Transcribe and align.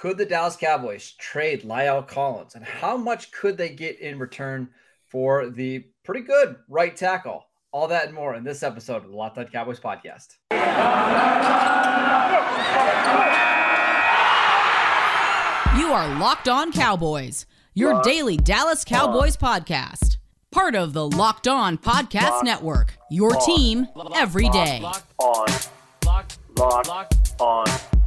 Could 0.00 0.16
the 0.16 0.24
Dallas 0.24 0.56
Cowboys 0.56 1.12
trade 1.18 1.60
La'el 1.62 2.08
Collins, 2.08 2.54
and 2.54 2.64
how 2.64 2.96
much 2.96 3.30
could 3.32 3.58
they 3.58 3.68
get 3.68 4.00
in 4.00 4.18
return 4.18 4.70
for 5.04 5.50
the 5.50 5.84
pretty 6.04 6.22
good 6.22 6.56
right 6.70 6.96
tackle? 6.96 7.44
All 7.70 7.86
that 7.88 8.06
and 8.06 8.14
more 8.14 8.34
in 8.34 8.42
this 8.42 8.62
episode 8.62 9.04
of 9.04 9.10
the 9.10 9.14
Locked 9.14 9.36
On 9.36 9.46
Cowboys 9.48 9.78
podcast. 9.78 10.38
You 15.78 15.92
are 15.92 16.18
Locked 16.18 16.48
On 16.48 16.72
Cowboys, 16.72 17.44
your 17.74 17.92
Locked 17.92 18.06
daily 18.06 18.38
Dallas 18.38 18.84
Cowboys 18.84 19.36
on. 19.42 19.60
podcast. 19.60 20.16
Part 20.50 20.74
of 20.74 20.94
the 20.94 21.06
Locked 21.06 21.46
On 21.46 21.76
Podcast 21.76 22.30
Locked 22.30 22.44
Network, 22.46 22.96
your 23.10 23.36
on. 23.36 23.44
team 23.44 23.86
every 24.14 24.48
day. 24.48 24.80
Locked 24.80 25.12
on. 25.18 25.46
Locked, 26.06 26.38
Locked 26.56 27.32
on. 27.38 27.99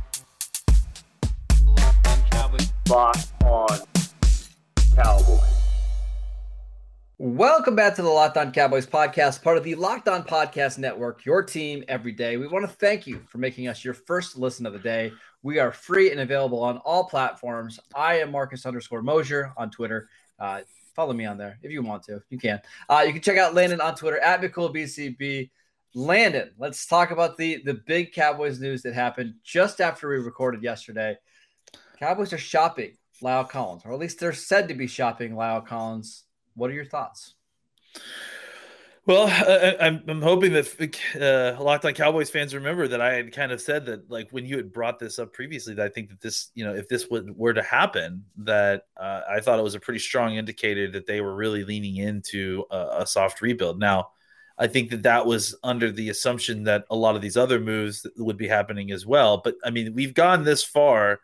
Locked 2.89 3.31
on 3.45 3.79
Cowboys. 4.93 5.39
Welcome 7.17 7.75
back 7.77 7.95
to 7.95 8.01
the 8.01 8.09
Locked 8.09 8.35
On 8.35 8.51
Cowboys 8.51 8.85
podcast, 8.85 9.41
part 9.41 9.55
of 9.55 9.63
the 9.63 9.75
Locked 9.75 10.09
On 10.09 10.21
Podcast 10.21 10.77
Network, 10.77 11.23
your 11.25 11.41
team 11.41 11.85
every 11.87 12.11
day. 12.11 12.35
We 12.35 12.45
want 12.47 12.65
to 12.65 12.75
thank 12.75 13.07
you 13.07 13.21
for 13.29 13.37
making 13.37 13.69
us 13.69 13.85
your 13.85 13.93
first 13.93 14.37
listen 14.37 14.65
of 14.65 14.73
the 14.73 14.79
day. 14.79 15.13
We 15.43 15.59
are 15.59 15.71
free 15.71 16.11
and 16.11 16.19
available 16.19 16.61
on 16.61 16.77
all 16.79 17.05
platforms. 17.05 17.79
I 17.95 18.15
am 18.15 18.31
Marcus 18.31 18.65
underscore 18.65 19.01
Mosher 19.01 19.53
on 19.55 19.71
Twitter. 19.71 20.09
Uh, 20.37 20.61
follow 20.93 21.13
me 21.13 21.25
on 21.25 21.37
there 21.37 21.57
if 21.63 21.71
you 21.71 21.81
want 21.83 22.03
to. 22.03 22.21
You 22.29 22.37
can. 22.37 22.59
Uh, 22.89 23.03
you 23.07 23.13
can 23.13 23.21
check 23.21 23.37
out 23.37 23.53
Landon 23.53 23.79
on 23.79 23.95
Twitter 23.95 24.19
at 24.19 24.41
BCB. 24.41 25.49
Landon, 25.95 26.51
let's 26.57 26.85
talk 26.85 27.11
about 27.11 27.37
the 27.37 27.63
the 27.63 27.75
big 27.75 28.11
Cowboys 28.11 28.59
news 28.59 28.81
that 28.81 28.93
happened 28.93 29.35
just 29.41 29.79
after 29.79 30.09
we 30.09 30.17
recorded 30.17 30.61
yesterday. 30.61 31.15
Cowboys 32.03 32.33
are 32.33 32.37
shopping 32.37 32.97
La'el 33.21 33.47
Collins, 33.47 33.83
or 33.85 33.93
at 33.93 33.99
least 33.99 34.19
they're 34.19 34.33
said 34.33 34.67
to 34.67 34.73
be 34.73 34.87
shopping 34.87 35.35
La'el 35.35 35.65
Collins. 35.65 36.25
What 36.53 36.69
are 36.69 36.73
your 36.73 36.83
thoughts? 36.83 37.35
Well, 39.05 39.27
I, 39.27 39.87
am 39.87 40.03
I'm 40.09 40.21
hoping 40.21 40.51
that 40.51 40.97
uh, 41.15 41.63
Locked 41.63 41.85
On 41.85 41.93
Cowboys 41.93 42.29
fans 42.29 42.53
remember 42.53 42.89
that 42.89 42.99
I 42.99 43.13
had 43.13 43.31
kind 43.31 43.53
of 43.53 43.61
said 43.61 43.85
that, 43.85 44.11
like 44.11 44.29
when 44.31 44.45
you 44.45 44.57
had 44.57 44.73
brought 44.73 44.99
this 44.99 45.17
up 45.17 45.31
previously, 45.31 45.75
that 45.75 45.85
I 45.85 45.87
think 45.87 46.09
that 46.09 46.19
this, 46.19 46.51
you 46.55 46.65
know, 46.65 46.75
if 46.75 46.89
this 46.89 47.09
would, 47.09 47.37
were 47.37 47.53
to 47.53 47.63
happen, 47.63 48.25
that 48.39 48.83
uh, 48.97 49.21
I 49.29 49.39
thought 49.39 49.59
it 49.59 49.63
was 49.63 49.75
a 49.75 49.79
pretty 49.79 50.01
strong 50.01 50.35
indicator 50.35 50.91
that 50.91 51.07
they 51.07 51.21
were 51.21 51.35
really 51.35 51.63
leaning 51.63 51.95
into 51.95 52.65
a, 52.69 52.97
a 52.99 53.07
soft 53.07 53.41
rebuild. 53.41 53.79
Now, 53.79 54.09
I 54.57 54.67
think 54.67 54.89
that 54.89 55.03
that 55.03 55.25
was 55.25 55.55
under 55.63 55.89
the 55.89 56.09
assumption 56.09 56.63
that 56.65 56.83
a 56.89 56.97
lot 56.97 57.15
of 57.15 57.21
these 57.21 57.37
other 57.37 57.61
moves 57.61 58.05
would 58.17 58.37
be 58.37 58.49
happening 58.49 58.91
as 58.91 59.05
well. 59.05 59.37
But 59.41 59.55
I 59.63 59.69
mean, 59.69 59.93
we've 59.93 60.13
gone 60.13 60.43
this 60.43 60.65
far 60.65 61.21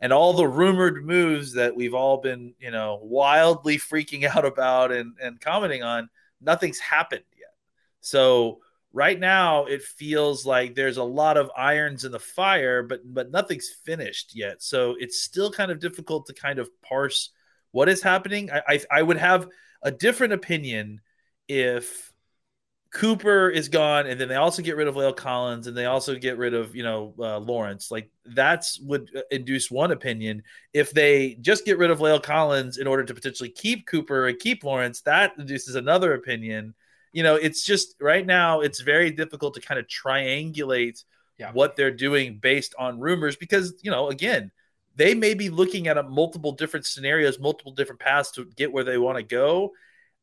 and 0.00 0.12
all 0.12 0.32
the 0.32 0.48
rumored 0.48 1.04
moves 1.04 1.52
that 1.54 1.76
we've 1.76 1.94
all 1.94 2.18
been, 2.18 2.54
you 2.58 2.70
know, 2.70 2.98
wildly 3.02 3.76
freaking 3.76 4.24
out 4.24 4.44
about 4.44 4.92
and, 4.92 5.14
and 5.22 5.40
commenting 5.40 5.82
on, 5.82 6.08
nothing's 6.40 6.78
happened 6.78 7.24
yet. 7.38 7.54
So 8.00 8.60
right 8.92 9.18
now 9.18 9.66
it 9.66 9.82
feels 9.82 10.46
like 10.46 10.74
there's 10.74 10.96
a 10.96 11.04
lot 11.04 11.36
of 11.36 11.50
irons 11.56 12.04
in 12.04 12.12
the 12.12 12.18
fire, 12.18 12.82
but 12.82 13.00
but 13.04 13.30
nothing's 13.30 13.68
finished 13.84 14.34
yet. 14.34 14.62
So 14.62 14.96
it's 14.98 15.22
still 15.22 15.50
kind 15.50 15.70
of 15.70 15.80
difficult 15.80 16.26
to 16.26 16.34
kind 16.34 16.58
of 16.58 16.70
parse 16.82 17.30
what 17.72 17.88
is 17.88 18.02
happening. 18.02 18.50
I, 18.50 18.62
I, 18.66 18.80
I 18.90 19.02
would 19.02 19.18
have 19.18 19.48
a 19.82 19.90
different 19.90 20.32
opinion 20.32 21.00
if 21.46 22.09
Cooper 22.92 23.48
is 23.48 23.68
gone, 23.68 24.06
and 24.08 24.20
then 24.20 24.28
they 24.28 24.34
also 24.34 24.62
get 24.62 24.76
rid 24.76 24.88
of 24.88 24.96
La'el 24.96 25.14
Collins, 25.14 25.68
and 25.68 25.76
they 25.76 25.86
also 25.86 26.16
get 26.16 26.36
rid 26.38 26.54
of 26.54 26.74
you 26.74 26.82
know 26.82 27.14
uh, 27.20 27.38
Lawrence. 27.38 27.90
Like 27.90 28.10
that's 28.24 28.80
would 28.80 29.10
uh, 29.14 29.20
induce 29.30 29.70
one 29.70 29.92
opinion. 29.92 30.42
If 30.72 30.90
they 30.90 31.36
just 31.40 31.64
get 31.64 31.78
rid 31.78 31.90
of 31.90 32.00
La'el 32.00 32.22
Collins 32.22 32.78
in 32.78 32.88
order 32.88 33.04
to 33.04 33.14
potentially 33.14 33.50
keep 33.50 33.86
Cooper 33.86 34.26
and 34.26 34.38
keep 34.38 34.64
Lawrence, 34.64 35.02
that 35.02 35.34
induces 35.38 35.76
another 35.76 36.14
opinion. 36.14 36.74
You 37.12 37.22
know, 37.22 37.36
it's 37.36 37.64
just 37.64 37.94
right 38.00 38.26
now 38.26 38.60
it's 38.60 38.80
very 38.80 39.12
difficult 39.12 39.54
to 39.54 39.60
kind 39.60 39.78
of 39.78 39.86
triangulate 39.86 41.04
yeah. 41.38 41.52
what 41.52 41.76
they're 41.76 41.92
doing 41.92 42.38
based 42.38 42.74
on 42.76 42.98
rumors 42.98 43.36
because 43.36 43.74
you 43.82 43.90
know 43.92 44.08
again 44.08 44.50
they 44.96 45.14
may 45.14 45.34
be 45.34 45.48
looking 45.48 45.86
at 45.86 45.96
a 45.96 46.02
multiple 46.02 46.52
different 46.52 46.86
scenarios, 46.86 47.38
multiple 47.38 47.72
different 47.72 48.00
paths 48.00 48.32
to 48.32 48.46
get 48.56 48.72
where 48.72 48.84
they 48.84 48.98
want 48.98 49.16
to 49.16 49.22
go 49.22 49.72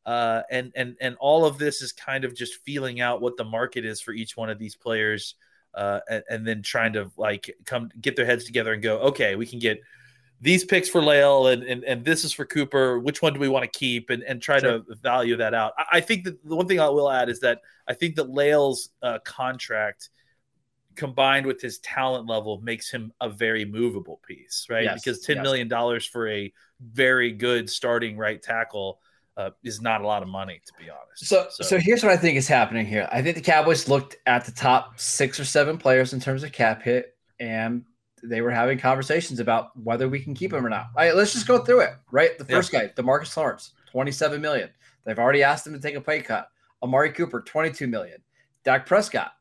uh, 0.08 0.42
and 0.50 0.72
and 0.74 0.96
and 1.02 1.16
all 1.20 1.44
of 1.44 1.58
this 1.58 1.82
is 1.82 1.92
kind 1.92 2.24
of 2.24 2.34
just 2.34 2.64
feeling 2.64 2.98
out 3.02 3.20
what 3.20 3.36
the 3.36 3.44
market 3.44 3.84
is 3.84 4.00
for 4.00 4.12
each 4.12 4.38
one 4.38 4.48
of 4.48 4.58
these 4.58 4.74
players, 4.74 5.34
uh, 5.74 6.00
and, 6.08 6.24
and, 6.30 6.46
then 6.46 6.62
trying 6.62 6.94
to 6.94 7.10
like 7.18 7.54
come 7.66 7.90
get 8.00 8.16
their 8.16 8.24
heads 8.24 8.44
together 8.44 8.72
and 8.72 8.82
go, 8.82 8.96
okay, 9.00 9.36
we 9.36 9.44
can 9.44 9.58
get 9.58 9.82
these 10.40 10.64
picks 10.64 10.88
for 10.88 11.02
La'el 11.02 11.52
and, 11.52 11.62
and 11.62 11.84
and 11.84 12.06
this 12.06 12.24
is 12.24 12.32
for 12.32 12.46
Cooper. 12.46 12.98
Which 12.98 13.20
one 13.20 13.34
do 13.34 13.38
we 13.40 13.50
want 13.50 13.70
to 13.70 13.78
keep 13.78 14.08
and 14.08 14.22
and 14.22 14.40
try 14.40 14.60
sure. 14.60 14.78
to 14.78 14.94
value 14.94 15.36
that 15.36 15.52
out? 15.52 15.74
I, 15.76 15.98
I, 15.98 16.00
think 16.00 16.24
that 16.24 16.42
the 16.42 16.56
one 16.56 16.66
thing 16.66 16.80
I 16.80 16.88
will 16.88 17.10
add 17.10 17.28
is 17.28 17.40
that 17.40 17.60
I 17.86 17.92
think 17.92 18.16
that 18.16 18.28
La'el's 18.28 18.88
uh, 19.02 19.18
contract 19.26 20.08
combined 20.94 21.44
with 21.44 21.60
his 21.60 21.80
talent 21.80 22.26
level 22.26 22.62
makes 22.62 22.90
him 22.90 23.12
a 23.20 23.28
very 23.28 23.66
movable 23.66 24.22
piece, 24.26 24.68
right? 24.70 24.84
Yes, 24.84 25.04
because 25.04 25.20
ten 25.20 25.36
yes. 25.36 25.42
million 25.42 25.68
dollars 25.68 26.06
for 26.06 26.30
a 26.30 26.50
very 26.80 27.30
good 27.30 27.68
starting 27.68 28.16
right 28.16 28.42
tackle 28.42 29.00
uh, 29.38 29.50
is 29.62 29.80
not 29.80 30.02
a 30.02 30.06
lot 30.06 30.22
of 30.22 30.28
money, 30.28 30.60
to 30.66 30.72
be 30.78 30.90
honest. 30.90 31.26
So, 31.26 31.46
so, 31.50 31.62
so, 31.62 31.78
here's 31.78 32.02
what 32.02 32.12
I 32.12 32.16
think 32.16 32.36
is 32.36 32.48
happening 32.48 32.84
here. 32.84 33.08
I 33.12 33.22
think 33.22 33.36
the 33.36 33.42
Cowboys 33.42 33.88
looked 33.88 34.16
at 34.26 34.44
the 34.44 34.50
top 34.50 34.98
six 34.98 35.38
or 35.38 35.44
seven 35.44 35.78
players 35.78 36.12
in 36.12 36.18
terms 36.18 36.42
of 36.42 36.50
cap 36.50 36.82
hit, 36.82 37.16
and 37.38 37.84
they 38.22 38.40
were 38.40 38.50
having 38.50 38.78
conversations 38.78 39.38
about 39.38 39.70
whether 39.78 40.08
we 40.08 40.20
can 40.20 40.34
keep 40.34 40.52
him 40.52 40.66
or 40.66 40.68
not. 40.68 40.88
All 40.96 41.04
right, 41.04 41.14
let's 41.14 41.32
just 41.32 41.46
go 41.46 41.58
through 41.58 41.80
it. 41.80 41.92
Right, 42.10 42.36
the 42.36 42.44
first 42.44 42.72
yeah. 42.72 42.86
guy, 42.86 42.92
Demarcus 43.00 43.34
Lawrence, 43.36 43.72
27 43.92 44.40
million. 44.40 44.70
They've 45.04 45.18
already 45.18 45.44
asked 45.44 45.66
him 45.66 45.72
to 45.72 45.80
take 45.80 45.94
a 45.94 46.00
pay 46.00 46.20
cut. 46.20 46.48
Amari 46.82 47.12
Cooper, 47.12 47.40
22 47.40 47.86
million. 47.86 48.20
Dak 48.64 48.86
Prescott, 48.86 49.32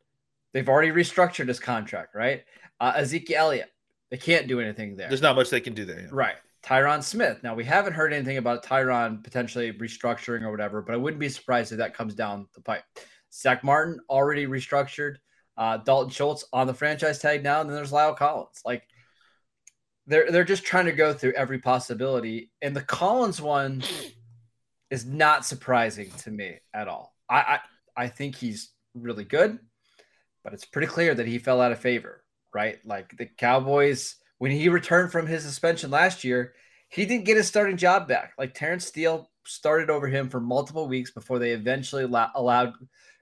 they've 0.53 0.69
already 0.69 0.91
restructured 0.91 1.47
his 1.47 1.59
contract. 1.59 2.13
Right, 2.13 2.43
uh, 2.79 2.93
Ezekiel 2.95 3.39
Elliott, 3.39 3.73
they 4.11 4.17
can't 4.17 4.47
do 4.47 4.59
anything 4.59 4.95
there. 4.95 5.07
There's 5.07 5.23
not 5.23 5.35
much 5.35 5.49
they 5.49 5.59
can 5.59 5.73
do 5.73 5.85
there. 5.85 6.01
Yeah. 6.01 6.09
Right. 6.11 6.35
Tyron 6.67 7.01
Smith. 7.01 7.41
Now 7.43 7.55
we 7.55 7.63
haven't 7.63 7.93
heard 7.93 8.11
anything 8.11 8.37
about 8.37 8.65
Tyron 8.65 9.23
potentially 9.23 9.71
restructuring 9.71 10.41
or 10.41 10.51
whatever, 10.51 10.81
but 10.81 10.93
I 10.93 10.97
wouldn't 10.97 11.19
be 11.19 11.29
surprised 11.29 11.71
if 11.71 11.77
that 11.77 11.93
comes 11.93 12.13
down 12.13 12.47
the 12.55 12.61
pipe. 12.61 12.83
Zach 13.33 13.63
Martin 13.63 14.01
already 14.09 14.47
restructured. 14.47 15.15
Uh, 15.55 15.77
Dalton 15.77 16.11
Schultz 16.11 16.45
on 16.51 16.67
the 16.67 16.73
franchise 16.73 17.19
tag 17.19 17.41
now, 17.41 17.61
and 17.61 17.69
then 17.69 17.75
there's 17.75 17.93
La'el 17.93 18.17
Collins. 18.17 18.61
Like 18.65 18.83
they're 20.07 20.29
they're 20.29 20.43
just 20.43 20.65
trying 20.65 20.85
to 20.85 20.91
go 20.91 21.13
through 21.13 21.33
every 21.33 21.59
possibility, 21.59 22.51
and 22.61 22.75
the 22.75 22.81
Collins 22.81 23.41
one 23.41 23.81
is 24.91 25.05
not 25.05 25.45
surprising 25.45 26.11
to 26.19 26.31
me 26.31 26.57
at 26.73 26.89
all. 26.89 27.15
I 27.29 27.59
I, 27.95 28.03
I 28.03 28.07
think 28.09 28.35
he's 28.35 28.71
really 28.93 29.23
good, 29.23 29.57
but 30.43 30.53
it's 30.53 30.65
pretty 30.65 30.87
clear 30.87 31.15
that 31.15 31.27
he 31.27 31.39
fell 31.39 31.61
out 31.61 31.71
of 31.71 31.79
favor, 31.79 32.25
right? 32.53 32.77
Like 32.85 33.15
the 33.17 33.25
Cowboys 33.25 34.17
when 34.37 34.51
he 34.51 34.69
returned 34.69 35.11
from 35.11 35.27
his 35.27 35.43
suspension 35.43 35.91
last 35.91 36.23
year, 36.23 36.53
he 36.89 37.05
didn't 37.05 37.25
get 37.25 37.37
his 37.37 37.47
starting 37.47 37.77
job 37.77 38.07
back. 38.07 38.33
Like 38.37 38.53
Terence 38.53 38.85
Steele 38.85 39.29
started 39.45 39.89
over 39.89 40.07
him 40.07 40.29
for 40.29 40.39
multiple 40.39 40.87
weeks 40.87 41.11
before 41.11 41.39
they 41.39 41.51
eventually 41.51 42.03
allowed 42.03 42.73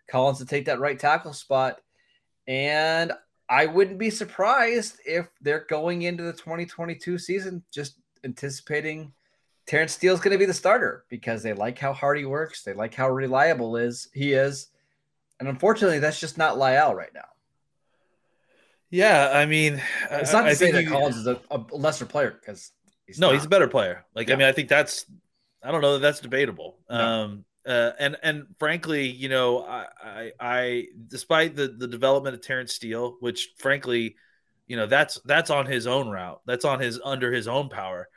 Collins 0.09 0.39
to 0.39 0.45
take 0.45 0.65
that 0.65 0.79
right 0.79 0.99
tackle 0.99 1.33
spot. 1.33 1.79
And 2.47 3.11
I 3.49 3.65
wouldn't 3.65 3.99
be 3.99 4.09
surprised 4.09 4.99
if 5.05 5.27
they're 5.41 5.65
going 5.69 6.03
into 6.03 6.23
the 6.23 6.33
2022 6.33 7.17
season 7.17 7.63
just 7.71 7.95
anticipating 8.23 9.13
Terence 9.67 9.93
Steele's 9.93 10.19
going 10.19 10.33
to 10.33 10.37
be 10.37 10.45
the 10.45 10.53
starter 10.53 11.05
because 11.09 11.41
they 11.41 11.53
like 11.53 11.79
how 11.79 11.93
hard 11.93 12.17
he 12.17 12.25
works, 12.25 12.63
they 12.63 12.73
like 12.73 12.93
how 12.93 13.09
reliable 13.09 13.77
is 13.77 14.09
he 14.13 14.33
is, 14.33 14.67
and 15.39 15.49
unfortunately, 15.49 15.99
that's 15.99 16.19
just 16.19 16.37
not 16.37 16.57
La'el 16.57 16.93
right 16.93 17.13
now. 17.13 17.25
Yeah, 18.95 19.29
I 19.33 19.45
mean, 19.45 19.81
it's 20.09 20.31
not 20.31 20.43
to 20.43 20.51
I 20.51 20.53
say 20.53 20.71
that 20.71 20.87
Collins 20.87 21.17
is 21.17 21.27
a, 21.27 21.37
a, 21.51 21.57
lesser 21.73 22.05
player 22.05 22.31
because 22.31 22.71
no, 23.17 23.27
not. 23.27 23.33
he's 23.33 23.43
a 23.43 23.49
better 23.49 23.67
player. 23.67 24.05
Like, 24.15 24.29
yeah. 24.29 24.35
I 24.35 24.37
mean, 24.37 24.47
I 24.47 24.53
think 24.53 24.69
that's, 24.69 25.05
I 25.61 25.71
don't 25.71 25.81
know 25.81 25.93
that 25.93 25.99
that's 25.99 26.21
debatable. 26.21 26.77
No. 26.89 26.95
Um, 26.95 27.45
uh, 27.67 27.91
and 27.99 28.15
and 28.23 28.45
frankly, 28.57 29.07
you 29.09 29.27
know, 29.27 29.65
I, 29.65 29.85
I, 30.01 30.31
I 30.39 30.85
despite 31.07 31.57
the 31.57 31.67
the 31.67 31.87
development 31.87 32.35
of 32.35 32.41
Terence 32.41 32.73
Steele, 32.73 33.17
which 33.19 33.49
frankly, 33.57 34.15
you 34.65 34.77
know, 34.77 34.85
that's 34.85 35.19
that's 35.25 35.49
on 35.49 35.65
his 35.65 35.87
own 35.87 36.07
route, 36.07 36.39
that's 36.45 36.63
on 36.63 36.79
his 36.79 37.01
under 37.03 37.33
his 37.33 37.49
own 37.49 37.67
power. 37.67 38.07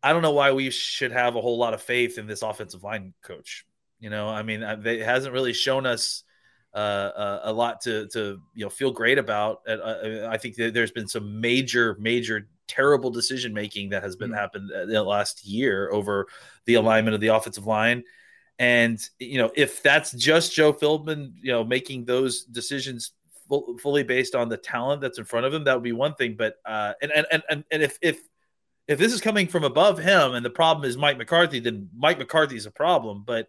I 0.00 0.12
don't 0.12 0.22
know 0.22 0.32
why 0.32 0.52
we 0.52 0.70
should 0.70 1.10
have 1.10 1.34
a 1.34 1.40
whole 1.40 1.58
lot 1.58 1.74
of 1.74 1.82
faith 1.82 2.18
in 2.18 2.26
this 2.28 2.42
offensive 2.42 2.84
line 2.84 3.14
coach. 3.22 3.64
You 3.98 4.10
know, 4.10 4.28
I 4.28 4.42
mean, 4.42 4.62
it 4.62 5.02
hasn't 5.02 5.34
really 5.34 5.54
shown 5.54 5.86
us 5.86 6.22
uh, 6.74 6.76
uh, 6.76 7.40
a 7.44 7.52
lot 7.52 7.80
to 7.82 8.06
to 8.08 8.40
you 8.54 8.64
know 8.64 8.70
feel 8.70 8.90
great 8.90 9.18
about. 9.18 9.60
Uh, 9.66 9.72
uh 9.72 10.28
I 10.30 10.36
think 10.36 10.56
there's 10.56 10.92
been 10.92 11.08
some 11.08 11.40
major 11.40 11.96
major 11.98 12.48
terrible 12.66 13.10
decision 13.10 13.52
making 13.52 13.90
that 13.90 14.02
has 14.02 14.16
been 14.16 14.30
mm-hmm. 14.30 14.38
happened 14.38 14.70
in 14.70 14.88
the 14.88 15.02
last 15.02 15.44
year 15.44 15.90
over 15.92 16.26
the 16.66 16.74
alignment 16.74 17.14
of 17.14 17.20
the 17.20 17.28
offensive 17.28 17.66
line. 17.66 18.04
And 18.58 19.00
you 19.18 19.38
know, 19.38 19.50
if 19.56 19.82
that's 19.82 20.12
just 20.12 20.54
Joe 20.54 20.72
Philbin, 20.72 21.32
you 21.42 21.52
know, 21.52 21.64
making 21.64 22.04
those 22.04 22.44
decisions 22.44 23.12
full, 23.48 23.78
fully 23.78 24.02
based 24.02 24.34
on 24.34 24.48
the 24.48 24.56
talent 24.56 25.00
that's 25.00 25.18
in 25.18 25.24
front 25.24 25.46
of 25.46 25.54
him, 25.54 25.64
that 25.64 25.74
would 25.74 25.82
be 25.82 25.92
one 25.92 26.14
thing. 26.14 26.36
But 26.36 26.56
uh, 26.64 26.92
and 27.02 27.10
and 27.10 27.42
and 27.50 27.64
and 27.70 27.82
if 27.82 27.98
if 28.02 28.20
If 28.88 28.98
this 28.98 29.12
is 29.12 29.20
coming 29.20 29.46
from 29.46 29.62
above 29.62 30.00
him 30.00 30.34
and 30.34 30.44
the 30.44 30.50
problem 30.50 30.84
is 30.84 30.96
Mike 30.96 31.16
McCarthy, 31.16 31.60
then 31.60 31.88
Mike 31.94 32.18
McCarthy 32.18 32.56
is 32.56 32.66
a 32.66 32.72
problem. 32.72 33.22
But 33.24 33.46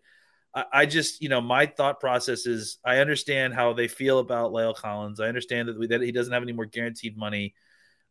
I, 0.54 0.86
just, 0.86 1.22
you 1.22 1.30
know, 1.30 1.40
my 1.40 1.66
thought 1.66 2.00
process 2.00 2.46
is 2.46 2.78
I 2.84 2.98
understand 2.98 3.54
how 3.54 3.72
they 3.74 3.88
feel 3.88 4.20
about 4.20 4.52
La'el 4.52 4.76
Collins. 4.76 5.20
I 5.20 5.28
understand 5.28 5.70
that, 5.70 5.80
we, 5.80 5.88
that 5.88 6.02
he 6.02 6.12
doesn't 6.12 6.34
have 6.34 6.44
any 6.44 6.52
more 6.52 6.66
guaranteed 6.66 7.18
money. 7.18 7.54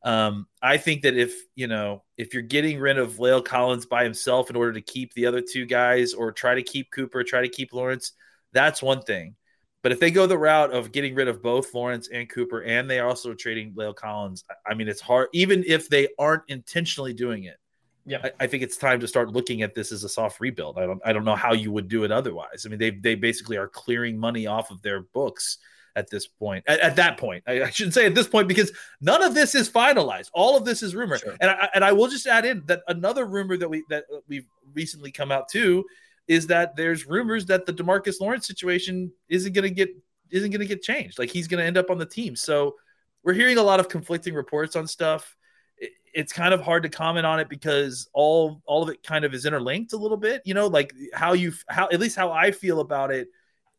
Um, 0.03 0.47
I 0.63 0.79
think 0.79 1.03
that 1.03 1.17
if 1.17 1.35
you 1.55 1.67
know 1.67 2.05
if 2.17 2.33
you're 2.33 2.43
getting 2.43 2.81
rid 2.81 2.97
of 2.97 3.17
La'el 3.17 3.45
Collins 3.45 3.85
by 3.85 4.05
himself 4.05 4.49
in 4.49 4.57
order 4.57 4.73
to 4.73 4.81
keep 4.81 5.13
the 5.13 5.27
other 5.27 5.43
two 5.43 5.67
guys, 5.67 6.15
or 6.15 6.33
try 6.33 6.55
to 6.55 6.63
keep 6.63 6.91
Cooper, 6.91 7.23
try 7.23 7.43
to 7.43 7.49
keep 7.49 7.75
Lawrence, 7.75 8.13
that's 8.53 8.83
one 8.83 9.03
thing. 9.03 9.37
But 9.83 9.93
if 9.93 10.01
they 10.01 10.11
go 10.11 10.27
the 10.27 10.39
route 10.39 10.73
of 10.73 10.93
getting 10.93 11.15
rid 11.15 11.29
of 11.29 11.43
both 11.43 11.75
Lawrence 11.75 12.09
and 12.09 12.29
Cooper, 12.29 12.63
and 12.63 12.89
they 12.89 12.99
are 12.99 13.09
also 13.09 13.35
trading 13.35 13.75
La'el 13.75 13.95
Collins, 13.95 14.45
I 14.67 14.75
mean, 14.75 14.89
it's 14.89 15.01
hard. 15.01 15.29
Even 15.35 15.65
if 15.67 15.89
they 15.89 16.09
aren't 16.19 16.45
intentionally 16.49 17.13
doing 17.13 17.45
it, 17.45 17.57
yeah, 18.07 18.19
I, 18.25 18.45
I, 18.45 18.47
think 18.47 18.63
it's 18.63 18.77
time 18.77 19.01
to 19.01 19.09
start 19.09 19.31
looking 19.31 19.63
at 19.63 19.75
this 19.75 19.93
as 19.93 20.05
a 20.05 20.09
soft 20.09 20.41
rebuild. 20.41 20.79
I 20.79 20.87
don't, 20.87 21.01
I 21.05 21.13
don't 21.13 21.25
know 21.25 21.37
how 21.37 21.53
you 21.53 21.71
would 21.73 21.89
do 21.89 22.05
it 22.05 22.11
otherwise. 22.11 22.65
I 22.65 22.69
mean, 22.69 22.79
they 22.79 22.91
they 22.91 23.15
basically 23.15 23.57
are 23.57 23.69
clearing 23.69 24.19
money 24.19 24.47
off 24.47 24.71
of 24.71 24.83
their 24.83 25.03
books 25.03 25.59
at 25.97 26.11
this 26.11 26.27
point. 26.27 26.65
At, 26.67 26.81
at 26.81 26.97
that 26.97 27.19
point, 27.19 27.45
I, 27.47 27.63
I, 27.63 27.71
shouldn't 27.71 27.95
say 27.95 28.07
at 28.07 28.15
this 28.15 28.29
point 28.29 28.49
because 28.49 28.73
none 29.01 29.23
of 29.23 29.35
this 29.35 29.55
is 29.55 29.69
finalized. 29.69 30.31
All 30.33 30.57
of 30.57 30.65
this 30.65 30.83
is 30.83 30.95
rumor, 30.95 31.19
sure. 31.19 31.37
and 31.41 31.51
I, 31.51 31.69
and 31.75 31.85
I 31.85 31.93
will 31.93 32.09
just 32.09 32.27
add 32.27 32.45
in 32.45 32.63
that 32.67 32.83
another 32.89 33.27
rumor 33.27 33.57
that 33.57 33.69
we 33.69 33.85
that 33.91 34.05
we've 34.29 34.47
recently 34.75 35.11
come 35.11 35.31
out 35.31 35.49
too 35.49 35.85
is 36.29 36.47
that 36.47 36.77
there's 36.77 37.07
rumors 37.07 37.47
that 37.47 37.67
the 37.67 37.73
Demarcus 37.73 38.21
Lawrence 38.21 38.47
situation 38.47 39.13
isn't 39.29 39.53
going 39.53 39.69
to 39.69 39.75
get 39.75 39.91
isn't 40.31 40.51
going 40.51 40.61
to 40.61 40.67
get 40.67 40.83
changed. 40.83 41.19
Like 41.19 41.31
he's 41.31 41.49
going 41.49 41.61
to 41.61 41.67
end 41.67 41.77
up 41.77 41.91
on 41.91 41.99
the 41.99 42.07
team. 42.07 42.37
So 42.37 42.77
we're 43.23 43.35
hearing 43.35 43.59
a 43.59 43.63
lot 43.63 43.81
of 43.81 43.89
conflicting 43.89 44.35
reports 44.35 44.77
on 44.77 44.87
stuff. 44.87 45.37
It, 45.81 45.93
it's 46.13 46.33
kind 46.33 46.55
of 46.55 46.61
hard 46.61 46.83
to 46.85 46.89
comment 46.89 47.27
on 47.27 47.41
it 47.41 47.49
because 47.49 48.09
all 48.13 48.63
all 48.67 48.83
of 48.83 48.89
it 48.89 49.03
kind 49.03 49.25
of 49.25 49.35
is 49.35 49.47
interlinked 49.47 49.93
a 49.93 49.97
little 49.97 50.17
bit. 50.17 50.43
You 50.45 50.55
know, 50.55 50.67
like 50.67 50.93
how 51.13 51.33
you 51.33 51.53
how 51.69 51.89
at 51.91 51.99
least 51.99 52.17
how 52.17 52.31
I 52.31 52.51
feel 52.53 52.81
about 52.81 53.11
it 53.11 53.29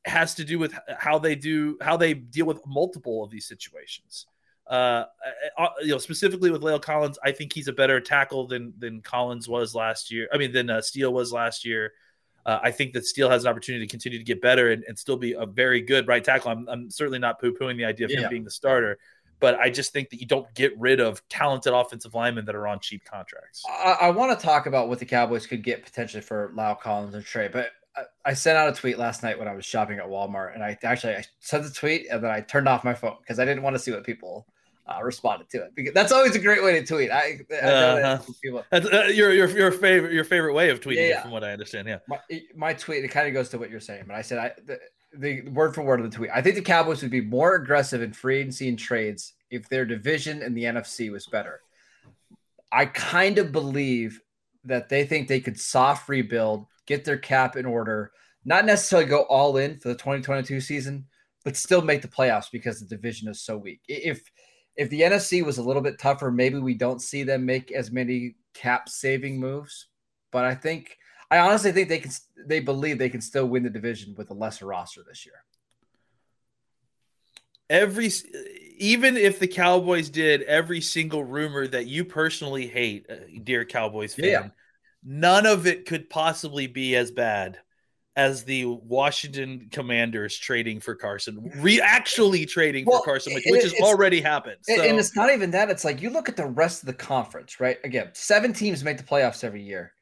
has 0.05 0.33
to 0.35 0.43
do 0.43 0.57
with 0.57 0.73
how 0.97 1.19
they 1.19 1.35
do 1.35 1.77
how 1.81 1.97
they 1.97 2.13
deal 2.13 2.45
with 2.45 2.65
multiple 2.65 3.23
of 3.23 3.29
these 3.29 3.45
situations. 3.47 4.27
Uh, 4.67 5.05
uh, 5.57 5.63
uh, 5.63 5.69
you 5.81 5.89
know, 5.89 5.97
specifically 5.97 6.49
with 6.49 6.61
La'el 6.61 6.81
Collins, 6.81 7.19
I 7.23 7.31
think 7.33 7.51
he's 7.51 7.67
a 7.67 7.73
better 7.73 7.99
tackle 7.99 8.47
than 8.47 8.73
than 8.77 9.01
Collins 9.01 9.47
was 9.49 9.75
last 9.75 10.11
year. 10.11 10.29
I 10.33 10.37
mean, 10.37 10.53
than 10.53 10.69
uh, 10.69 10.81
Steele 10.81 11.13
was 11.13 11.33
last 11.33 11.65
year. 11.65 11.91
Uh, 12.45 12.59
I 12.63 12.71
think 12.71 12.93
that 12.93 13.05
Steele 13.05 13.29
has 13.29 13.43
an 13.43 13.51
opportunity 13.51 13.85
to 13.85 13.91
continue 13.91 14.17
to 14.17 14.23
get 14.23 14.41
better 14.41 14.71
and, 14.71 14.83
and 14.87 14.97
still 14.97 15.17
be 15.17 15.33
a 15.33 15.45
very 15.45 15.81
good 15.81 16.07
right 16.07 16.23
tackle. 16.23 16.51
I'm, 16.51 16.67
I'm 16.67 16.89
certainly 16.89 17.19
not 17.19 17.39
poo 17.39 17.53
pooing 17.53 17.77
the 17.77 17.85
idea 17.85 18.05
of 18.05 18.11
yeah. 18.11 18.21
him 18.21 18.29
being 18.29 18.43
the 18.43 18.51
starter, 18.51 18.97
but 19.41 19.59
I 19.59 19.69
just 19.69 19.91
think 19.91 20.09
that 20.11 20.21
you 20.21 20.27
don't 20.27 20.47
get 20.53 20.79
rid 20.79 21.01
of 21.01 21.27
talented 21.27 21.73
offensive 21.73 22.13
linemen 22.13 22.45
that 22.45 22.55
are 22.55 22.67
on 22.67 22.79
cheap 22.79 23.03
contracts. 23.03 23.63
I, 23.67 23.97
I 24.01 24.09
want 24.11 24.39
to 24.39 24.45
talk 24.45 24.67
about 24.67 24.87
what 24.87 24.99
the 24.99 25.05
Cowboys 25.05 25.45
could 25.45 25.63
get 25.63 25.83
potentially 25.83 26.21
for 26.21 26.53
La'el 26.55 26.79
Collins 26.79 27.15
and 27.15 27.25
Trey, 27.25 27.49
but 27.49 27.71
I 28.23 28.33
sent 28.33 28.57
out 28.57 28.69
a 28.69 28.73
tweet 28.73 28.97
last 28.97 29.23
night 29.23 29.37
when 29.37 29.47
I 29.47 29.53
was 29.53 29.65
shopping 29.65 29.99
at 29.99 30.05
Walmart, 30.05 30.53
and 30.53 30.63
I 30.63 30.77
actually 30.83 31.15
I 31.15 31.25
sent 31.39 31.63
the 31.63 31.69
tweet 31.69 32.07
and 32.09 32.23
then 32.23 32.31
I 32.31 32.41
turned 32.41 32.67
off 32.67 32.83
my 32.83 32.93
phone 32.93 33.17
because 33.19 33.39
I 33.39 33.45
didn't 33.45 33.63
want 33.63 33.75
to 33.75 33.79
see 33.79 33.91
what 33.91 34.03
people 34.03 34.47
uh, 34.87 35.01
responded 35.03 35.49
to 35.49 35.63
it. 35.63 35.75
Because 35.75 35.93
that's 35.93 36.11
always 36.11 36.35
a 36.35 36.39
great 36.39 36.63
way 36.63 36.79
to 36.79 36.85
tweet. 36.85 37.11
I, 37.11 37.39
I 37.51 37.55
uh-huh. 37.55 38.33
people, 38.41 38.63
that's 38.69 38.85
uh, 38.85 39.09
your 39.13 39.33
your 39.33 39.49
your 39.49 39.71
favorite 39.71 40.13
your 40.13 40.23
favorite 40.23 40.53
way 40.53 40.69
of 40.69 40.79
tweeting, 40.79 40.97
yeah, 40.97 41.07
yeah. 41.07 41.21
from 41.21 41.31
what 41.31 41.43
I 41.43 41.51
understand. 41.51 41.87
Yeah, 41.87 41.99
my, 42.07 42.19
my 42.55 42.73
tweet 42.73 43.03
it 43.03 43.09
kind 43.09 43.27
of 43.27 43.33
goes 43.33 43.49
to 43.49 43.57
what 43.57 43.69
you're 43.69 43.79
saying, 43.79 44.05
but 44.07 44.15
I 44.15 44.21
said 44.21 44.37
I 44.37 44.51
the, 44.65 44.79
the 45.13 45.41
word 45.49 45.75
for 45.75 45.83
word 45.83 45.99
of 45.99 46.09
the 46.09 46.15
tweet. 46.15 46.29
I 46.33 46.41
think 46.41 46.55
the 46.55 46.61
Cowboys 46.61 47.01
would 47.01 47.11
be 47.11 47.21
more 47.21 47.55
aggressive 47.55 48.01
in 48.01 48.13
free 48.13 48.39
agency 48.39 48.69
and 48.69 48.79
trades 48.79 49.33
if 49.49 49.67
their 49.67 49.85
division 49.85 50.41
in 50.41 50.53
the 50.53 50.63
NFC 50.63 51.11
was 51.11 51.27
better. 51.27 51.61
I 52.71 52.85
kind 52.85 53.37
of 53.37 53.51
believe 53.51 54.21
that 54.63 54.89
they 54.89 55.05
think 55.05 55.27
they 55.27 55.41
could 55.41 55.59
soft 55.59 56.07
rebuild 56.07 56.67
get 56.91 57.05
their 57.05 57.17
cap 57.17 57.55
in 57.55 57.65
order, 57.65 58.11
not 58.43 58.65
necessarily 58.65 59.07
go 59.07 59.21
all 59.23 59.57
in 59.57 59.77
for 59.79 59.89
the 59.89 59.95
2022 59.95 60.59
season, 60.61 61.05
but 61.43 61.55
still 61.55 61.81
make 61.81 62.01
the 62.01 62.07
playoffs 62.07 62.51
because 62.51 62.79
the 62.79 62.85
division 62.85 63.29
is 63.29 63.41
so 63.41 63.57
weak. 63.57 63.81
If 63.87 64.29
if 64.77 64.89
the 64.89 65.01
NFC 65.01 65.43
was 65.43 65.57
a 65.57 65.63
little 65.63 65.81
bit 65.81 65.99
tougher, 65.99 66.31
maybe 66.31 66.57
we 66.57 66.73
don't 66.73 67.01
see 67.01 67.23
them 67.23 67.45
make 67.45 67.71
as 67.71 67.91
many 67.91 68.35
cap 68.53 68.87
saving 68.89 69.39
moves. 69.39 69.87
But 70.31 70.45
I 70.45 70.55
think 70.55 70.97
I 71.31 71.39
honestly 71.39 71.71
think 71.71 71.89
they 71.89 71.99
can 71.99 72.11
they 72.45 72.59
believe 72.59 72.99
they 72.99 73.09
can 73.09 73.21
still 73.21 73.47
win 73.47 73.63
the 73.63 73.69
division 73.69 74.13
with 74.15 74.29
a 74.29 74.33
lesser 74.33 74.67
roster 74.67 75.01
this 75.07 75.25
year. 75.25 75.43
Every 77.69 78.11
even 78.77 79.17
if 79.17 79.39
the 79.39 79.47
Cowboys 79.47 80.09
did 80.09 80.43
every 80.43 80.81
single 80.81 81.23
rumor 81.23 81.65
that 81.67 81.87
you 81.87 82.05
personally 82.05 82.67
hate, 82.67 83.07
uh, 83.09 83.15
dear 83.43 83.65
Cowboys 83.65 84.13
fan, 84.13 84.25
yeah 84.25 84.49
none 85.03 85.45
of 85.45 85.67
it 85.67 85.85
could 85.85 86.09
possibly 86.09 86.67
be 86.67 86.95
as 86.95 87.11
bad 87.11 87.59
as 88.15 88.43
the 88.43 88.65
Washington 88.65 89.69
Commanders 89.71 90.37
trading 90.37 90.81
for 90.81 90.95
Carson, 90.95 91.49
re 91.55 91.79
actually 91.79 92.45
trading 92.45 92.85
well, 92.85 92.99
for 92.99 93.05
Carson, 93.05 93.33
which, 93.33 93.45
which 93.47 93.63
has 93.63 93.73
already 93.75 94.19
happened. 94.19 94.57
So. 94.63 94.81
And 94.81 94.99
it's 94.99 95.15
not 95.15 95.31
even 95.31 95.51
that. 95.51 95.69
It's 95.69 95.85
like 95.85 96.01
you 96.01 96.09
look 96.09 96.27
at 96.27 96.35
the 96.35 96.45
rest 96.45 96.83
of 96.83 96.87
the 96.87 96.93
conference, 96.93 97.59
right? 97.59 97.77
Again, 97.85 98.09
seven 98.13 98.51
teams 98.51 98.83
make 98.83 98.97
the 98.97 99.03
playoffs 99.03 99.43
every 99.43 99.63
year. 99.63 99.93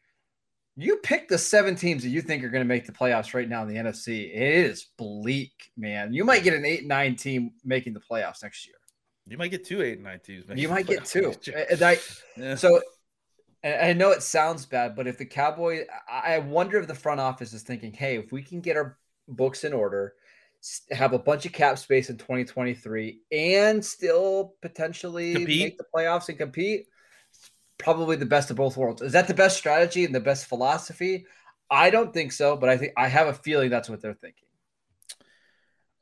You 0.82 0.98
pick 0.98 1.28
the 1.28 1.38
seven 1.38 1.76
teams 1.76 2.04
that 2.04 2.10
you 2.10 2.22
think 2.22 2.44
are 2.44 2.50
going 2.50 2.64
to 2.64 2.68
make 2.68 2.86
the 2.86 2.92
playoffs 2.92 3.34
right 3.34 3.48
now 3.48 3.64
in 3.64 3.68
the 3.68 3.76
NFC. 3.76 4.30
It 4.34 4.42
is 4.42 4.88
bleak, 4.98 5.72
man. 5.76 6.14
You 6.14 6.24
might 6.24 6.44
get 6.44 6.54
an 6.54 6.66
eight 6.66 6.86
nine 6.86 7.16
team 7.16 7.52
making 7.64 7.94
the 7.94 8.00
playoffs 8.00 8.44
next 8.44 8.66
year. 8.66 8.76
You 9.28 9.38
might 9.38 9.52
get 9.52 9.66
two 9.66 9.82
eight 9.82 9.94
and 9.94 10.04
nine 10.04 10.20
teams. 10.20 10.46
You 10.56 10.70
might 10.70 10.88
get 10.88 11.06
two. 11.06 11.34
I, 11.56 12.00
yeah. 12.38 12.56
So 12.56 12.82
I 13.64 13.92
know 13.92 14.12
it 14.12 14.24
sounds 14.24 14.66
bad, 14.66 14.96
but 14.96 15.06
if 15.06 15.18
the 15.18 15.26
Cowboy, 15.26 15.86
I 16.10 16.40
wonder 16.40 16.80
if 16.80 16.88
the 16.88 16.96
front 16.96 17.20
office 17.20 17.52
is 17.54 17.64
thinking, 17.64 17.92
hey, 17.92 18.18
if 18.18 18.32
we 18.32 18.42
can 18.42 18.62
get 18.62 18.78
our 18.78 18.98
books 19.28 19.66
in 19.66 19.74
order, 19.74 20.14
have 20.92 21.12
a 21.12 21.20
bunch 21.20 21.46
of 21.46 21.52
cap 21.52 21.78
space 21.78 22.10
in 22.10 22.18
2023, 22.18 23.20
and 23.34 23.84
still 23.84 24.56
potentially 24.62 25.34
compete. 25.34 25.60
make 25.60 25.78
the 25.78 25.86
playoffs 25.94 26.30
and 26.30 26.38
compete, 26.38 26.88
probably 27.80 28.16
the 28.16 28.26
best 28.26 28.52
of 28.52 28.58
both 28.58 28.78
worlds. 28.78 29.02
Is 29.02 29.14
that 29.14 29.28
the 29.28 29.34
best 29.34 29.58
strategy 29.58 30.06
and 30.06 30.14
the 30.14 30.20
best 30.20 30.46
philosophy? 30.46 31.26
I 31.72 31.90
don't 31.90 32.14
think 32.14 32.32
so, 32.32 32.56
but 32.56 32.70
I 32.70 32.78
think 32.78 32.94
I 32.96 33.08
have 33.08 33.28
a 33.28 33.34
feeling 33.34 33.70
that's 33.70 33.90
what 33.90 34.02
they're 34.02 34.14
thinking 34.14 34.50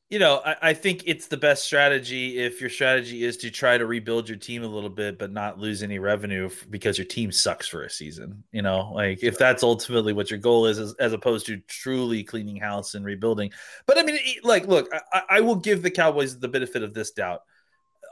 you 0.10 0.20
know, 0.20 0.42
I, 0.46 0.56
I, 0.62 0.74
think 0.74 1.04
it's 1.06 1.28
the 1.28 1.36
best 1.36 1.66
strategy 1.66 2.40
if 2.40 2.62
your 2.62 2.70
strategy 2.70 3.26
is 3.26 3.36
to 3.38 3.52
try 3.52 3.78
to 3.78 3.86
rebuild 3.86 4.30
your 4.30 4.38
team 4.38 4.64
a 4.64 4.68
little 4.68 4.90
bit, 4.90 5.20
but 5.20 5.34
not 5.34 5.60
lose 5.60 5.84
any 5.84 6.00
revenue 6.00 6.50
because 6.70 6.98
your 6.98 7.08
team 7.08 7.30
sucks 7.32 7.68
for 7.68 7.84
a 7.84 7.90
season. 7.90 8.44
You 8.54 8.62
know, 8.62 8.92
like 8.94 9.22
if 9.22 9.38
that's 9.38 9.64
ultimately 9.64 10.14
what 10.14 10.32
your 10.32 10.40
goal 10.40 10.66
is, 10.68 10.80
as, 10.80 10.94
as 11.00 11.12
opposed 11.12 11.46
to 11.48 11.58
truly 11.58 12.24
cleaning 12.24 12.56
house 12.56 12.96
and 12.96 13.04
rebuilding. 13.04 13.52
But 13.86 13.98
I 13.98 14.04
mean, 14.04 14.18
like, 14.44 14.66
look, 14.66 14.90
I, 15.12 15.24
I 15.30 15.42
will 15.42 15.58
give 15.58 15.84
the 15.84 15.92
Cowboys 15.92 16.40
the 16.40 16.48
benefit 16.48 16.84
of 16.84 16.94
this 16.94 17.12
doubt. 17.12 17.42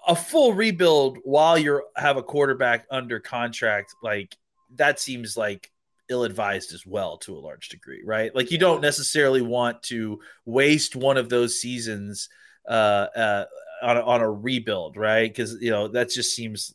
A 0.07 0.15
full 0.15 0.53
rebuild 0.53 1.17
while 1.23 1.57
you 1.57 1.83
have 1.95 2.17
a 2.17 2.23
quarterback 2.23 2.85
under 2.91 3.19
contract, 3.19 3.95
like 4.03 4.37
that 4.75 4.99
seems 4.99 5.35
like 5.35 5.71
ill-advised 6.09 6.73
as 6.73 6.85
well 6.85 7.17
to 7.17 7.35
a 7.35 7.39
large 7.39 7.69
degree 7.69 8.01
right? 8.05 8.35
Like 8.35 8.51
you 8.51 8.57
don't 8.57 8.81
necessarily 8.81 9.41
want 9.41 9.81
to 9.83 10.19
waste 10.45 10.95
one 10.95 11.17
of 11.17 11.29
those 11.29 11.59
seasons 11.59 12.29
uh, 12.67 13.07
uh 13.15 13.45
on 13.81 13.97
a, 13.97 14.01
on 14.01 14.21
a 14.21 14.29
rebuild 14.29 14.97
right? 14.97 15.29
Because 15.29 15.59
you 15.61 15.71
know 15.71 15.87
that 15.89 16.09
just 16.09 16.35
seems 16.35 16.73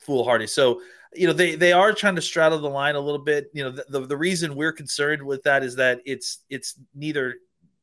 foolhardy. 0.00 0.46
So 0.46 0.80
you 1.14 1.26
know 1.26 1.32
they 1.32 1.54
they 1.54 1.72
are 1.72 1.92
trying 1.92 2.16
to 2.16 2.22
straddle 2.22 2.58
the 2.58 2.68
line 2.68 2.96
a 2.96 3.00
little 3.00 3.20
bit. 3.20 3.50
You 3.52 3.64
know 3.64 3.70
the, 3.70 3.84
the, 3.88 4.06
the 4.06 4.16
reason 4.16 4.56
we're 4.56 4.72
concerned 4.72 5.22
with 5.22 5.42
that 5.44 5.62
is 5.62 5.76
that 5.76 6.00
it's 6.04 6.38
it's 6.50 6.74
neither 6.94 7.36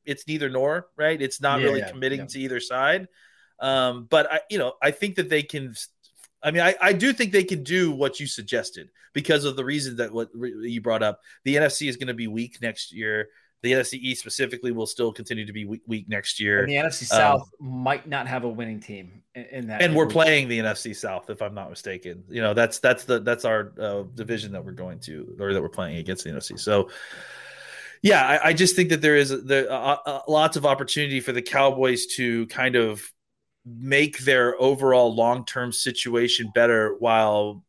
it's 0.06 0.28
neither 0.28 0.50
nor 0.50 0.88
right? 0.98 1.22
It's 1.22 1.39
not 1.39 1.60
yeah, 1.60 1.66
really 1.66 1.80
yeah, 1.80 1.89
committing 1.89 2.20
yeah. 2.22 2.25
to 2.25 2.39
either 2.39 2.60
side 2.60 3.08
um 3.62 4.08
but 4.10 4.32
i 4.32 4.39
you 4.50 4.58
know 4.58 4.74
i 4.82 4.92
think 4.92 5.16
that 5.16 5.30
they 5.30 5.44
can 5.44 5.74
I 6.42 6.51
mean, 6.51 6.62
I, 6.62 6.75
I 6.82 6.94
do 6.94 7.12
think 7.12 7.32
they 7.32 7.44
can 7.44 7.63
do 7.63 7.92
what 7.92 8.20
you 8.20 8.28
suggested 8.28 8.89
because 9.13 9.46
of 9.46 9.56
the 9.56 9.66
reason 9.66 9.98
that 9.98 10.12
what 10.12 10.30
you 10.34 10.82
brought 10.82 11.04
up. 11.04 11.20
The 11.44 11.56
NFC 11.56 11.89
is 11.89 11.98
going 11.98 12.08
to 12.08 12.13
be 12.13 12.28
weak 12.28 12.62
next 12.62 12.94
year. 12.94 13.30
The 13.62 13.74
NFC 13.74 13.96
East 13.96 14.22
specifically 14.22 14.72
will 14.72 14.86
still 14.86 15.12
continue 15.12 15.46
to 15.46 15.51
be 15.51 15.66
weak, 15.66 15.82
weak 15.86 16.08
next 16.08 16.39
year. 16.39 16.62
And 16.62 16.70
the 16.70 16.75
NFC 16.75 17.04
South 17.04 17.50
um, 17.62 17.84
might 17.84 18.08
not 18.08 18.25
have 18.25 18.46
a 18.46 18.50
winning 18.50 18.80
team 18.80 19.22
in, 19.36 19.46
in 19.51 19.68
that. 19.68 19.82
And 19.82 19.94
we're 19.94 20.08
playing 20.08 20.48
the 20.48 20.60
NFC 20.60 20.96
South, 20.96 21.30
if 21.30 21.42
I'm 21.42 21.54
not 21.54 21.70
mistaken. 21.70 22.24
You 22.30 22.42
know, 22.42 22.54
that's 22.54 22.80
that's 22.80 23.04
the 23.04 23.20
that's 23.20 23.44
our 23.44 23.74
uh, 23.78 24.04
division 24.16 24.54
that 24.54 24.63
we're 24.63 24.72
going 24.72 25.00
to 25.01 25.36
or 25.42 25.54
that 25.54 25.62
we're 25.62 25.68
playing 25.68 25.98
against 25.98 26.24
the 26.24 26.30
NFC. 26.30 26.58
So, 26.58 26.89
yeah, 28.01 28.25
I, 28.25 28.50
I 28.50 28.54
just 28.54 28.78
think 28.78 28.89
that 28.89 29.01
there 29.01 29.18
is 29.18 29.44
there 29.44 29.70
uh, 29.70 29.98
uh, 30.06 30.22
lots 30.30 30.56
of 30.56 30.66
opportunity 30.66 31.20
for 31.20 31.34
the 31.34 31.42
Cowboys 31.42 32.06
to 32.16 32.48
kind 32.48 32.78
of 32.78 33.12
make 33.66 34.20
their 34.20 34.60
overall 34.62 35.13
long-term 35.13 35.72
situation 35.72 36.51
better 36.54 36.96
while 37.00 37.63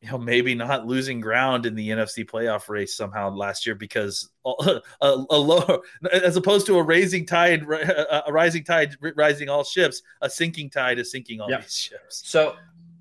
you 0.00 0.10
know 0.10 0.18
maybe 0.18 0.54
not 0.54 0.86
losing 0.86 1.20
ground 1.20 1.66
in 1.66 1.74
the 1.74 1.88
NFC 1.88 2.28
playoff 2.28 2.68
race 2.68 2.96
somehow 2.96 3.30
last 3.30 3.64
year 3.64 3.74
because 3.74 4.28
a, 4.44 4.80
a, 5.00 5.24
a 5.30 5.38
low 5.38 5.82
as 6.12 6.36
opposed 6.36 6.66
to 6.66 6.78
a 6.78 6.82
raising 6.82 7.24
tide 7.24 7.62
a 7.62 8.32
rising 8.32 8.64
tide 8.64 8.96
rising 9.16 9.48
all 9.48 9.64
ships 9.64 10.02
a 10.20 10.28
sinking 10.28 10.68
tide 10.68 10.98
is 10.98 11.10
sinking 11.10 11.40
all 11.40 11.50
yep. 11.50 11.62
these 11.62 11.76
ships 11.76 12.22
so 12.24 12.54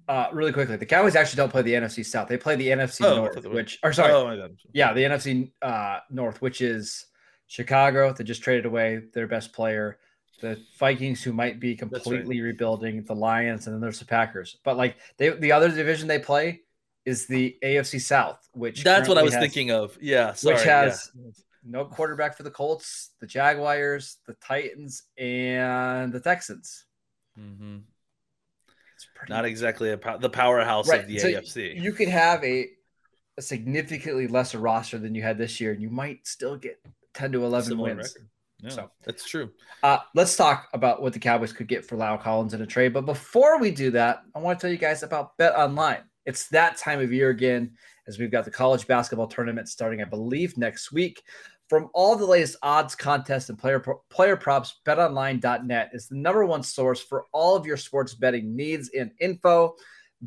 uh, 0.08 0.28
really 0.32 0.52
quickly, 0.52 0.76
the 0.76 0.86
Cowboys 0.86 1.16
actually 1.16 1.38
don't 1.38 1.50
play 1.50 1.64
the 1.64 1.74
NFC 1.74 2.06
South. 2.06 2.28
They 2.28 2.38
play 2.38 2.56
the 2.56 2.68
NFC 2.68 3.04
oh, 3.06 3.16
North, 3.16 3.44
which, 3.48 3.80
or 3.82 3.92
sorry, 3.92 4.12
oh, 4.14 4.50
yeah, 4.72 4.94
the 4.94 5.02
NFC 5.02 5.52
uh, 5.64 6.00
North, 6.12 6.42
which 6.42 6.62
is 6.62 7.08
Chicago. 7.48 8.14
They 8.14 8.24
just 8.24 8.44
traded 8.44 8.68
away 8.68 9.02
their 9.14 9.28
best 9.28 9.52
player. 9.52 9.98
The 10.42 10.60
Vikings, 10.78 11.24
who 11.24 11.32
might 11.32 11.60
be 11.60 11.76
completely 11.76 12.42
right. 12.42 12.48
rebuilding, 12.48 13.04
the 13.04 13.16
Lions, 13.16 13.68
and 13.68 13.74
then 13.74 13.82
there's 13.82 14.00
the 14.00 14.06
Packers. 14.06 14.58
But 14.64 14.78
like 14.78 14.98
they, 15.18 15.30
the 15.30 15.52
other 15.52 15.70
division 15.70 16.08
they 16.08 16.20
play 16.20 16.62
is 17.06 17.28
the 17.28 17.58
AFC 17.64 18.02
South, 18.02 18.48
which 18.54 18.84
that's 18.84 19.08
what 19.08 19.18
I 19.18 19.24
was 19.24 19.34
has, 19.34 19.42
thinking 19.42 19.72
of. 19.72 19.98
Yeah, 20.02 20.34
sorry, 20.34 20.56
which 20.56 20.64
has 20.66 21.12
yeah. 21.16 21.32
no 21.64 21.86
quarterback 21.86 22.36
for 22.36 22.44
the 22.44 22.52
Colts, 22.52 23.12
the 23.22 23.28
Jaguars, 23.28 24.18
the 24.28 24.34
Titans, 24.36 25.04
and 25.18 26.12
the 26.12 26.20
Texans. 26.20 26.86
Mm-hmm. 27.40 27.78
Not 29.30 29.46
exactly 29.46 29.92
a, 29.92 30.00
the 30.20 30.30
powerhouse 30.30 30.90
right. 30.90 31.02
of 31.02 31.08
the 31.08 31.20
so 31.20 31.28
AFC. 31.28 31.82
You 31.82 31.94
could 31.94 32.10
have 32.10 32.44
a, 32.44 32.68
a 33.38 33.42
significantly 33.42 34.28
lesser 34.28 34.60
roster 34.60 34.98
than 34.98 35.16
you 35.16 35.22
had 35.22 35.38
this 35.38 35.60
year, 35.60 35.72
and 35.72 35.82
you 35.82 35.90
might 35.90 36.28
still 36.28 36.58
get 36.58 36.80
10 37.14 37.32
to 37.34 37.46
11 37.46 37.70
Similar 37.70 37.96
wins. 37.96 38.14
Record. 38.16 38.30
Yeah, 38.62 38.70
so 38.70 38.92
that's 39.04 39.28
true. 39.28 39.52
Uh, 39.84 40.00
let's 40.14 40.36
talk 40.36 40.70
about 40.74 41.02
what 41.02 41.14
the 41.14 41.20
Cowboys 41.20 41.54
could 41.54 41.68
get 41.68 41.86
for 41.86 41.98
La'el 41.98 42.22
Collins 42.22 42.54
in 42.54 42.62
a 42.62 42.66
trade. 42.66 42.94
But 42.94 43.06
before 43.06 43.60
we 43.60 43.72
do 43.72 43.92
that, 43.92 44.24
I 44.34 44.40
want 44.40 44.60
to 44.60 44.62
tell 44.62 44.72
you 44.72 44.78
guys 44.78 45.04
about 45.04 45.38
Bet 45.38 45.56
Online. 45.56 46.04
It's 46.26 46.48
that 46.50 46.78
time 46.78 47.00
of 47.02 47.14
year 47.14 47.30
again, 47.30 47.72
as 48.08 48.18
we've 48.18 48.32
got 48.32 48.46
the 48.46 48.52
college 48.52 48.88
basketball 48.88 49.28
tournament 49.28 49.70
starting, 49.70 50.02
I 50.02 50.06
believe, 50.06 50.58
next 50.58 50.92
week. 50.92 51.22
From 51.68 51.90
all 51.94 52.16
the 52.16 52.26
latest 52.26 52.58
odds, 52.62 52.96
contests, 52.96 53.50
and 53.50 53.58
player 53.58 53.84
player 54.10 54.38
props, 54.38 54.82
betonline.net 54.86 55.90
is 55.94 56.08
the 56.08 56.16
number 56.16 56.46
one 56.46 56.62
source 56.62 57.02
for 57.02 57.26
all 57.32 57.56
of 57.56 57.66
your 57.66 57.78
sports 57.78 58.14
betting 58.14 58.56
needs 58.56 58.92
and 58.98 59.12
info. 59.20 59.76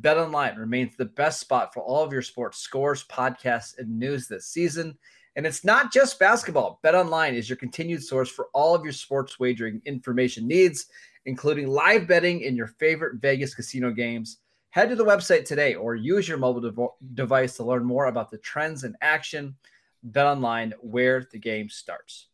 BetOnline 0.00 0.58
remains 0.58 0.96
the 0.96 1.04
best 1.04 1.40
spot 1.40 1.72
for 1.72 1.82
all 1.82 2.04
of 2.04 2.12
your 2.12 2.22
sports 2.22 2.58
scores, 2.58 3.04
podcasts, 3.04 3.78
and 3.78 3.98
news 3.98 4.28
this 4.28 4.46
season. 4.46 4.98
And 5.38 5.46
it's 5.46 5.64
not 5.64 5.92
just 5.92 6.18
basketball. 6.18 6.80
Bet 6.82 6.96
online 6.96 7.36
is 7.36 7.48
your 7.48 7.58
continued 7.58 8.02
source 8.02 8.28
for 8.28 8.48
all 8.54 8.74
of 8.74 8.82
your 8.82 8.92
sports 8.92 9.38
wagering 9.38 9.80
information 9.84 10.48
needs, 10.48 10.86
including 11.26 11.68
live 11.68 12.08
betting 12.08 12.40
in 12.40 12.56
your 12.56 12.66
favorite 12.66 13.20
Vegas 13.20 13.54
casino 13.54 13.92
games. 13.92 14.38
Head 14.70 14.88
to 14.88 14.96
the 14.96 15.04
website 15.04 15.44
today 15.44 15.76
or 15.76 15.94
use 15.94 16.26
your 16.26 16.38
mobile 16.38 16.60
dev- 16.60 17.14
device 17.14 17.54
to 17.54 17.62
learn 17.62 17.84
more 17.84 18.06
about 18.06 18.32
the 18.32 18.38
trends 18.38 18.82
in 18.82 18.96
action. 19.00 19.54
Bet 20.02 20.26
online 20.26 20.74
where 20.80 21.24
the 21.30 21.38
game 21.38 21.68
starts. 21.68 22.26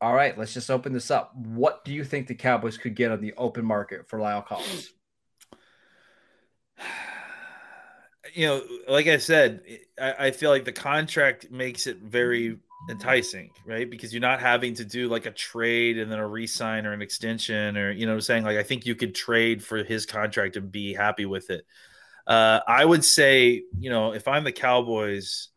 All 0.00 0.14
right, 0.14 0.38
let's 0.38 0.54
just 0.54 0.70
open 0.70 0.92
this 0.92 1.10
up. 1.10 1.34
What 1.34 1.84
do 1.84 1.92
you 1.92 2.04
think 2.04 2.28
the 2.28 2.36
Cowboys 2.36 2.78
could 2.78 2.94
get 2.94 3.10
on 3.10 3.20
the 3.20 3.34
open 3.36 3.64
market 3.64 4.08
for 4.08 4.20
La'el 4.20 4.46
Collins? 4.46 4.92
You 8.34 8.46
know, 8.46 8.62
like 8.88 9.06
I 9.06 9.18
said, 9.18 9.62
I, 10.00 10.26
I, 10.26 10.30
feel 10.30 10.50
like 10.50 10.64
the 10.64 10.72
contract 10.72 11.50
makes 11.50 11.86
it 11.86 11.98
very 11.98 12.58
enticing, 12.88 13.50
right? 13.66 13.88
Because 13.88 14.12
you're 14.12 14.20
not 14.20 14.40
having 14.40 14.74
to 14.74 14.84
do 14.84 15.08
like 15.08 15.26
a 15.26 15.30
trade 15.30 15.98
and 15.98 16.10
then 16.10 16.18
a 16.18 16.26
resign 16.26 16.86
or 16.86 16.92
an 16.92 17.02
extension, 17.02 17.76
or 17.76 17.90
you 17.90 18.06
know, 18.06 18.14
I'm 18.14 18.20
saying 18.20 18.44
like 18.44 18.56
I 18.56 18.62
think 18.62 18.86
you 18.86 18.94
could 18.94 19.14
trade 19.14 19.62
for 19.62 19.82
his 19.82 20.06
contract 20.06 20.56
and 20.56 20.70
be 20.70 20.94
happy 20.94 21.26
with 21.26 21.50
it. 21.50 21.66
Uh, 22.26 22.60
I 22.66 22.84
would 22.84 23.04
say, 23.04 23.62
you 23.78 23.90
know, 23.90 24.12
if 24.12 24.28
I'm 24.28 24.44
the 24.44 24.52
Cowboys, 24.52 25.48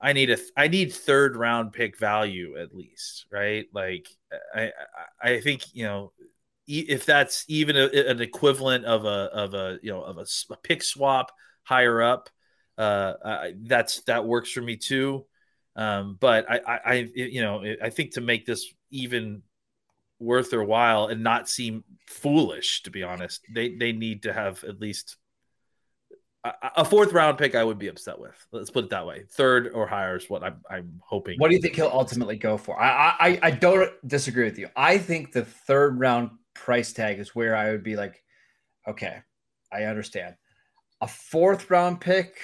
I 0.00 0.12
need 0.12 0.30
a 0.30 0.38
I 0.56 0.68
need 0.68 0.92
third 0.92 1.36
round 1.36 1.72
pick 1.72 1.98
value 1.98 2.56
at 2.58 2.74
least, 2.74 3.26
right? 3.30 3.66
Like 3.72 4.08
I 4.54 4.72
I 5.22 5.40
think 5.40 5.74
you 5.74 5.84
know 5.84 6.12
if 6.66 7.04
that's 7.04 7.44
even 7.48 7.76
a, 7.76 7.86
an 7.86 8.20
equivalent 8.20 8.84
of 8.84 9.04
a 9.04 9.30
of 9.32 9.54
a 9.54 9.78
you 9.82 9.90
know 9.90 10.02
of 10.02 10.18
a, 10.18 10.26
a 10.50 10.56
pick 10.58 10.82
swap 10.82 11.30
higher 11.64 12.00
up. 12.02 12.30
Uh, 12.78 13.14
I, 13.24 13.54
that's 13.62 14.02
that 14.02 14.24
works 14.24 14.50
for 14.50 14.62
me 14.62 14.76
too. 14.76 15.26
Um, 15.76 16.16
but 16.20 16.48
I, 16.48 16.60
I, 16.66 16.80
I, 16.84 16.94
you 17.14 17.42
know, 17.42 17.64
I 17.82 17.90
think 17.90 18.12
to 18.12 18.20
make 18.20 18.46
this 18.46 18.72
even 18.90 19.42
worth 20.20 20.50
their 20.50 20.62
while 20.62 21.06
and 21.06 21.22
not 21.22 21.48
seem 21.48 21.84
foolish, 22.06 22.84
to 22.84 22.90
be 22.90 23.02
honest, 23.02 23.42
they 23.52 23.74
they 23.74 23.92
need 23.92 24.22
to 24.22 24.32
have 24.32 24.62
at 24.64 24.80
least 24.80 25.16
a, 26.44 26.52
a 26.76 26.84
fourth 26.84 27.12
round 27.12 27.38
pick. 27.38 27.54
I 27.54 27.64
would 27.64 27.78
be 27.78 27.88
upset 27.88 28.18
with. 28.18 28.36
Let's 28.52 28.70
put 28.70 28.84
it 28.84 28.90
that 28.90 29.06
way. 29.06 29.24
Third 29.32 29.72
or 29.74 29.86
higher 29.86 30.16
is 30.16 30.30
what 30.30 30.44
I'm, 30.44 30.60
I'm 30.70 31.00
hoping. 31.04 31.38
What 31.38 31.48
do 31.48 31.56
you 31.56 31.60
think 31.60 31.74
he'll 31.74 31.86
ultimately 31.86 32.36
go 32.36 32.56
for? 32.56 32.80
I, 32.80 33.14
I, 33.18 33.38
I 33.42 33.50
don't 33.50 33.90
disagree 34.06 34.44
with 34.44 34.58
you. 34.58 34.68
I 34.76 34.98
think 34.98 35.32
the 35.32 35.44
third 35.44 35.98
round 35.98 36.30
price 36.54 36.92
tag 36.92 37.18
is 37.18 37.34
where 37.34 37.56
I 37.56 37.72
would 37.72 37.82
be 37.82 37.96
like, 37.96 38.22
okay, 38.86 39.22
I 39.72 39.84
understand 39.84 40.36
a 41.04 41.06
fourth 41.06 41.70
round 41.70 42.00
pick. 42.00 42.40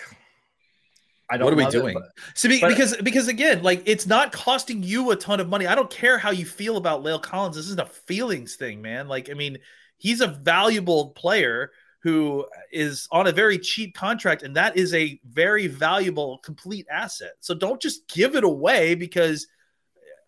I 1.31 1.37
don't. 1.37 1.47
What 1.47 1.55
are 1.55 1.57
we 1.57 1.67
doing? 1.71 1.97
It, 1.97 2.00
but, 2.00 2.11
so 2.35 2.49
be, 2.49 2.61
but, 2.61 2.69
because 2.69 2.97
because 2.99 3.29
again, 3.29 3.62
like 3.62 3.83
it's 3.87 4.07
not 4.07 4.33
costing 4.33 4.83
you 4.83 5.11
a 5.11 5.17
ton 5.17 5.40
of 5.40 5.49
money. 5.49 5.67
I 5.67 5.75
don't 5.75 5.90
care 5.90 6.19
how 6.19 6.31
you 6.31 6.45
feel 6.45 6.76
about 6.76 7.02
La'el 7.02 7.23
Collins. 7.23 7.57
This 7.57 7.67
isn't 7.67 7.81
a 7.81 7.87
feelings 7.87 8.57
thing, 8.57 8.83
man. 8.83 9.09
Like 9.09 9.31
I 9.31 9.35
mean, 9.35 9.59
he's 9.97 10.21
a 10.21 10.26
valuable 10.26 11.11
player 11.11 11.71
who 12.02 12.47
is 12.73 13.07
on 13.12 13.26
a 13.26 13.33
very 13.33 13.59
cheap 13.59 13.95
contract, 13.95 14.43
and 14.43 14.57
that 14.57 14.76
is 14.76 14.93
a 14.93 15.19
very 15.25 15.67
valuable 15.67 16.38
complete 16.38 16.87
asset. 16.90 17.33
So 17.40 17.55
don't 17.55 17.81
just 17.81 18.09
give 18.09 18.37
it 18.37 18.45
away 18.45 18.95
because 18.95 19.47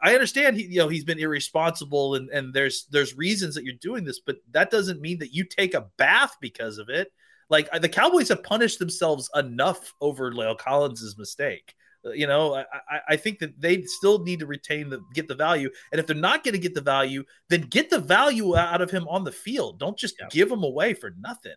I 0.00 0.14
understand 0.14 0.56
he, 0.56 0.64
you 0.64 0.78
know 0.78 0.88
he's 0.88 1.04
been 1.04 1.18
irresponsible 1.18 2.14
and 2.14 2.30
and 2.30 2.54
there's 2.54 2.86
there's 2.90 3.16
reasons 3.16 3.54
that 3.56 3.64
you're 3.64 3.74
doing 3.74 4.04
this, 4.04 4.20
but 4.20 4.36
that 4.52 4.70
doesn't 4.70 5.00
mean 5.00 5.18
that 5.18 5.34
you 5.34 5.44
take 5.44 5.74
a 5.74 5.88
bath 5.98 6.36
because 6.40 6.78
of 6.78 6.88
it. 6.88 7.12
Like 7.52 7.68
the 7.82 7.88
Cowboys 7.88 8.30
have 8.30 8.42
punished 8.42 8.78
themselves 8.78 9.28
enough 9.34 9.92
over 10.00 10.32
La'el 10.32 10.56
Collins's 10.56 11.18
mistake. 11.18 11.74
Uh, 12.04 12.12
you 12.12 12.26
know, 12.26 12.54
I, 12.54 12.64
I 13.10 13.16
think 13.16 13.40
that 13.40 13.60
they 13.60 13.82
still 13.82 14.24
need 14.24 14.40
to 14.40 14.46
retain 14.46 14.88
the 14.88 15.02
get 15.12 15.28
the 15.28 15.34
value, 15.34 15.68
and 15.92 16.00
if 16.00 16.06
they're 16.06 16.16
not 16.16 16.44
going 16.44 16.54
to 16.54 16.58
get 16.58 16.74
the 16.74 16.80
value, 16.80 17.24
then 17.50 17.60
get 17.60 17.90
the 17.90 17.98
value 17.98 18.56
out 18.56 18.80
of 18.80 18.90
him 18.90 19.06
on 19.06 19.24
the 19.24 19.30
field. 19.30 19.78
Don't 19.78 19.98
just 19.98 20.16
yeah. 20.18 20.28
give 20.30 20.50
him 20.50 20.62
away 20.62 20.94
for 20.94 21.14
nothing. 21.20 21.52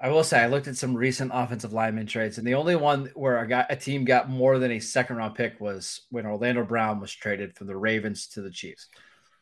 I 0.00 0.08
will 0.08 0.24
say 0.24 0.40
I 0.40 0.46
looked 0.46 0.68
at 0.68 0.76
some 0.76 0.94
recent 0.94 1.32
offensive 1.34 1.74
lineman 1.74 2.06
trades, 2.06 2.38
and 2.38 2.46
the 2.46 2.54
only 2.54 2.74
one 2.74 3.10
where 3.14 3.38
I 3.38 3.44
got 3.44 3.70
a 3.70 3.76
team 3.76 4.06
got 4.06 4.30
more 4.30 4.58
than 4.58 4.72
a 4.72 4.80
second 4.80 5.16
round 5.16 5.34
pick 5.34 5.60
was 5.60 6.06
when 6.10 6.24
Orlando 6.24 6.64
Brown 6.64 6.98
was 6.98 7.12
traded 7.12 7.54
from 7.56 7.66
the 7.66 7.76
Ravens 7.76 8.26
to 8.28 8.40
the 8.40 8.50
Chiefs. 8.50 8.88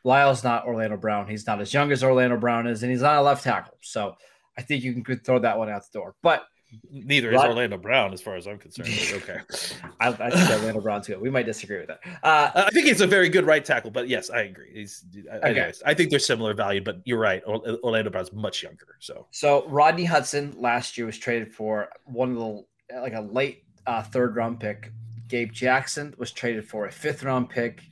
La'el's 0.05 0.43
not 0.43 0.67
Orlando 0.67 0.97
Brown. 0.97 1.29
He's 1.29 1.47
not 1.47 1.61
as 1.61 1.73
young 1.73 1.93
as 1.93 2.03
Orlando 2.03 2.37
Brown 2.37 2.67
is, 2.67 2.83
and 2.83 2.91
he's 2.91 3.03
not 3.03 3.19
a 3.19 3.23
left 3.23 3.45
tackle. 3.45 3.79
So 3.81 4.17
I 4.59 4.63
think 4.63 4.83
you 4.83 5.03
can 5.03 5.19
throw 5.19 5.39
that 5.41 5.59
one 5.59 5.69
out 5.69 5.83
the 5.91 5.99
door. 5.99 6.15
But 6.23 6.47
neither 6.91 7.33
is 7.33 7.41
Orlando 7.41 7.77
Brown, 7.77 8.13
as 8.13 8.21
far 8.21 8.37
as 8.37 8.47
I'm 8.47 8.59
concerned. 8.59 8.89
okay, 9.15 9.39
I, 10.01 10.09
I, 10.09 10.31
think 10.31 10.51
Orlando 10.51 10.81
Brown's 10.81 11.07
good. 11.07 11.21
We 11.21 11.31
might 11.31 11.47
disagree 11.47 11.79
with 11.79 11.89
that. 11.89 12.01
Uh, 12.23 12.51
I 12.67 12.71
think 12.71 12.87
he's 12.87 13.01
a 13.01 13.07
very 13.07 13.29
good 13.29 13.47
right 13.47 13.65
tackle, 13.65 13.91
but 13.91 14.09
yes, 14.09 14.31
I 14.31 14.43
agree. 14.43 14.71
He's 14.73 15.05
okay. 15.45 15.73
I 15.85 15.95
think 15.95 16.11
they're 16.11 16.19
similar 16.19 16.55
value, 16.55 16.83
but 16.83 17.01
you're 17.05 17.19
right. 17.19 17.43
Orlando 17.45 18.11
Brown's 18.11 18.33
much 18.33 18.63
younger. 18.63 18.97
So, 19.01 19.27
so 19.31 19.67
Rodney 19.69 20.05
Hudson 20.05 20.55
last 20.59 20.97
year 20.97 21.07
was 21.07 21.19
traded 21.19 21.53
for 21.55 21.89
one 22.05 22.31
of 22.31 22.37
the 22.37 23.01
like 23.01 23.15
a 23.15 23.21
late 23.21 23.65
uh, 23.87 24.03
third 24.03 24.37
round 24.37 24.61
pick. 24.61 24.93
Gabe 25.29 25.53
Jackson 25.53 26.15
was 26.19 26.31
traded 26.33 26.69
for 26.69 26.87
a 26.87 26.93
fifth 26.93 27.23
round 27.23 27.51
pick. 27.51 27.83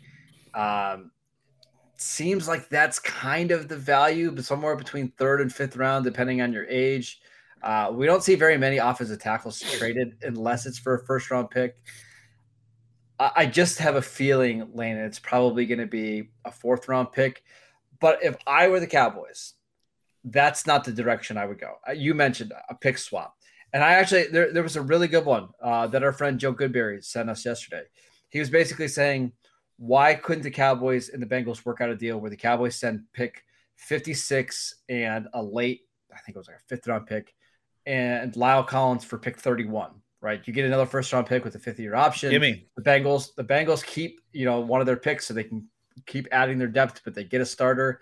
Um, 0.55 1.11
seems 2.01 2.49
like 2.49 2.69
that's 2.69 2.99
kind 2.99 3.51
of 3.51 3.69
the 3.69 3.77
value, 3.77 4.31
but 4.31 4.45
somewhere 4.45 4.77
between 4.77 5.09
third 5.13 5.41
and 5.41 5.53
fifth 5.53 5.77
round, 5.77 6.05
depending 6.05 6.41
on 6.41 6.53
your 6.53 6.67
age. 6.67 7.21
Uh, 7.63 7.91
we 7.93 8.07
don't 8.07 8.23
see 8.23 8.35
very 8.35 8.59
many 8.59 8.79
offensive 8.79 9.19
tackles 9.19 9.61
traded 9.79 10.17
unless 10.23 10.67
it's 10.67 10.79
for 10.79 10.95
a 10.95 11.05
first 11.07 11.31
round 11.31 11.51
pick. 11.51 11.77
I, 13.19 13.31
I 13.37 13.47
just 13.47 13.79
have 13.79 13.97
a 13.97 14.03
feeling, 14.03 14.69
Lane, 14.75 14.97
it's 14.97 15.19
probably 15.19 15.67
going 15.67 15.79
to 15.79 15.87
be 15.87 16.31
a 16.45 16.51
fourth 16.51 16.89
round 16.89 17.13
pick. 17.13 17.43
But 18.01 18.23
if 18.23 18.37
I 18.47 18.69
were 18.69 18.81
the 18.81 18.87
Cowboys, 18.87 19.55
that's 20.25 20.67
not 20.67 20.85
the 20.85 20.93
direction 20.93 21.37
I 21.37 21.47
would 21.47 21.59
go. 21.59 21.75
Uh, 21.89 21.93
you 21.93 22.15
mentioned 22.15 22.53
a 22.69 22.75
pick 22.75 22.99
swap. 22.99 23.35
And 23.73 23.83
I 23.83 23.95
actually, 23.95 24.29
there, 24.29 24.53
there 24.53 24.63
was 24.63 24.77
a 24.77 24.83
really 24.83 25.09
good 25.09 25.25
one 25.25 25.49
uh, 25.63 25.87
that 25.89 26.05
our 26.05 26.13
friend 26.13 26.39
Joe 26.39 26.55
Goodberry 26.55 27.05
sent 27.05 27.29
us 27.29 27.45
yesterday. 27.45 27.83
He 28.29 28.39
was 28.39 28.51
basically 28.51 28.89
saying, 28.89 29.33
why 29.77 30.15
couldn't 30.15 30.43
the 30.43 30.51
Cowboys 30.51 31.09
and 31.09 31.23
the 31.23 31.27
Bengals 31.27 31.65
work 31.65 31.81
out 31.81 31.91
a 31.91 31.97
deal 31.97 32.19
where 32.19 32.31
the 32.31 32.37
Cowboys 32.37 32.77
send 32.77 33.03
pick 33.13 33.43
56 33.77 34.77
and 34.89 35.29
a 35.33 35.43
late, 35.43 35.83
I 36.13 36.19
think 36.21 36.37
it 36.37 36.39
was 36.39 36.47
like 36.47 36.57
a 36.57 36.69
fifth 36.69 36.87
round 36.87 37.07
pick, 37.07 37.35
and 37.87 38.33
La'el 38.35 38.67
Collins 38.67 39.05
for 39.05 39.19
pick 39.19 39.39
31, 39.39 39.91
right? 40.21 40.41
You 40.45 40.53
get 40.53 40.65
another 40.65 40.87
first 40.87 41.13
round 41.13 41.27
pick 41.27 41.45
with 41.45 41.55
a 41.55 41.59
fifth 41.59 41.81
year 41.81 41.95
option. 41.95 42.31
Give 42.31 42.43
me 42.43 42.67
the 42.77 42.83
Bengals. 42.83 43.35
The 43.37 43.45
Bengals 43.45 43.85
keep, 43.85 44.21
you 44.33 44.45
know, 44.45 44.61
one 44.61 44.81
of 44.81 44.87
their 44.87 44.97
picks 44.97 45.27
so 45.27 45.35
they 45.35 45.45
can 45.45 45.67
keep 46.07 46.29
adding 46.33 46.59
their 46.59 46.69
depth, 46.69 47.03
but 47.05 47.15
they 47.15 47.25
get 47.25 47.41
a 47.41 47.47
starter. 47.47 48.01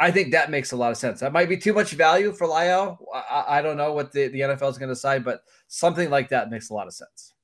I 0.00 0.12
think 0.12 0.30
that 0.32 0.50
makes 0.50 0.70
a 0.70 0.76
lot 0.76 0.92
of 0.92 0.96
sense. 0.96 1.20
That 1.20 1.32
might 1.32 1.48
be 1.48 1.56
too 1.56 1.72
much 1.72 1.90
value 1.92 2.32
for 2.32 2.46
La'el. 2.46 2.98
I, 3.12 3.58
I 3.58 3.62
don't 3.62 3.76
know 3.76 3.92
what 3.92 4.12
the, 4.12 4.28
the 4.28 4.40
NFL 4.40 4.70
is 4.70 4.78
going 4.78 4.88
to 4.88 4.94
decide, 4.94 5.24
but 5.24 5.42
something 5.66 6.08
like 6.08 6.28
that 6.28 6.50
makes 6.50 6.70
a 6.70 6.74
lot 6.74 6.86
of 6.86 6.92
sense. 6.92 7.34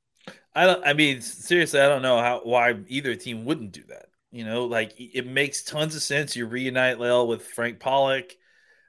I 0.55 0.67
don't. 0.67 0.87
I 0.87 0.93
mean, 0.93 1.21
seriously, 1.21 1.81
I 1.81 1.89
don't 1.89 2.03
know 2.03 2.19
how 2.19 2.41
why 2.45 2.75
either 2.89 3.15
team 3.17 3.45
wouldn't 3.45 3.73
do 3.73 3.83
that. 3.89 4.07
You 4.31 4.45
know, 4.45 4.65
like 4.65 4.95
it 4.99 5.27
makes 5.27 5.63
tons 5.63 5.95
of 5.97 6.03
sense. 6.03 6.37
You 6.37 6.47
reunite 6.47 6.99
La'el 6.99 7.29
with 7.29 7.47
Frank 7.47 7.81
Pollack. 7.81 8.37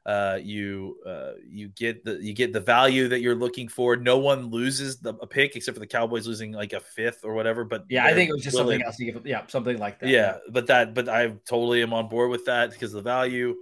Uh, 0.06 0.38
you 0.42 0.98
uh, 1.06 1.32
you 1.48 1.68
get 1.70 2.06
the 2.06 2.24
you 2.24 2.34
get 2.34 2.54
the 2.54 2.60
value 2.60 3.08
that 3.08 3.22
you're 3.22 3.36
looking 3.36 3.68
for. 3.68 3.96
No 3.96 4.20
one 4.20 4.52
loses 4.52 4.98
the, 4.98 5.16
a 5.16 5.26
pick 5.26 5.56
except 5.56 5.76
for 5.76 5.80
the 5.80 5.88
Cowboys 5.88 6.28
losing 6.28 6.52
like 6.52 6.74
a 6.74 6.80
fifth 6.80 7.22
or 7.24 7.34
whatever. 7.34 7.64
But 7.64 7.86
yeah, 7.90 8.06
I 8.06 8.14
think 8.14 8.30
it 8.30 8.34
was 8.34 8.44
just 8.44 8.56
willing. 8.56 8.82
something 8.82 8.86
else. 8.86 8.98
To 8.98 9.06
give, 9.06 9.26
yeah, 9.26 9.48
something 9.48 9.80
like 9.80 10.00
that. 10.00 10.10
Yeah, 10.10 10.38
but 10.52 10.68
that 10.68 10.94
but 10.94 11.10
I 11.10 11.30
totally 11.48 11.82
am 11.82 11.94
on 11.94 12.08
board 12.08 12.30
with 12.30 12.46
that 12.46 12.70
because 12.70 12.94
of 12.94 13.04
the 13.04 13.10
value. 13.10 13.56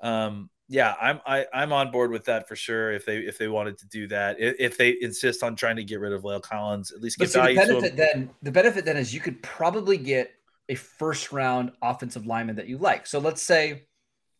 Um, 0.00 0.50
yeah, 0.68 0.94
I'm 1.00 1.20
I, 1.26 1.46
I'm 1.54 1.72
on 1.72 1.92
board 1.92 2.10
with 2.10 2.24
that 2.24 2.48
for 2.48 2.56
sure. 2.56 2.92
If 2.92 3.06
they 3.06 3.18
if 3.18 3.38
they 3.38 3.48
wanted 3.48 3.78
to 3.78 3.86
do 3.86 4.08
that, 4.08 4.40
if, 4.40 4.56
if 4.58 4.78
they 4.78 4.96
insist 5.00 5.42
on 5.42 5.54
trying 5.54 5.76
to 5.76 5.84
get 5.84 6.00
rid 6.00 6.12
of 6.12 6.22
La'el 6.22 6.42
Collins, 6.42 6.90
at 6.90 7.00
least 7.00 7.18
get 7.18 7.32
value 7.32 7.58
the 7.58 7.66
benefit 7.66 7.96
then 7.96 8.30
the 8.42 8.50
benefit 8.50 8.84
then 8.84 8.96
is 8.96 9.14
you 9.14 9.20
could 9.20 9.40
probably 9.42 9.96
get 9.96 10.32
a 10.68 10.74
first 10.74 11.30
round 11.30 11.70
offensive 11.82 12.26
lineman 12.26 12.56
that 12.56 12.66
you 12.66 12.78
like. 12.78 13.06
So 13.06 13.20
let's 13.20 13.42
say 13.42 13.84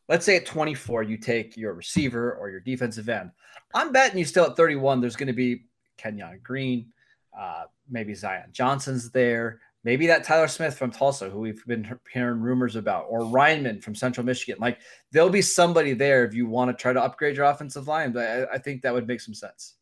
let's 0.09 0.27
say 0.27 0.37
at 0.37 0.47
24 0.47 1.05
you 1.05 1.17
take 1.17 1.57
your 1.57 1.75
receiver 1.75 2.35
or 2.35 2.51
your 2.51 2.61
defensive 2.61 3.09
end. 3.09 3.31
I'm 3.73 3.93
betting 3.93 4.19
you 4.19 4.25
still 4.25 4.47
at 4.47 4.57
31. 4.57 5.01
There's 5.01 5.17
going 5.17 5.27
to 5.29 5.33
be 5.33 5.67
Kenyon 5.97 6.41
Green, 6.43 6.93
uh, 7.39 7.65
maybe 7.89 8.15
Zion 8.15 8.49
Johnson's 8.51 9.13
there. 9.13 9.61
Maybe 9.85 10.09
that 10.09 10.25
Tyler 10.25 10.49
Smith 10.49 10.77
from 10.77 10.91
Tulsa, 10.91 11.31
who 11.31 11.39
we've 11.39 11.65
been 11.65 11.99
hearing 12.13 12.41
rumors 12.41 12.75
about, 12.75 13.07
or 13.09 13.21
Raimann 13.21 13.83
from 13.83 13.95
Central 13.95 14.27
Michigan. 14.27 14.57
Like 14.61 14.79
there'll 15.13 15.31
be 15.31 15.43
somebody 15.43 15.93
there 15.93 16.25
if 16.25 16.35
you 16.35 16.47
want 16.47 16.77
to 16.77 16.81
try 16.81 16.93
to 16.93 17.01
upgrade 17.01 17.37
your 17.37 17.47
offensive 17.47 17.87
line. 17.87 18.13
But 18.13 18.27
I, 18.27 18.55
I 18.55 18.59
think 18.59 18.83
that 18.83 18.93
would 18.93 19.07
make 19.07 19.21
some 19.21 19.35
sense. 19.35 19.75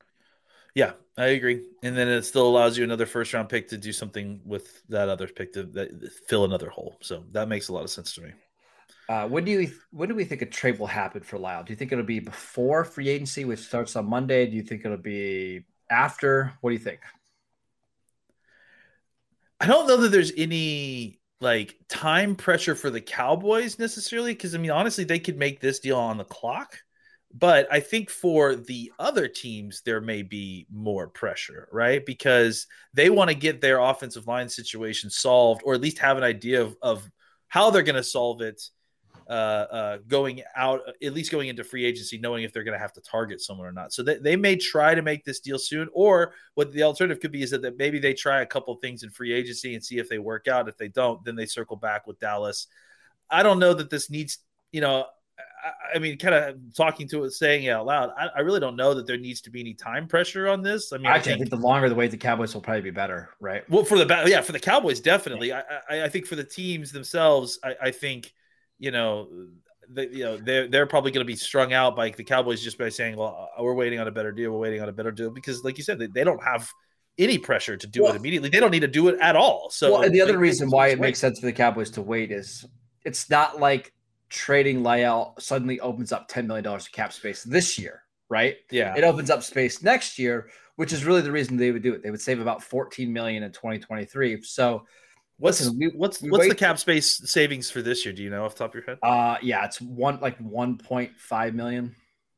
Yeah, 0.74 0.92
I 1.16 1.26
agree. 1.26 1.62
And 1.82 1.96
then 1.96 2.08
it 2.08 2.22
still 2.22 2.46
allows 2.48 2.76
you 2.76 2.84
another 2.84 3.06
first 3.06 3.32
round 3.32 3.48
pick 3.48 3.68
to 3.68 3.78
do 3.78 3.92
something 3.92 4.40
with 4.44 4.82
that 4.88 5.08
other 5.08 5.28
pick 5.28 5.52
to 5.52 5.62
that, 5.62 6.12
fill 6.28 6.44
another 6.44 6.68
hole. 6.68 6.96
So 7.00 7.24
that 7.32 7.48
makes 7.48 7.68
a 7.68 7.72
lot 7.72 7.84
of 7.84 7.90
sense 7.90 8.14
to 8.14 8.22
me. 8.22 8.32
Uh, 9.08 9.28
when 9.28 9.44
do 9.44 9.52
you 9.52 9.70
when 9.90 10.08
do 10.08 10.14
we 10.14 10.24
think 10.24 10.42
a 10.42 10.46
trade 10.46 10.78
will 10.78 10.86
happen 10.86 11.22
for 11.22 11.38
La'el? 11.38 11.64
Do 11.64 11.72
you 11.72 11.76
think 11.76 11.92
it'll 11.92 12.04
be 12.04 12.20
before 12.20 12.84
free 12.84 13.08
agency, 13.08 13.44
which 13.44 13.60
starts 13.60 13.96
on 13.96 14.06
Monday? 14.06 14.46
Do 14.46 14.56
you 14.56 14.62
think 14.62 14.84
it'll 14.84 14.96
be 14.96 15.64
after? 15.90 16.54
What 16.60 16.70
do 16.70 16.74
you 16.74 16.80
think? 16.80 17.00
I 19.60 19.66
don't 19.66 19.86
know 19.86 19.98
that 19.98 20.10
there's 20.10 20.32
any 20.36 21.20
like 21.40 21.76
time 21.88 22.36
pressure 22.36 22.74
for 22.74 22.90
the 22.90 23.00
Cowboys 23.00 23.78
necessarily 23.78 24.32
because 24.32 24.54
I 24.54 24.58
mean 24.58 24.70
honestly 24.70 25.04
they 25.04 25.18
could 25.18 25.38
make 25.38 25.60
this 25.60 25.80
deal 25.80 25.98
on 25.98 26.16
the 26.18 26.24
clock, 26.24 26.78
but 27.32 27.66
I 27.70 27.80
think 27.80 28.10
for 28.10 28.54
the 28.54 28.92
other 28.98 29.28
teams 29.28 29.82
there 29.82 30.00
may 30.00 30.22
be 30.22 30.66
more 30.72 31.08
pressure, 31.08 31.68
right? 31.72 32.04
Because 32.04 32.66
they 32.94 33.10
want 33.10 33.30
to 33.30 33.36
get 33.36 33.60
their 33.60 33.78
offensive 33.78 34.26
line 34.26 34.48
situation 34.48 35.10
solved 35.10 35.62
or 35.64 35.74
at 35.74 35.80
least 35.80 35.98
have 35.98 36.16
an 36.16 36.24
idea 36.24 36.62
of, 36.62 36.76
of 36.80 37.10
how 37.48 37.70
they're 37.70 37.82
going 37.82 37.94
to 37.96 38.02
solve 38.02 38.40
it 38.40 38.62
uh, 39.28 39.30
uh, 39.32 39.98
going 40.08 40.42
out, 40.56 40.80
at 41.02 41.12
least 41.12 41.30
going 41.30 41.48
into 41.48 41.64
free 41.64 41.84
agency, 41.84 42.18
knowing 42.18 42.44
if 42.44 42.52
they're 42.52 42.64
going 42.64 42.76
to 42.76 42.78
have 42.78 42.92
to 42.92 43.00
target 43.00 43.40
someone 43.40 43.66
or 43.66 43.72
not. 43.72 43.92
So 43.92 44.02
they, 44.02 44.16
they 44.16 44.36
may 44.36 44.56
try 44.56 44.94
to 44.94 45.02
make 45.02 45.24
this 45.24 45.40
deal 45.40 45.58
soon, 45.58 45.88
or 45.92 46.34
what 46.54 46.72
the 46.72 46.82
alternative 46.82 47.20
could 47.20 47.32
be 47.32 47.42
is 47.42 47.50
that, 47.50 47.62
that 47.62 47.78
maybe 47.78 47.98
they 47.98 48.14
try 48.14 48.42
a 48.42 48.46
couple 48.46 48.74
things 48.76 49.02
in 49.02 49.10
free 49.10 49.32
agency 49.32 49.74
and 49.74 49.84
see 49.84 49.98
if 49.98 50.08
they 50.08 50.18
work 50.18 50.48
out. 50.48 50.68
If 50.68 50.76
they 50.76 50.88
don't, 50.88 51.24
then 51.24 51.36
they 51.36 51.46
circle 51.46 51.76
back 51.76 52.06
with 52.06 52.18
Dallas. 52.18 52.66
I 53.30 53.42
don't 53.42 53.58
know 53.58 53.74
that 53.74 53.90
this 53.90 54.10
needs, 54.10 54.38
you 54.72 54.80
know, 54.80 55.06
I, 55.38 55.96
I 55.96 55.98
mean, 55.98 56.18
kind 56.18 56.34
of 56.34 56.56
talking 56.74 57.08
to 57.08 57.24
it, 57.24 57.32
saying 57.32 57.64
it 57.64 57.70
out 57.70 57.86
loud. 57.86 58.10
I, 58.18 58.28
I, 58.36 58.40
really 58.40 58.60
don't 58.60 58.76
know 58.76 58.94
that 58.94 59.06
there 59.06 59.16
needs 59.16 59.40
to 59.42 59.50
be 59.50 59.60
any 59.60 59.74
time 59.74 60.06
pressure 60.06 60.48
on 60.48 60.62
this. 60.62 60.92
I 60.92 60.98
mean, 60.98 61.06
I, 61.06 61.14
I 61.14 61.20
think, 61.20 61.38
think, 61.38 61.50
the 61.50 61.56
longer 61.56 61.88
the 61.88 61.94
wait, 61.94 62.10
the 62.10 62.16
Cowboys 62.16 62.54
will 62.54 62.60
probably 62.60 62.82
be 62.82 62.90
better, 62.90 63.30
right? 63.40 63.68
Well, 63.70 63.84
for 63.84 63.98
the 63.98 64.24
yeah, 64.26 64.42
for 64.42 64.52
the 64.52 64.60
Cowboys, 64.60 65.00
definitely. 65.00 65.48
Yeah. 65.48 65.62
I, 65.88 66.02
I, 66.02 66.08
think 66.08 66.26
for 66.26 66.36
the 66.36 66.44
teams 66.44 66.92
themselves, 66.92 67.58
I, 67.64 67.74
I 67.82 67.90
think 67.90 68.32
you 68.78 68.90
know, 68.90 69.28
they, 69.88 70.08
you 70.08 70.24
know 70.24 70.36
they're 70.36 70.68
they're 70.68 70.86
probably 70.86 71.10
going 71.10 71.24
to 71.24 71.30
be 71.30 71.36
strung 71.36 71.72
out 71.72 71.96
by 71.96 72.10
the 72.10 72.24
Cowboys 72.24 72.62
just 72.62 72.78
by 72.78 72.88
saying, 72.88 73.16
"Well, 73.16 73.50
uh, 73.58 73.62
we're 73.62 73.74
waiting 73.74 74.00
on 74.00 74.08
a 74.08 74.12
better 74.12 74.32
deal. 74.32 74.52
We're 74.52 74.58
waiting 74.58 74.80
on 74.80 74.88
a 74.88 74.92
better 74.92 75.12
deal," 75.12 75.30
because, 75.30 75.64
like 75.64 75.78
you 75.78 75.84
said, 75.84 75.98
they, 75.98 76.06
they 76.06 76.24
don't 76.24 76.42
have 76.42 76.70
any 77.18 77.38
pressure 77.38 77.76
to 77.76 77.86
do 77.86 78.02
well, 78.02 78.12
it 78.12 78.16
immediately. 78.16 78.48
They 78.48 78.60
don't 78.60 78.70
need 78.70 78.80
to 78.80 78.88
do 78.88 79.08
it 79.08 79.18
at 79.20 79.36
all. 79.36 79.70
So, 79.70 79.92
well, 79.92 80.02
and 80.02 80.14
the 80.14 80.20
other 80.20 80.38
reason 80.38 80.70
why 80.70 80.88
it 80.88 80.98
wait. 80.98 81.08
makes 81.08 81.18
sense 81.18 81.38
for 81.38 81.46
the 81.46 81.52
Cowboys 81.52 81.90
to 81.92 82.02
wait 82.02 82.32
is 82.32 82.64
it's 83.04 83.30
not 83.30 83.60
like 83.60 83.92
trading 84.28 84.82
La'el 84.82 85.40
suddenly 85.40 85.80
opens 85.80 86.12
up 86.12 86.28
ten 86.28 86.46
million 86.46 86.64
dollars 86.64 86.86
of 86.86 86.92
cap 86.92 87.12
space 87.12 87.44
this 87.44 87.78
year, 87.78 88.02
right? 88.28 88.56
Yeah, 88.70 88.94
it 88.96 89.04
opens 89.04 89.30
up 89.30 89.42
space 89.42 89.82
next 89.82 90.18
year, 90.18 90.50
which 90.76 90.92
is 90.92 91.04
really 91.04 91.20
the 91.20 91.32
reason 91.32 91.56
they 91.56 91.72
would 91.72 91.82
do 91.82 91.94
it. 91.94 92.02
They 92.02 92.10
would 92.10 92.20
save 92.20 92.40
about 92.40 92.62
fourteen 92.62 93.12
million 93.12 93.42
in 93.42 93.52
twenty 93.52 93.78
twenty 93.78 94.04
three. 94.04 94.42
So 94.42 94.86
What's 95.38 95.68
we, 95.68 95.88
what's 95.88 96.22
we 96.22 96.30
what's 96.30 96.42
wait. 96.42 96.48
the 96.48 96.54
cap 96.54 96.78
space 96.78 97.20
savings 97.30 97.70
for 97.70 97.82
this 97.82 98.04
year? 98.04 98.14
Do 98.14 98.22
you 98.22 98.30
know 98.30 98.44
off 98.44 98.54
the 98.54 98.60
top 98.60 98.70
of 98.70 98.74
your 98.74 98.84
head? 98.84 98.98
Uh 99.02 99.36
yeah, 99.42 99.64
it's 99.64 99.80
one 99.80 100.20
like 100.20 100.38
one 100.38 100.78
point 100.78 101.18
five 101.18 101.54
million. 101.54 101.94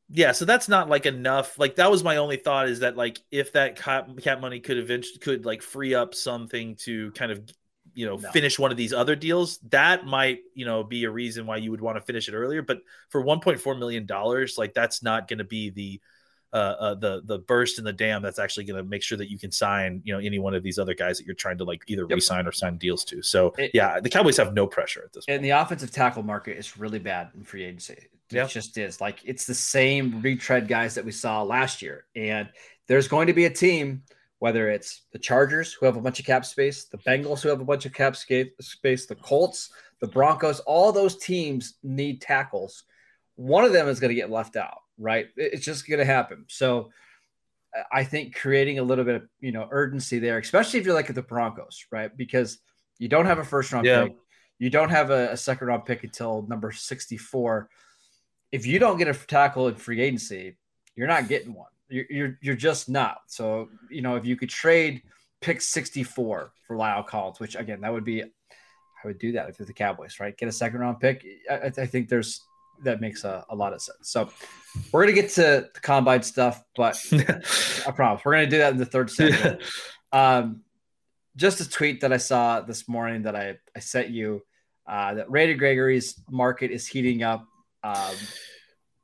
Yeah, 0.09 0.33
so 0.33 0.45
that's 0.45 0.69
not 0.69 0.89
like 0.89 1.05
enough. 1.05 1.59
Like 1.59 1.77
that 1.77 1.91
was 1.91 2.05
my 2.05 2.19
only 2.19 2.37
thought 2.37 2.69
is 2.69 2.81
that 2.81 2.97
like 2.97 3.21
if 3.31 3.53
that 3.53 3.77
cap, 3.77 4.09
cap 4.23 4.41
money 4.41 4.61
could 4.61 4.79
eventually 4.79 5.19
could 5.19 5.45
like 5.45 5.63
free 5.63 5.95
up 5.95 6.15
something 6.15 6.77
to 6.85 7.11
kind 7.13 7.33
of 7.33 7.43
you 7.93 8.07
know 8.07 8.17
no. 8.17 8.31
finish 8.31 8.59
one 8.59 8.71
of 8.71 8.77
these 8.77 8.93
other 8.93 9.17
deals, 9.17 9.59
that 9.71 10.07
might 10.07 10.41
you 10.55 10.65
know 10.65 10.85
be 10.85 11.05
a 11.05 11.11
reason 11.11 11.45
why 11.45 11.57
you 11.57 11.73
would 11.73 11.81
want 11.81 11.97
to 11.97 12.03
finish 12.03 12.29
it 12.29 12.35
earlier. 12.35 12.63
But 12.63 12.79
for 13.09 13.21
one 13.21 13.41
point 13.41 13.61
four 13.61 13.75
million 13.75 14.07
dollars, 14.07 14.57
like 14.57 14.75
that's 14.75 15.03
not 15.03 15.27
going 15.27 15.39
to 15.39 15.45
be 15.45 15.71
the 15.71 16.01
uh, 16.53 16.57
uh, 16.57 16.95
the 16.95 17.23
the 17.25 17.39
burst 17.41 17.79
in 17.79 17.85
the 17.85 17.93
dam 17.93 18.23
that's 18.23 18.39
actually 18.39 18.65
going 18.65 18.83
to 18.83 18.89
make 18.89 19.03
sure 19.03 19.19
that 19.19 19.31
you 19.31 19.39
can 19.39 19.51
sign 19.51 20.01
you 20.05 20.13
know 20.13 20.19
any 20.19 20.39
one 20.39 20.55
of 20.55 20.63
these 20.63 20.79
other 20.79 20.95
guys 20.95 21.19
that 21.19 21.27
you're 21.27 21.35
trying 21.35 21.59
to 21.59 21.65
like 21.65 21.83
either 21.87 22.07
yep. 22.09 22.17
resign 22.17 22.47
or 22.47 22.53
sign 22.53 22.77
deals 22.77 23.05
to. 23.05 23.23
So 23.23 23.53
it, 23.59 23.73
yeah, 23.75 24.01
the 24.01 24.09
Cowboys 24.09 24.37
have 24.37 24.55
no 24.55 24.67
pressure 24.67 25.03
at 25.05 25.13
this. 25.13 25.25
And 25.29 25.45
the 25.45 25.51
offensive 25.51 25.91
tackle 25.91 26.23
market 26.23 26.57
is 26.57 26.79
really 26.79 26.99
bad 26.99 27.31
in 27.35 27.45
free 27.45 27.65
agency. 27.65 27.95
It 27.95 28.11
yep. 28.31 28.49
just 28.49 28.79
is 28.79 29.01
like 29.01 29.21
it's 29.25 29.47
the 29.47 29.55
same 29.55 30.21
retread 30.23 30.69
guys 30.69 30.95
that 30.95 31.05
we 31.05 31.13
saw 31.13 31.43
last 31.43 31.83
year, 31.83 32.07
and 32.15 32.49
there's 32.87 33.09
going 33.09 33.27
to 33.27 33.33
be 33.33 33.47
a 33.47 33.51
team. 33.51 34.03
Whether 34.39 34.69
it's 34.69 35.03
the 35.13 35.19
Chargers 35.19 35.73
who 35.73 35.87
have 35.87 35.97
a 35.97 36.01
bunch 36.01 36.21
of 36.21 36.27
cap 36.27 36.45
space, 36.45 36.85
the 36.85 36.99
Bengals 36.99 37.41
who 37.41 37.49
have 37.49 37.61
a 37.61 37.65
bunch 37.65 37.87
of 37.87 37.95
cap 37.95 38.15
space, 38.17 39.07
the 39.07 39.17
Colts, 39.23 39.71
the 40.01 40.07
Broncos, 40.07 40.61
all 40.61 40.93
those 40.93 41.17
teams 41.17 41.75
need 41.83 42.21
tackles. 42.21 42.85
One 43.37 43.65
of 43.65 43.73
them 43.73 43.89
is 43.89 43.99
going 43.99 44.11
to 44.11 44.15
get 44.15 44.31
left 44.31 44.57
out 44.57 44.83
right? 44.99 45.29
It's 45.37 45.65
just 45.65 45.89
going 45.89 45.99
to 45.99 46.05
happen. 46.05 46.45
So 46.49 46.91
I 47.93 48.05
think 48.05 48.35
creating 48.35 48.79
a 48.79 48.83
little 48.83 49.05
bit 49.05 49.17
of 49.17 49.29
you 49.41 49.53
know 49.53 49.69
urgency 49.71 50.19
there, 50.19 50.39
especially 50.39 50.81
if 50.81 50.87
you're 50.87 50.95
like 50.95 51.09
at 51.09 51.15
the 51.15 51.23
Broncos, 51.23 51.87
right? 51.91 52.15
Because 52.15 52.59
you 52.99 53.09
don't 53.09 53.27
have 53.27 53.39
a 53.39 53.45
first 53.45 53.73
round 53.73 53.87
yeah. 53.87 54.05
pick, 54.05 54.17
you 54.59 54.71
don't 54.71 54.91
have 54.91 55.11
a, 55.11 55.33
a, 55.33 55.37
second 55.37 55.69
round 55.69 55.85
pick 55.85 56.03
until 56.05 56.47
number 56.49 56.73
64. 56.73 57.69
If 58.53 58.65
you 58.65 58.79
don't 58.79 58.97
get 58.97 59.09
a 59.09 59.15
tackle 59.15 59.69
in 59.69 59.75
free 59.75 60.01
agency, 60.01 60.57
you're 60.95 61.09
not 61.09 61.29
getting 61.29 61.53
one. 61.53 61.71
You're 61.89 62.07
you're, 62.09 62.39
you're 62.41 62.57
just 62.57 62.89
not. 62.89 63.19
So 63.27 63.69
you 63.91 64.03
know 64.03 64.17
if 64.17 64.25
you 64.25 64.37
could 64.37 64.51
trade 64.51 65.03
pick 65.41 65.61
64 65.61 66.53
for 66.67 66.77
La'el 66.77 67.07
Collins, 67.07 67.41
which 67.41 67.57
again 67.57 67.81
that 67.83 67.93
would 67.93 68.05
be 68.05 68.23
I 68.23 68.29
would 69.05 69.19
do 69.19 69.33
that 69.33 69.49
if 69.49 69.59
you're 69.59 69.67
the 69.67 69.73
Cowboys, 69.73 70.19
right? 70.19 70.37
Get 70.37 70.49
a 70.49 70.53
second 70.53 70.81
round 70.81 71.01
pick. 71.01 71.25
I, 71.51 71.67
I 71.67 71.87
think 71.87 72.09
there's 72.09 72.41
that 72.83 73.01
makes 73.01 73.25
a, 73.25 73.45
a 73.49 73.55
lot 73.55 73.73
of 73.73 73.81
sense. 73.81 74.11
So 74.11 74.31
we're 74.93 75.03
gonna 75.03 75.15
get 75.15 75.31
to 75.31 75.69
the 75.73 75.81
combine 75.81 76.23
stuff, 76.23 76.62
but 76.75 77.01
I 77.12 77.91
promise 77.91 78.25
we're 78.25 78.33
gonna 78.33 78.47
do 78.47 78.59
that 78.59 78.73
in 78.73 78.79
the 78.79 78.87
third 78.87 79.11
segment. 79.11 79.62
Um, 80.12 80.62
just 81.37 81.61
a 81.61 81.69
tweet 81.69 82.01
that 82.01 82.12
I 82.12 82.17
saw 82.17 82.61
this 82.61 82.89
morning 82.89 83.23
that 83.23 83.37
I, 83.37 83.59
I 83.75 83.81
sent 83.81 84.09
you 84.09 84.43
uh, 84.87 85.15
that 85.15 85.31
Randy 85.31 85.55
Gregory's 85.55 86.21
market 86.31 86.71
is 86.71 86.87
heating 86.87 87.23
up. 87.23 87.47
Um, 87.83 88.15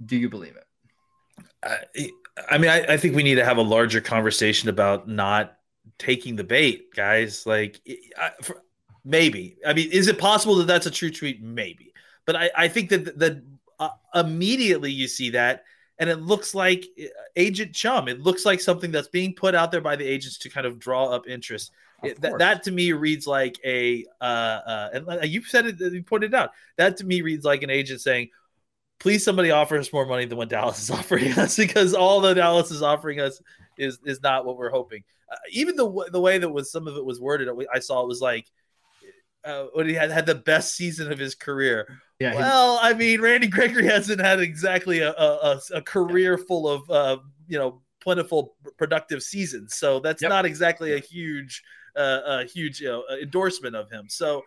do 0.05 0.17
you 0.17 0.29
believe 0.29 0.57
it? 0.57 1.45
I, 1.63 2.11
I 2.51 2.59
mean, 2.59 2.71
I, 2.71 2.95
I, 2.95 2.97
think 2.97 3.15
we 3.15 3.23
need 3.23 3.37
to 3.37 3.45
have 3.45 3.59
a 3.59 3.63
larger 3.63 4.01
conversation 4.01 4.69
about 4.69 5.07
not 5.07 5.57
taking 5.99 6.35
the 6.37 6.45
bait, 6.45 6.95
guys. 6.95 7.47
Like, 7.47 7.81
I, 8.19 8.31
for, 8.43 8.63
maybe. 9.05 9.59
I 9.67 9.75
mean, 9.75 9.91
is 9.91 10.09
it 10.09 10.19
possible 10.19 10.57
that 10.57 10.67
that's 10.67 10.87
a 10.87 10.91
true 10.91 11.11
tweet? 11.11 11.43
Maybe. 11.43 11.93
But 12.25 12.37
I, 12.37 12.51
I 12.57 12.69
think 12.69 12.91
that 12.91 13.19
that 13.19 13.43
uh, 13.79 13.91
immediately 14.15 14.91
you 14.91 15.09
see 15.09 15.31
that 15.31 15.65
and 16.03 16.11
it 16.11 16.21
looks 16.21 16.53
like 16.53 16.87
uh, 17.01 17.05
agent 17.37 17.75
chum. 17.75 18.09
It 18.09 18.21
looks 18.21 18.45
like 18.45 18.61
something 18.61 18.91
that's 18.91 19.07
being 19.07 19.35
put 19.35 19.55
out 19.55 19.71
there 19.71 19.81
by 19.81 19.95
the 19.95 20.05
agents 20.05 20.39
to 20.39 20.49
kind 20.49 20.67
of 20.67 20.81
draw 20.81 21.07
up 21.07 21.29
interest. 21.29 21.71
It, 22.03 22.21
that, 22.23 22.39
that 22.39 22.63
to 22.65 22.73
me 22.73 22.91
reads 22.91 23.27
like 23.29 23.61
a 23.65 24.05
uh, 24.21 24.25
uh, 24.25 24.89
and 24.95 25.09
uh, 25.09 25.25
you 25.25 25.45
said 25.45 25.67
it 25.67 25.79
you 25.79 26.03
pointed 26.03 26.35
it 26.35 26.37
out. 26.37 26.51
That 26.77 26.97
to 26.97 27.05
me 27.05 27.21
reads 27.21 27.45
like 27.45 27.63
an 27.63 27.71
agent 27.71 28.01
saying 28.01 28.31
please 28.99 29.25
somebody 29.25 29.53
offer 29.53 29.79
us 29.79 29.93
more 29.93 30.07
money 30.07 30.25
than 30.25 30.39
what 30.39 30.49
dallas 30.49 30.81
is 30.81 30.91
offering 30.99 31.33
us 31.39 31.57
because 31.57 31.95
all 31.95 32.21
that 32.23 32.35
dallas 32.35 32.73
is 32.73 32.83
offering 32.83 33.21
us 33.21 33.41
is 33.79 34.01
is 34.05 34.21
not 34.23 34.45
what 34.45 34.57
we're 34.57 34.71
hoping. 34.71 35.05
Uh, 35.31 35.37
even 35.53 35.77
the 35.77 36.09
the 36.11 36.21
way 36.21 36.39
that 36.39 36.51
was 36.51 36.73
some 36.73 36.89
of 36.89 36.97
it 36.97 37.05
was 37.05 37.21
worded 37.21 37.49
i 37.73 37.79
saw 37.79 38.03
it 38.03 38.09
was 38.09 38.21
like 38.21 38.47
uh, 39.45 39.67
when 39.73 39.89
he 39.89 39.95
had 39.95 40.11
had 40.11 40.27
the 40.27 40.35
best 40.35 40.77
season 40.77 41.11
of 41.11 41.19
his 41.19 41.35
career 41.35 42.01
yeah. 42.23 42.35
Well, 42.35 42.79
I 42.81 42.95
mean, 42.95 43.21
Randy 43.21 43.49
Gregory 43.49 43.87
hasn't 43.87 44.21
had 44.21 44.41
exactly 44.41 45.01
a, 45.01 45.11
a, 45.11 45.61
a 45.75 45.83
career 45.83 46.39
full 46.39 46.69
of 46.69 46.91
uh, 46.91 47.19
you 47.49 47.59
know 47.59 47.83
plentiful 48.01 48.55
productive 48.79 49.23
seasons, 49.23 49.77
so 49.77 50.01
that's 50.01 50.23
yep. 50.23 50.31
not 50.31 50.45
exactly 50.45 50.95
a 50.95 50.99
huge 50.99 51.63
uh, 51.97 52.21
a 52.25 52.45
huge 52.45 52.81
you 52.81 52.89
know, 52.89 53.05
endorsement 53.21 53.77
of 53.77 53.91
him. 53.91 54.07
So 54.09 54.43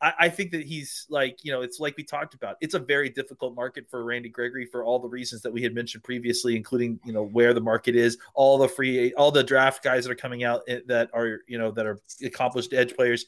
I, 0.00 0.12
I, 0.20 0.28
think 0.28 0.50
that 0.52 0.64
he's 0.64 1.06
like, 1.08 1.38
you 1.42 1.52
know, 1.52 1.62
it's 1.62 1.80
like 1.80 1.96
we 1.96 2.04
talked 2.04 2.34
about. 2.34 2.56
It's 2.60 2.74
a 2.74 2.78
very 2.78 3.08
difficult 3.08 3.54
market 3.54 3.86
for 3.90 4.04
Randy 4.04 4.28
Gregory 4.28 4.66
for 4.66 4.84
all 4.84 4.98
the 4.98 5.08
reasons 5.08 5.42
that 5.42 5.52
we 5.52 5.62
had 5.62 5.74
mentioned 5.74 6.04
previously, 6.04 6.56
including 6.56 6.98
you 7.04 7.12
know 7.12 7.24
where 7.24 7.54
the 7.54 7.60
market 7.60 7.96
is, 7.96 8.18
all 8.34 8.58
the 8.58 8.68
free, 8.68 9.12
all 9.14 9.30
the 9.30 9.44
draft 9.44 9.82
guys 9.82 10.04
that 10.04 10.10
are 10.10 10.16
coming 10.16 10.44
out 10.44 10.62
eh, 10.68 10.80
that 10.86 11.10
are 11.14 11.40
you 11.46 11.58
know 11.58 11.70
that 11.70 11.86
are 11.86 11.98
accomplished 12.24 12.72
edge 12.72 12.94
players. 12.94 13.24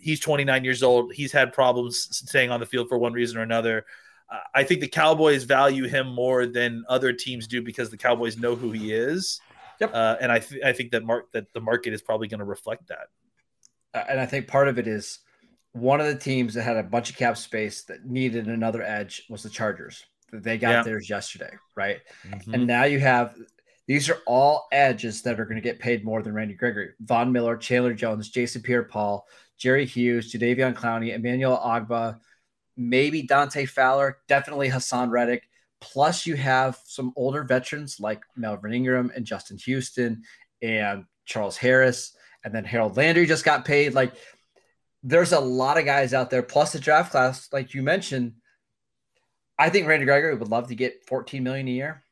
He's 0.00 0.20
29 0.20 0.64
years 0.64 0.82
old. 0.82 1.12
He's 1.12 1.32
had 1.32 1.52
problems 1.52 2.08
staying 2.10 2.50
on 2.50 2.60
the 2.60 2.66
field 2.66 2.88
for 2.88 2.98
one 2.98 3.12
reason 3.12 3.38
or 3.38 3.42
another. 3.42 3.86
Uh, 4.30 4.40
I 4.54 4.64
think 4.64 4.80
the 4.80 4.88
Cowboys 4.88 5.44
value 5.44 5.86
him 5.86 6.08
more 6.08 6.46
than 6.46 6.84
other 6.88 7.12
teams 7.12 7.46
do 7.46 7.62
because 7.62 7.90
the 7.90 7.96
Cowboys 7.96 8.36
know 8.36 8.54
who 8.54 8.70
he 8.72 8.92
is. 8.92 9.40
Yep. 9.80 9.94
Uh, 9.94 10.16
and 10.20 10.30
I, 10.30 10.40
th- 10.40 10.62
I 10.62 10.72
think 10.72 10.90
that 10.90 11.04
mark 11.04 11.32
that 11.32 11.52
the 11.54 11.60
market 11.60 11.92
is 11.92 12.02
probably 12.02 12.28
going 12.28 12.40
to 12.40 12.44
reflect 12.44 12.88
that. 12.88 13.08
Uh, 13.94 14.04
and 14.10 14.20
I 14.20 14.26
think 14.26 14.46
part 14.46 14.68
of 14.68 14.78
it 14.78 14.86
is 14.86 15.20
one 15.72 16.00
of 16.00 16.06
the 16.06 16.16
teams 16.16 16.54
that 16.54 16.62
had 16.62 16.76
a 16.76 16.82
bunch 16.82 17.10
of 17.10 17.16
cap 17.16 17.36
space 17.36 17.84
that 17.84 18.04
needed 18.04 18.48
another 18.48 18.82
edge 18.82 19.24
was 19.30 19.42
the 19.42 19.50
Chargers. 19.50 20.04
They 20.32 20.58
got 20.58 20.70
yeah. 20.70 20.82
theirs 20.82 21.08
yesterday, 21.08 21.54
right? 21.74 22.00
Mm-hmm. 22.26 22.54
And 22.54 22.66
now 22.66 22.84
you 22.84 22.98
have 23.00 23.34
these 23.86 24.10
are 24.10 24.18
all 24.26 24.68
edges 24.70 25.22
that 25.22 25.40
are 25.40 25.46
going 25.46 25.56
to 25.56 25.62
get 25.62 25.78
paid 25.78 26.04
more 26.04 26.22
than 26.22 26.34
Randy 26.34 26.52
Gregory. 26.52 26.90
Von 27.00 27.32
Miller, 27.32 27.56
Chandler 27.56 27.94
Jones, 27.94 28.28
Jason 28.28 28.60
Pierre 28.60 28.82
Paul, 28.82 29.26
Jerry 29.58 29.84
Hughes, 29.84 30.32
Jadeveon 30.32 30.74
Clowney, 30.74 31.14
Emmanuel 31.14 31.60
Ogbah, 31.62 32.18
maybe 32.76 33.22
Dante 33.22 33.66
Fowler, 33.66 34.18
definitely 34.28 34.70
Haason 34.70 35.10
Reddick. 35.10 35.48
Plus, 35.80 36.26
you 36.26 36.36
have 36.36 36.78
some 36.84 37.12
older 37.16 37.44
veterans 37.44 38.00
like 38.00 38.22
Melvin 38.36 38.72
Ingram 38.72 39.12
and 39.14 39.24
Justin 39.24 39.58
Houston 39.58 40.22
and 40.62 41.04
Charles 41.24 41.56
Harris. 41.56 42.16
And 42.44 42.54
then 42.54 42.64
Harold 42.64 42.96
Landry 42.96 43.26
just 43.26 43.44
got 43.44 43.64
paid. 43.64 43.94
Like 43.94 44.14
there's 45.02 45.32
a 45.32 45.40
lot 45.40 45.78
of 45.78 45.84
guys 45.84 46.14
out 46.14 46.30
there, 46.30 46.42
plus 46.42 46.72
the 46.72 46.80
draft 46.80 47.10
class, 47.12 47.48
like 47.52 47.74
you 47.74 47.82
mentioned. 47.82 48.34
I 49.58 49.70
think 49.70 49.88
Randy 49.88 50.04
Gregory 50.04 50.36
would 50.36 50.48
love 50.48 50.68
to 50.68 50.74
get 50.74 51.04
14 51.06 51.42
million 51.42 51.66
a 51.68 51.72
year. 51.72 52.04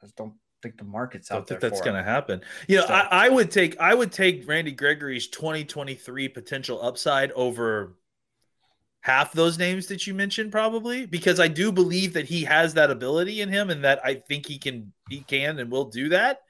I 0.00 0.06
just 0.06 0.16
don't 0.16 0.34
think 0.62 0.76
the 0.76 0.84
market's 0.84 1.30
out 1.30 1.46
don't 1.46 1.60
there. 1.60 1.70
that's 1.70 1.80
going 1.80 1.96
to 1.96 2.02
happen. 2.02 2.40
You 2.68 2.78
know, 2.78 2.86
so. 2.86 2.94
I, 2.94 3.26
I, 3.26 3.28
would 3.28 3.50
take 3.50 3.78
I 3.78 3.94
would 3.94 4.12
take 4.12 4.46
Randy 4.48 4.72
Gregory's 4.72 5.28
2023 5.28 6.28
potential 6.28 6.80
upside 6.82 7.32
over 7.32 7.94
half 9.00 9.32
those 9.32 9.58
names 9.58 9.86
that 9.86 10.06
you 10.06 10.14
mentioned, 10.14 10.52
probably 10.52 11.06
because 11.06 11.40
I 11.40 11.48
do 11.48 11.72
believe 11.72 12.12
that 12.14 12.26
he 12.26 12.44
has 12.44 12.74
that 12.74 12.90
ability 12.90 13.40
in 13.40 13.48
him, 13.48 13.70
and 13.70 13.84
that 13.84 14.00
I 14.04 14.14
think 14.14 14.46
he 14.46 14.58
can 14.58 14.92
he 15.08 15.20
can 15.20 15.58
and 15.58 15.70
will 15.70 15.86
do 15.86 16.10
that. 16.10 16.42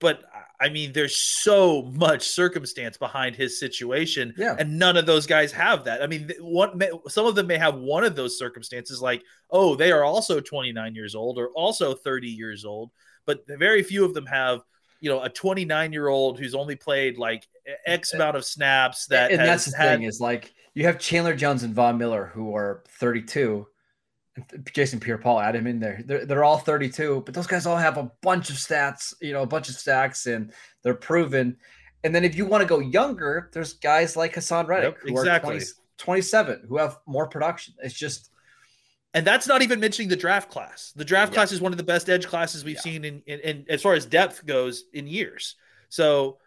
But 0.00 0.22
I 0.60 0.68
mean, 0.68 0.92
there's 0.92 1.16
so 1.16 1.82
much 1.82 2.26
circumstance 2.26 2.96
behind 2.96 3.36
his 3.36 3.60
situation, 3.60 4.34
yeah. 4.36 4.56
and 4.58 4.78
none 4.78 4.96
of 4.96 5.06
those 5.06 5.26
guys 5.26 5.52
have 5.52 5.84
that. 5.84 6.02
I 6.02 6.06
mean, 6.06 6.32
one 6.40 6.80
some 7.08 7.26
of 7.26 7.34
them 7.34 7.46
may 7.46 7.58
have 7.58 7.76
one 7.76 8.04
of 8.04 8.16
those 8.16 8.38
circumstances, 8.38 9.00
like 9.00 9.22
oh, 9.50 9.74
they 9.76 9.92
are 9.92 10.04
also 10.04 10.40
29 10.40 10.94
years 10.94 11.14
old 11.14 11.38
or 11.38 11.48
also 11.50 11.94
30 11.94 12.28
years 12.28 12.64
old, 12.64 12.90
but 13.24 13.44
very 13.46 13.82
few 13.82 14.04
of 14.04 14.14
them 14.14 14.26
have 14.26 14.60
you 15.00 15.10
know 15.10 15.22
a 15.22 15.28
29 15.28 15.92
year 15.92 16.08
old 16.08 16.38
who's 16.38 16.54
only 16.54 16.74
played 16.74 17.18
like 17.18 17.46
X 17.86 18.12
amount 18.14 18.36
of 18.36 18.44
snaps. 18.44 19.06
That 19.06 19.30
and 19.30 19.40
that's 19.40 19.66
the 19.66 19.76
had, 19.76 19.98
thing 19.98 20.02
is 20.04 20.20
like 20.20 20.52
you 20.74 20.86
have 20.86 20.98
Chandler 20.98 21.34
Jones 21.34 21.62
and 21.62 21.74
Von 21.74 21.98
Miller 21.98 22.32
who 22.34 22.54
are 22.56 22.82
32 22.98 23.66
Jason 24.72 25.00
Pierre 25.00 25.18
Paul, 25.18 25.40
add 25.40 25.56
him 25.56 25.66
in 25.66 25.80
there. 25.80 26.02
They're, 26.04 26.24
they're 26.24 26.44
all 26.44 26.58
32, 26.58 27.22
but 27.24 27.34
those 27.34 27.46
guys 27.46 27.66
all 27.66 27.76
have 27.76 27.96
a 27.96 28.10
bunch 28.22 28.50
of 28.50 28.56
stats, 28.56 29.14
you 29.20 29.32
know, 29.32 29.42
a 29.42 29.46
bunch 29.46 29.68
of 29.68 29.74
stacks, 29.74 30.26
and 30.26 30.52
they're 30.82 30.94
proven. 30.94 31.56
And 32.04 32.14
then 32.14 32.24
if 32.24 32.36
you 32.36 32.46
want 32.46 32.62
to 32.62 32.68
go 32.68 32.78
younger, 32.78 33.50
there's 33.52 33.74
guys 33.74 34.16
like 34.16 34.34
Haason 34.34 34.66
Reddick 34.66 34.94
yep, 34.94 35.02
who 35.02 35.18
exactly. 35.18 35.56
are 35.56 35.60
20, 35.60 35.66
27 35.98 36.66
who 36.68 36.78
have 36.78 36.98
more 37.06 37.26
production. 37.26 37.74
It's 37.82 37.94
just. 37.94 38.30
And 39.14 39.26
that's 39.26 39.48
not 39.48 39.62
even 39.62 39.80
mentioning 39.80 40.08
the 40.08 40.16
draft 40.16 40.50
class. 40.50 40.92
The 40.94 41.04
draft 41.04 41.32
yeah. 41.32 41.36
class 41.36 41.52
is 41.52 41.60
one 41.60 41.72
of 41.72 41.78
the 41.78 41.84
best 41.84 42.10
edge 42.10 42.26
classes 42.26 42.62
we've 42.62 42.76
yeah. 42.76 42.80
seen 42.82 43.04
in, 43.04 43.22
in, 43.26 43.40
in, 43.40 43.64
as 43.68 43.80
far 43.80 43.94
as 43.94 44.04
depth 44.04 44.44
goes 44.44 44.84
in 44.92 45.06
years. 45.06 45.56
So 45.88 46.38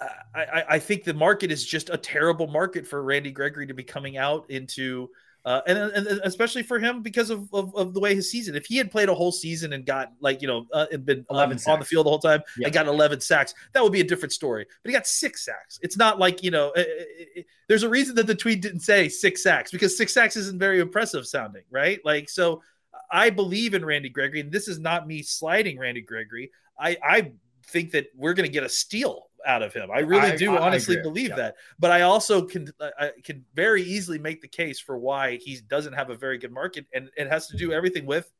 uh, 0.00 0.06
I, 0.34 0.64
I 0.68 0.78
think 0.78 1.04
the 1.04 1.14
market 1.14 1.50
is 1.50 1.64
just 1.64 1.88
a 1.88 1.96
terrible 1.96 2.46
market 2.46 2.86
for 2.86 3.02
Randy 3.02 3.32
Gregory 3.32 3.66
to 3.68 3.74
be 3.74 3.84
coming 3.84 4.16
out 4.16 4.50
into– 4.50 5.08
uh, 5.44 5.60
and, 5.66 5.78
and, 5.78 6.06
especially 6.24 6.62
for 6.62 6.78
him 6.78 7.02
because 7.02 7.28
of, 7.28 7.52
of, 7.52 7.74
of, 7.76 7.92
the 7.92 8.00
way 8.00 8.14
his 8.14 8.30
season. 8.30 8.56
If 8.56 8.64
he 8.64 8.76
had 8.76 8.90
played 8.90 9.10
a 9.10 9.14
whole 9.14 9.32
season 9.32 9.74
and 9.74 9.84
got 9.84 10.12
like 10.20 10.40
you 10.40 10.48
know 10.48 10.66
uh, 10.72 10.86
and 10.90 11.04
been 11.04 11.26
11 11.30 11.58
on 11.66 11.78
the 11.78 11.84
field 11.84 12.06
the 12.06 12.10
whole 12.10 12.18
time 12.18 12.42
yeah. 12.58 12.66
and 12.66 12.74
got 12.74 12.86
11 12.86 13.20
sacks, 13.20 13.54
that 13.72 13.82
would 13.82 13.92
be 13.92 14.00
a 14.00 14.04
different 14.04 14.32
story. 14.32 14.66
But 14.82 14.88
he 14.88 14.94
got 14.94 15.06
six 15.06 15.44
sacks. 15.44 15.78
It's 15.82 15.96
not 15.98 16.18
like 16.18 16.42
you 16.42 16.50
know. 16.50 16.72
It, 16.72 16.88
it, 16.88 17.28
it, 17.36 17.46
there's 17.68 17.82
a 17.82 17.88
reason 17.88 18.14
that 18.16 18.26
the 18.26 18.34
tweet 18.34 18.62
didn't 18.62 18.80
say 18.80 19.08
six 19.08 19.42
sacks 19.42 19.70
because 19.70 19.96
six 19.96 20.14
sacks 20.14 20.36
isn't 20.36 20.58
very 20.58 20.80
impressive 20.80 21.26
sounding, 21.26 21.64
right? 21.70 22.00
Like 22.04 22.28
so. 22.28 22.62
I 23.10 23.30
believe 23.30 23.74
in 23.74 23.84
Randy 23.84 24.08
Gregory, 24.08 24.40
and 24.40 24.50
this 24.50 24.66
is 24.66 24.80
not 24.80 25.06
me 25.06 25.22
sliding 25.22 25.78
Randy 25.78 26.00
Gregory. 26.00 26.50
I, 26.78 26.96
I 27.06 27.32
think 27.66 27.92
that 27.92 28.06
we're 28.16 28.34
going 28.34 28.48
to 28.48 28.52
get 28.52 28.64
a 28.64 28.68
steal 28.68 29.26
out 29.46 29.62
of 29.62 29.72
him. 29.72 29.90
I 29.90 30.00
really 30.00 30.32
I, 30.32 30.36
do 30.36 30.54
I, 30.56 30.60
honestly 30.60 30.98
I 30.98 31.02
believe 31.02 31.30
yeah. 31.30 31.36
that. 31.36 31.56
But 31.78 31.90
I 31.90 32.02
also 32.02 32.42
can 32.42 32.70
I 32.80 33.10
can 33.22 33.44
very 33.54 33.82
easily 33.82 34.18
make 34.18 34.40
the 34.40 34.48
case 34.48 34.80
for 34.80 34.98
why 34.98 35.36
he 35.36 35.60
doesn't 35.68 35.92
have 35.92 36.10
a 36.10 36.14
very 36.14 36.38
good 36.38 36.52
market, 36.52 36.86
and 36.92 37.10
it 37.16 37.28
has 37.28 37.46
to 37.48 37.56
do 37.56 37.68
mm-hmm. 37.68 37.76
everything 37.76 38.06
with 38.06 38.30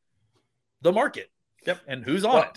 the 0.83 0.93
market. 0.93 1.31
Yep, 1.67 1.81
and 1.87 2.05
who's 2.05 2.25
on 2.25 2.35
well, 2.35 2.53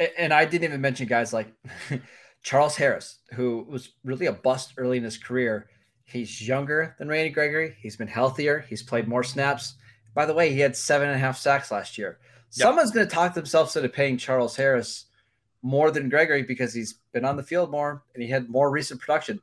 it. 0.00 0.12
And 0.18 0.32
I 0.32 0.44
didn't 0.44 0.64
even 0.64 0.80
mention 0.80 1.06
guys 1.06 1.32
like 1.32 1.48
Charles 2.42 2.76
Harris, 2.76 3.18
who 3.32 3.66
was 3.68 3.90
really 4.04 4.26
a 4.26 4.32
bust 4.32 4.74
early 4.76 4.98
in 4.98 5.04
his 5.04 5.18
career. 5.18 5.68
He's 6.04 6.46
younger 6.46 6.96
than 6.98 7.08
Randy 7.08 7.30
Gregory. 7.30 7.76
He's 7.80 7.96
been 7.96 8.08
healthier. 8.08 8.64
He's 8.68 8.82
played 8.82 9.06
more 9.06 9.22
snaps. 9.22 9.74
By 10.14 10.24
the 10.24 10.34
way, 10.34 10.52
he 10.52 10.60
had 10.60 10.76
seven 10.76 11.08
and 11.08 11.16
a 11.16 11.20
half 11.20 11.38
sacks 11.38 11.70
last 11.70 11.98
year. 11.98 12.18
Yep. 12.54 12.64
Someone's 12.64 12.90
going 12.90 13.06
to 13.06 13.14
talk 13.14 13.34
themselves 13.34 13.76
into 13.76 13.88
paying 13.88 14.16
Charles 14.16 14.56
Harris 14.56 15.04
more 15.62 15.90
than 15.90 16.08
Gregory 16.08 16.42
because 16.42 16.72
he's 16.72 16.94
been 17.12 17.24
on 17.24 17.36
the 17.36 17.42
field 17.42 17.70
more 17.70 18.02
and 18.14 18.22
he 18.22 18.28
had 18.28 18.48
more 18.48 18.70
recent 18.70 19.00
production. 19.00 19.40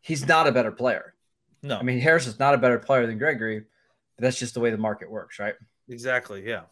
He's 0.00 0.26
not 0.26 0.46
a 0.46 0.52
better 0.52 0.72
player. 0.72 1.14
No, 1.62 1.78
I 1.78 1.82
mean 1.82 1.98
Harris 1.98 2.26
is 2.26 2.38
not 2.38 2.54
a 2.54 2.58
better 2.58 2.78
player 2.78 3.06
than 3.06 3.18
Gregory. 3.18 3.64
But 4.16 4.22
that's 4.22 4.38
just 4.38 4.54
the 4.54 4.60
way 4.60 4.70
the 4.70 4.78
market 4.78 5.10
works, 5.10 5.38
right? 5.38 5.54
Exactly. 5.88 6.46
Yeah. 6.46 6.62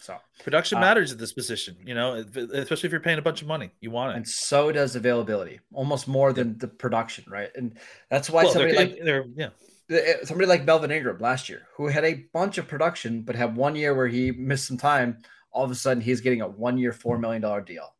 So 0.00 0.16
production 0.42 0.78
uh, 0.78 0.80
matters 0.80 1.12
at 1.12 1.18
this 1.18 1.32
position, 1.32 1.76
you 1.84 1.94
know, 1.94 2.14
especially 2.14 2.86
if 2.86 2.90
you're 2.90 3.00
paying 3.00 3.18
a 3.18 3.22
bunch 3.22 3.42
of 3.42 3.48
money, 3.48 3.70
you 3.80 3.90
want 3.90 4.12
it. 4.12 4.16
And 4.16 4.26
so 4.26 4.72
does 4.72 4.96
availability, 4.96 5.60
almost 5.74 6.08
more 6.08 6.32
than 6.32 6.56
the 6.56 6.68
production, 6.68 7.24
right? 7.28 7.50
And 7.54 7.78
that's 8.08 8.30
why 8.30 8.44
well, 8.44 8.52
somebody 8.52 8.74
they're, 8.74 8.86
like 8.86 9.04
they're 9.04 9.24
yeah 9.36 9.48
eh, 9.90 10.14
somebody 10.24 10.48
like 10.48 10.64
Melvin 10.64 10.90
Ingram 10.90 11.18
last 11.18 11.50
year, 11.50 11.66
who 11.76 11.88
had 11.88 12.04
a 12.04 12.24
bunch 12.32 12.56
of 12.56 12.66
production 12.66 13.22
but 13.22 13.36
had 13.36 13.54
one 13.54 13.76
year 13.76 13.94
where 13.94 14.08
he 14.08 14.32
missed 14.32 14.66
some 14.66 14.78
time 14.78 15.18
all 15.52 15.64
of 15.64 15.70
a 15.70 15.74
sudden 15.74 16.02
he's 16.02 16.20
getting 16.20 16.40
a 16.40 16.48
one 16.48 16.78
year, 16.78 16.92
$4 16.92 17.20
million 17.20 17.42
deal. 17.64 17.94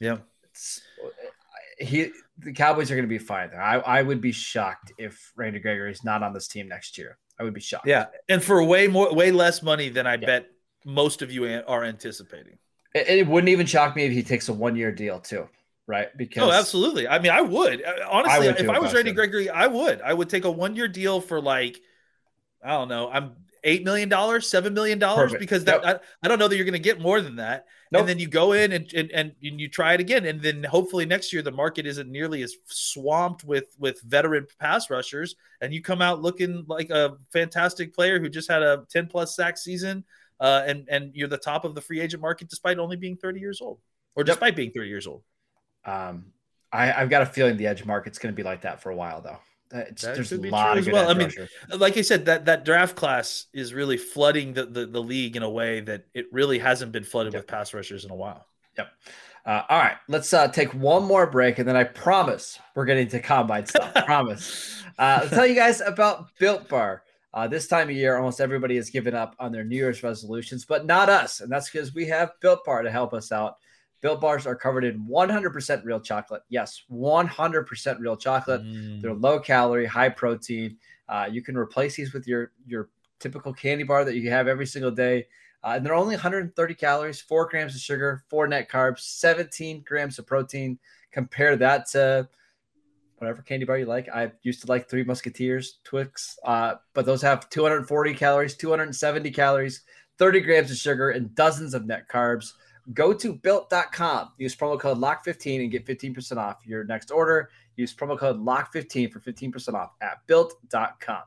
Yeah. 0.00 0.18
It's, 0.44 0.82
he, 1.78 2.10
the 2.38 2.52
Cowboys 2.52 2.90
are 2.90 2.94
going 2.94 3.08
to 3.08 3.08
be 3.08 3.18
fine. 3.18 3.50
I, 3.56 3.76
I 3.76 4.02
would 4.02 4.20
be 4.20 4.32
shocked 4.32 4.92
if 4.98 5.32
Randy 5.36 5.58
Gregory 5.58 5.90
is 5.90 6.04
not 6.04 6.22
on 6.22 6.32
this 6.32 6.48
team 6.48 6.68
next 6.68 6.96
year. 6.98 7.18
I 7.38 7.42
would 7.42 7.54
be 7.54 7.60
shocked. 7.60 7.86
Yeah. 7.86 8.06
And 8.28 8.42
for 8.42 8.62
way 8.62 8.86
more, 8.86 9.12
way 9.14 9.32
less 9.32 9.62
money 9.62 9.88
than 9.88 10.06
I 10.06 10.14
yeah. 10.14 10.26
bet 10.26 10.46
most 10.84 11.22
of 11.22 11.32
you 11.32 11.62
are 11.66 11.84
anticipating. 11.84 12.58
It, 12.94 13.08
it 13.08 13.26
wouldn't 13.26 13.48
even 13.48 13.66
shock 13.66 13.96
me 13.96 14.04
if 14.04 14.12
he 14.12 14.22
takes 14.22 14.48
a 14.48 14.52
one 14.52 14.76
year 14.76 14.92
deal 14.92 15.20
too 15.20 15.48
right? 15.86 16.16
Because 16.16 16.44
oh, 16.44 16.52
absolutely. 16.52 17.08
I 17.08 17.18
mean, 17.18 17.32
I 17.32 17.40
would 17.40 17.84
uh, 17.84 17.92
honestly. 18.10 18.48
I 18.48 18.52
would 18.52 18.60
if 18.60 18.68
I 18.68 18.78
was 18.78 18.94
Randy 18.94 19.12
Gregory, 19.12 19.50
I 19.50 19.66
would. 19.66 20.00
I 20.00 20.12
would 20.12 20.28
take 20.28 20.44
a 20.44 20.50
one 20.50 20.76
year 20.76 20.88
deal 20.88 21.20
for 21.20 21.40
like, 21.40 21.80
I 22.62 22.70
don't 22.70 22.88
know. 22.88 23.10
I'm 23.10 23.32
eight 23.64 23.84
million 23.84 24.08
dollars, 24.08 24.48
seven 24.48 24.74
million 24.74 24.98
dollars, 24.98 25.34
because 25.38 25.64
that 25.64 25.82
yep. 25.82 26.04
I, 26.22 26.26
I, 26.26 26.28
don't 26.28 26.38
know 26.38 26.46
that 26.46 26.56
you're 26.56 26.64
going 26.64 26.74
to 26.74 26.78
get 26.78 27.00
more 27.00 27.20
than 27.20 27.36
that. 27.36 27.66
Nope. 27.90 28.00
And 28.00 28.08
then 28.08 28.18
you 28.18 28.28
go 28.28 28.52
in 28.52 28.72
and, 28.72 28.92
and 28.94 29.10
and 29.12 29.34
you 29.40 29.68
try 29.68 29.94
it 29.94 30.00
again, 30.00 30.26
and 30.26 30.40
then 30.40 30.62
hopefully 30.62 31.06
next 31.06 31.32
year 31.32 31.42
the 31.42 31.50
market 31.50 31.86
isn't 31.86 32.10
nearly 32.10 32.42
as 32.42 32.54
swamped 32.66 33.44
with 33.44 33.74
with 33.78 34.00
veteran 34.02 34.46
pass 34.60 34.90
rushers, 34.90 35.34
and 35.60 35.72
you 35.72 35.82
come 35.82 36.02
out 36.02 36.22
looking 36.22 36.64
like 36.68 36.90
a 36.90 37.16
fantastic 37.32 37.94
player 37.94 38.20
who 38.20 38.28
just 38.28 38.50
had 38.50 38.62
a 38.62 38.84
ten 38.90 39.06
plus 39.06 39.34
sack 39.34 39.58
season, 39.58 40.04
uh, 40.40 40.62
and 40.66 40.86
and 40.90 41.10
you're 41.14 41.28
the 41.28 41.38
top 41.38 41.64
of 41.64 41.74
the 41.74 41.80
free 41.80 42.00
agent 42.00 42.22
market 42.22 42.48
despite 42.48 42.78
only 42.78 42.96
being 42.96 43.16
thirty 43.16 43.40
years 43.40 43.60
old, 43.60 43.80
or 44.14 44.24
despite 44.24 44.52
yep. 44.52 44.56
being 44.56 44.70
thirty 44.70 44.88
years 44.88 45.06
old. 45.06 45.22
Um, 45.84 46.26
I, 46.72 46.92
I've 46.92 47.10
got 47.10 47.22
a 47.22 47.26
feeling 47.26 47.56
the 47.56 47.68
edge 47.68 47.84
market's 47.84 48.18
going 48.18 48.32
to 48.32 48.36
be 48.36 48.42
like 48.42 48.62
that 48.62 48.82
for 48.82 48.90
a 48.90 48.96
while, 48.96 49.20
though. 49.20 49.38
That 49.74 49.96
there's 49.96 50.30
a 50.30 50.36
lot 50.36 50.78
of 50.78 50.86
well. 50.86 51.10
I 51.10 51.14
mean, 51.14 51.32
like 51.76 51.96
I 51.96 52.02
said, 52.02 52.26
that 52.26 52.44
that 52.44 52.64
draft 52.64 52.94
class 52.94 53.46
is 53.52 53.74
really 53.74 53.96
flooding 53.96 54.52
the, 54.52 54.66
the, 54.66 54.86
the 54.86 55.02
league 55.02 55.34
in 55.34 55.42
a 55.42 55.50
way 55.50 55.80
that 55.80 56.04
it 56.14 56.26
really 56.30 56.60
hasn't 56.60 56.92
been 56.92 57.02
flooded 57.02 57.32
yep. 57.32 57.40
with 57.40 57.48
pass 57.48 57.74
rushers 57.74 58.04
in 58.04 58.12
a 58.12 58.14
while. 58.14 58.46
Yep. 58.78 58.86
Uh, 59.44 59.62
all 59.68 59.80
right, 59.80 59.96
let's 60.06 60.32
uh, 60.32 60.46
take 60.46 60.72
one 60.74 61.02
more 61.02 61.26
break, 61.26 61.58
and 61.58 61.66
then 61.66 61.74
I 61.74 61.82
promise 61.82 62.56
we're 62.76 62.84
getting 62.84 63.08
to 63.08 63.20
combine 63.20 63.66
stuff. 63.66 63.92
promise. 64.06 64.80
Uh, 64.96 65.22
I'll 65.22 65.28
tell 65.28 65.44
you 65.44 65.56
guys 65.56 65.80
about 65.80 66.28
Built 66.38 66.68
Bar. 66.68 67.02
Uh, 67.32 67.48
this 67.48 67.66
time 67.66 67.88
of 67.88 67.96
year, 67.96 68.16
almost 68.16 68.40
everybody 68.40 68.76
has 68.76 68.90
given 68.90 69.12
up 69.12 69.34
on 69.40 69.50
their 69.50 69.64
New 69.64 69.74
Year's 69.74 70.04
resolutions, 70.04 70.64
but 70.64 70.86
not 70.86 71.08
us, 71.08 71.40
and 71.40 71.50
that's 71.50 71.68
because 71.68 71.92
we 71.92 72.06
have 72.06 72.30
Built 72.40 72.64
Bar 72.64 72.82
to 72.82 72.92
help 72.92 73.12
us 73.12 73.32
out. 73.32 73.56
Built 74.00 74.20
bars 74.20 74.46
are 74.46 74.54
covered 74.54 74.84
in 74.84 75.06
100% 75.06 75.84
real 75.84 76.00
chocolate. 76.00 76.42
Yes, 76.48 76.82
100% 76.90 78.00
real 78.00 78.16
chocolate. 78.16 78.62
Mm. 78.62 79.00
They're 79.00 79.14
low 79.14 79.40
calorie, 79.40 79.86
high 79.86 80.10
protein. 80.10 80.76
Uh, 81.08 81.28
you 81.30 81.42
can 81.42 81.56
replace 81.56 81.96
these 81.96 82.12
with 82.12 82.26
your 82.26 82.52
your 82.66 82.90
typical 83.20 83.52
candy 83.52 83.84
bar 83.84 84.04
that 84.04 84.16
you 84.16 84.30
have 84.30 84.48
every 84.48 84.66
single 84.66 84.90
day. 84.90 85.26
Uh, 85.62 85.74
and 85.76 85.86
they're 85.86 85.94
only 85.94 86.14
130 86.14 86.74
calories, 86.74 87.20
four 87.20 87.48
grams 87.48 87.74
of 87.74 87.80
sugar, 87.80 88.22
four 88.28 88.46
net 88.46 88.70
carbs, 88.70 89.00
17 89.00 89.82
grams 89.86 90.18
of 90.18 90.26
protein. 90.26 90.78
Compare 91.10 91.56
that 91.56 91.88
to 91.88 92.28
whatever 93.16 93.40
candy 93.40 93.64
bar 93.64 93.78
you 93.78 93.86
like. 93.86 94.08
I 94.10 94.30
used 94.42 94.60
to 94.60 94.66
like 94.66 94.88
Three 94.88 95.04
Musketeers, 95.04 95.78
Twix, 95.84 96.38
uh, 96.44 96.74
but 96.92 97.06
those 97.06 97.22
have 97.22 97.48
240 97.48 98.12
calories, 98.14 98.56
270 98.56 99.30
calories, 99.30 99.82
30 100.18 100.40
grams 100.40 100.70
of 100.70 100.76
sugar, 100.76 101.10
and 101.10 101.34
dozens 101.34 101.72
of 101.72 101.86
net 101.86 102.08
carbs. 102.08 102.52
Go 102.92 103.14
to 103.14 103.32
built.com, 103.32 104.32
use 104.36 104.54
promo 104.54 104.78
code 104.78 104.98
LOCK15 104.98 105.62
and 105.62 105.70
get 105.70 105.86
15% 105.86 106.36
off 106.36 106.58
your 106.66 106.84
next 106.84 107.10
order. 107.10 107.50
Use 107.76 107.94
promo 107.94 108.18
code 108.18 108.38
LOCK15 108.38 109.10
for 109.10 109.20
15% 109.20 109.74
off 109.74 109.92
at 110.02 110.18
built.com. 110.26 111.22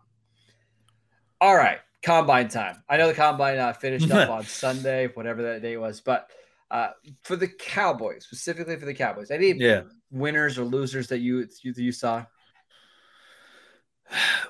All 1.41 1.56
right 1.56 1.80
combine 2.08 2.48
time. 2.48 2.82
I 2.88 2.98
know 2.98 3.08
the 3.08 3.13
combine 3.13 3.58
uh, 3.58 3.74
finished 3.74 4.10
up 4.12 4.30
on 4.38 4.43
Sunday, 4.43 5.08
whatever 5.13 5.41
that 5.43 5.62
day 5.62 5.78
was, 5.78 6.00
but 6.00 6.30
uh, 6.72 6.89
for 7.24 7.36
the 7.36 7.48
Cowboys, 7.48 8.26
specifically 8.26 8.78
for 8.78 8.86
the 8.86 8.93
Cowboys, 8.93 9.32
any 9.32 9.52
yeah. 9.52 9.82
winners 10.12 10.58
or 10.58 10.63
losers 10.63 11.08
that 11.08 11.20
you 11.20 11.48
you, 11.62 11.74
you 11.76 11.91
saw? 11.91 12.26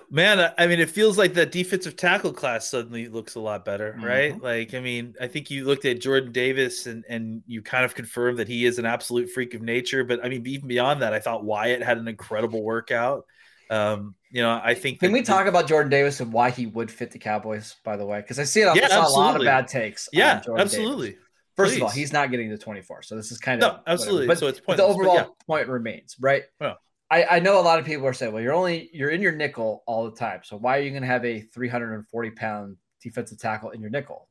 Man, 0.10 0.54
I 0.58 0.68
mean, 0.68 0.80
it 0.80 0.90
feels 0.90 1.18
like 1.18 1.34
the 1.34 1.46
defensive 1.46 1.96
tackle 1.96 2.32
class 2.32 2.70
suddenly 2.70 3.08
looks 3.08 3.36
a 3.36 3.40
lot 3.40 3.66
better, 3.66 3.94
mm-hmm. 3.94 4.06
right? 4.06 4.42
Like, 4.42 4.74
I 4.74 4.80
mean, 4.80 5.16
I 5.20 5.28
think 5.28 5.50
you 5.50 5.66
looked 5.66 5.86
at 5.86 6.00
Jordan 6.00 6.32
Davis 6.32 6.86
and 6.86 7.04
and 7.10 7.44
you 7.48 7.62
kind 7.62 7.84
of 7.84 7.96
confirmed 7.96 8.40
that 8.40 8.48
he 8.48 8.66
is 8.66 8.80
an 8.80 8.86
absolute 8.86 9.30
freak 9.30 9.54
of 9.54 9.62
nature. 9.62 10.04
But 10.04 10.24
I 10.24 10.30
mean, 10.30 10.46
even 10.48 10.68
beyond 10.68 11.02
that, 11.02 11.14
I 11.14 11.20
thought 11.20 11.44
Wyatt 11.44 11.82
had 11.82 11.98
an 11.98 12.08
incredible 12.08 12.64
workout. 12.64 13.26
Um, 13.70 14.16
you 14.32 14.42
know, 14.42 14.62
I 14.64 14.74
think. 14.76 15.00
Can 15.00 15.12
we 15.12 15.22
talk 15.22 15.44
the, 15.44 15.50
about 15.50 15.68
Jordan 15.68 15.90
Davis 15.90 16.20
and 16.20 16.32
why 16.32 16.52
he 16.52 16.68
would 16.68 16.92
fit 16.92 17.12
the 17.12 17.20
Cowboys? 17.20 17.76
By 17.84 17.98
the 17.98 18.06
way, 18.06 18.22
because 18.22 18.40
I 18.40 18.44
see 18.44 18.62
it. 18.62 18.76
Yeah, 18.76 18.86
I 18.86 18.90
saw 18.90 19.08
a 19.08 19.10
lot 19.10 19.36
of 19.36 19.44
bad 19.44 19.68
takes. 19.68 20.08
Yeah, 20.14 20.42
absolutely. 20.58 21.12
Davis. 21.12 21.24
First 21.58 21.72
Please. 21.72 21.78
of 21.78 21.84
all, 21.84 21.90
he's 21.90 22.14
not 22.14 22.30
getting 22.30 22.52
the 22.52 22.58
24, 22.58 23.02
so 23.02 23.16
this 23.16 23.32
is 23.32 23.40
kind 23.40 23.64
of 23.64 23.74
no, 23.74 23.80
absolutely. 23.88 24.28
But, 24.28 24.38
so 24.38 24.46
it's 24.46 24.60
pointless, 24.60 24.88
the 24.88 24.94
overall 24.94 25.16
yeah. 25.16 25.26
point 25.48 25.68
remains, 25.68 26.16
right? 26.20 26.44
Well, 26.62 26.78
I, 27.10 27.24
I 27.26 27.40
know 27.40 27.60
a 27.60 27.62
lot 27.62 27.80
of 27.80 27.86
people 27.86 28.06
are 28.06 28.14
saying, 28.14 28.34
well, 28.34 28.44
you're 28.44 28.54
only 28.54 28.90
you're 28.92 29.10
in 29.10 29.22
your 29.22 29.32
nickel 29.32 29.84
all 29.88 30.10
the 30.10 30.16
time, 30.16 30.42
so 30.44 30.58
why 30.58 30.78
are 30.78 30.82
you 30.82 30.90
going 30.90 31.04
to 31.04 31.08
have 31.08 31.26
a 31.26 31.42
340 31.42 32.32
pound 32.32 32.78
defensive 33.02 33.40
tackle 33.40 33.72
in 33.72 33.82
your 33.82 33.90
nickel? 33.90 34.28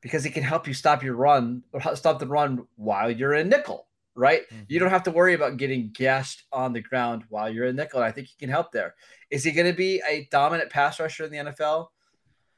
Because 0.00 0.24
it 0.26 0.30
can 0.30 0.42
help 0.42 0.66
you 0.66 0.74
stop 0.74 1.02
your 1.02 1.14
run, 1.14 1.62
or 1.72 1.96
stop 1.96 2.18
the 2.18 2.26
run 2.26 2.66
while 2.76 3.10
you're 3.10 3.34
in 3.34 3.48
nickel 3.48 3.86
right? 4.14 4.42
Mm-hmm. 4.48 4.62
You 4.68 4.80
don't 4.80 4.90
have 4.90 5.02
to 5.04 5.10
worry 5.10 5.34
about 5.34 5.56
getting 5.56 5.90
gashed 5.92 6.44
on 6.52 6.72
the 6.72 6.80
ground 6.80 7.24
while 7.28 7.50
you're 7.50 7.66
in 7.66 7.76
nickel. 7.76 8.00
And 8.00 8.08
I 8.08 8.12
think 8.12 8.28
he 8.28 8.34
can 8.38 8.48
help 8.48 8.72
there. 8.72 8.94
Is 9.30 9.44
he 9.44 9.52
going 9.52 9.70
to 9.70 9.76
be 9.76 10.00
a 10.08 10.28
dominant 10.30 10.70
pass 10.70 11.00
rusher 11.00 11.24
in 11.24 11.30
the 11.30 11.52
NFL? 11.52 11.88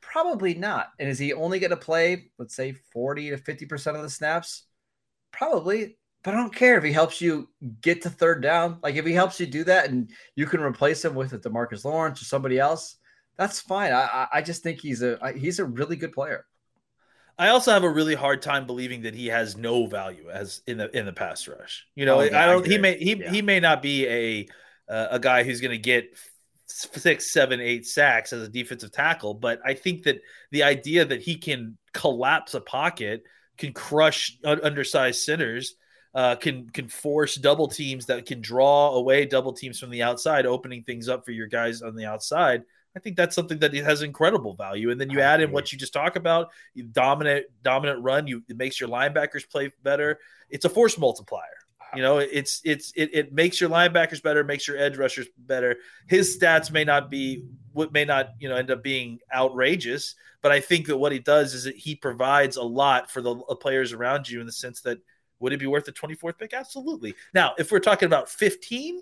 Probably 0.00 0.54
not. 0.54 0.88
And 0.98 1.08
is 1.08 1.18
he 1.18 1.32
only 1.32 1.58
going 1.58 1.70
to 1.70 1.76
play, 1.76 2.30
let's 2.38 2.54
say, 2.54 2.72
40 2.92 3.30
to 3.30 3.38
50% 3.38 3.96
of 3.96 4.02
the 4.02 4.10
snaps? 4.10 4.64
Probably. 5.32 5.96
But 6.26 6.34
I 6.34 6.38
don't 6.38 6.52
care 6.52 6.76
if 6.76 6.82
he 6.82 6.90
helps 6.90 7.20
you 7.20 7.48
get 7.82 8.02
to 8.02 8.10
third 8.10 8.42
down. 8.42 8.80
Like 8.82 8.96
if 8.96 9.06
he 9.06 9.12
helps 9.12 9.38
you 9.38 9.46
do 9.46 9.62
that 9.62 9.90
and 9.90 10.10
you 10.34 10.46
can 10.46 10.60
replace 10.60 11.04
him 11.04 11.14
with 11.14 11.32
a 11.34 11.38
Demarcus 11.38 11.84
Lawrence 11.84 12.20
or 12.20 12.24
somebody 12.24 12.58
else, 12.58 12.96
that's 13.36 13.60
fine. 13.60 13.92
I, 13.92 14.26
I 14.32 14.42
just 14.42 14.64
think 14.64 14.80
he's 14.80 15.04
a 15.04 15.20
he's 15.36 15.60
a 15.60 15.64
really 15.64 15.94
good 15.94 16.10
player. 16.10 16.44
I 17.38 17.50
also 17.50 17.70
have 17.70 17.84
a 17.84 17.88
really 17.88 18.16
hard 18.16 18.42
time 18.42 18.66
believing 18.66 19.02
that 19.02 19.14
he 19.14 19.28
has 19.28 19.56
no 19.56 19.86
value 19.86 20.28
as 20.28 20.62
in 20.66 20.78
the 20.78 20.98
in 20.98 21.06
the 21.06 21.12
pass 21.12 21.46
rush. 21.46 21.86
You 21.94 22.06
know, 22.06 22.18
oh, 22.18 22.24
yeah, 22.24 22.42
I 22.42 22.46
don't. 22.46 22.66
I 22.66 22.70
he 22.70 22.78
may 22.78 22.98
he 22.98 23.14
yeah. 23.14 23.30
he 23.30 23.40
may 23.40 23.60
not 23.60 23.80
be 23.80 24.08
a 24.08 24.48
uh, 24.92 25.06
a 25.12 25.18
guy 25.20 25.44
who's 25.44 25.60
going 25.60 25.70
to 25.70 25.78
get 25.78 26.08
six, 26.66 27.32
seven, 27.32 27.60
eight 27.60 27.86
sacks 27.86 28.32
as 28.32 28.42
a 28.42 28.48
defensive 28.48 28.90
tackle, 28.90 29.34
but 29.34 29.60
I 29.64 29.74
think 29.74 30.02
that 30.02 30.22
the 30.50 30.64
idea 30.64 31.04
that 31.04 31.22
he 31.22 31.36
can 31.36 31.78
collapse 31.92 32.54
a 32.54 32.60
pocket, 32.60 33.22
can 33.58 33.72
crush 33.72 34.36
undersized 34.44 35.22
centers. 35.22 35.76
Uh, 36.16 36.34
can 36.34 36.66
can 36.70 36.88
force 36.88 37.34
double 37.34 37.68
teams 37.68 38.06
that 38.06 38.24
can 38.24 38.40
draw 38.40 38.94
away 38.94 39.26
double 39.26 39.52
teams 39.52 39.78
from 39.78 39.90
the 39.90 40.02
outside, 40.02 40.46
opening 40.46 40.82
things 40.82 41.10
up 41.10 41.26
for 41.26 41.30
your 41.30 41.46
guys 41.46 41.82
on 41.82 41.94
the 41.94 42.06
outside. 42.06 42.62
I 42.96 43.00
think 43.00 43.18
that's 43.18 43.34
something 43.34 43.58
that 43.58 43.74
has 43.74 44.00
incredible 44.00 44.54
value. 44.54 44.90
And 44.90 44.98
then 44.98 45.10
you 45.10 45.20
add 45.20 45.42
in 45.42 45.52
what 45.52 45.70
you 45.70 45.78
just 45.78 45.92
talk 45.92 46.16
about, 46.16 46.48
you 46.72 46.84
dominant 46.84 47.44
dominant 47.62 48.02
run, 48.02 48.26
you 48.26 48.42
it 48.48 48.56
makes 48.56 48.80
your 48.80 48.88
linebackers 48.88 49.46
play 49.46 49.70
better. 49.82 50.18
It's 50.48 50.64
a 50.64 50.70
force 50.70 50.96
multiplier. 50.96 51.58
You 51.94 52.00
know, 52.00 52.18
it's 52.18 52.62
it's 52.64 52.92
it, 52.96 53.10
it 53.12 53.32
makes 53.34 53.60
your 53.60 53.68
linebackers 53.68 54.22
better, 54.22 54.42
makes 54.42 54.66
your 54.66 54.78
edge 54.78 54.96
rushers 54.96 55.26
better. 55.36 55.76
His 56.06 56.38
stats 56.38 56.70
may 56.72 56.84
not 56.84 57.10
be 57.10 57.44
what 57.74 57.92
may 57.92 58.06
not, 58.06 58.30
you 58.38 58.48
know, 58.48 58.56
end 58.56 58.70
up 58.70 58.82
being 58.82 59.18
outrageous, 59.34 60.14
but 60.40 60.50
I 60.50 60.60
think 60.60 60.86
that 60.86 60.96
what 60.96 61.12
he 61.12 61.18
does 61.18 61.52
is 61.52 61.64
that 61.64 61.76
he 61.76 61.94
provides 61.94 62.56
a 62.56 62.62
lot 62.62 63.10
for 63.10 63.20
the 63.20 63.34
players 63.60 63.92
around 63.92 64.30
you 64.30 64.40
in 64.40 64.46
the 64.46 64.52
sense 64.52 64.80
that 64.80 64.98
would 65.40 65.52
it 65.52 65.58
be 65.58 65.66
worth 65.66 65.84
the 65.84 65.92
24th 65.92 66.38
pick? 66.38 66.54
Absolutely. 66.54 67.14
Now, 67.34 67.54
if 67.58 67.70
we're 67.70 67.80
talking 67.80 68.06
about 68.06 68.28
15, 68.28 69.00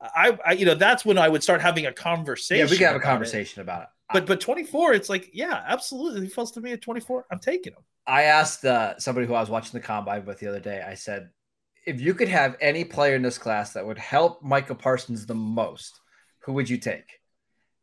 I, 0.00 0.38
I, 0.44 0.52
you 0.52 0.66
know, 0.66 0.74
that's 0.74 1.04
when 1.04 1.18
I 1.18 1.28
would 1.28 1.42
start 1.42 1.60
having 1.60 1.86
a 1.86 1.92
conversation. 1.92 2.66
Yeah, 2.66 2.70
we 2.70 2.76
can 2.76 2.86
have 2.86 2.96
a 2.96 3.00
conversation 3.00 3.60
it. 3.60 3.64
about 3.64 3.82
it. 3.82 3.88
But 4.12 4.26
but 4.26 4.40
24, 4.40 4.92
it's 4.92 5.08
like, 5.08 5.30
yeah, 5.32 5.64
absolutely. 5.66 6.20
He 6.22 6.28
falls 6.28 6.52
to 6.52 6.60
me 6.60 6.72
at 6.72 6.80
24. 6.80 7.26
I'm 7.30 7.40
taking 7.40 7.72
him. 7.72 7.82
I 8.06 8.22
asked 8.24 8.64
uh, 8.64 8.98
somebody 8.98 9.26
who 9.26 9.34
I 9.34 9.40
was 9.40 9.50
watching 9.50 9.72
the 9.72 9.84
combine 9.84 10.24
with 10.24 10.38
the 10.38 10.46
other 10.46 10.60
day. 10.60 10.84
I 10.86 10.94
said, 10.94 11.30
if 11.86 12.00
you 12.00 12.14
could 12.14 12.28
have 12.28 12.56
any 12.60 12.84
player 12.84 13.16
in 13.16 13.22
this 13.22 13.38
class 13.38 13.72
that 13.72 13.84
would 13.84 13.98
help 13.98 14.42
Micah 14.42 14.74
Parsons 14.76 15.26
the 15.26 15.34
most, 15.34 16.00
who 16.40 16.52
would 16.52 16.70
you 16.70 16.78
take? 16.78 17.20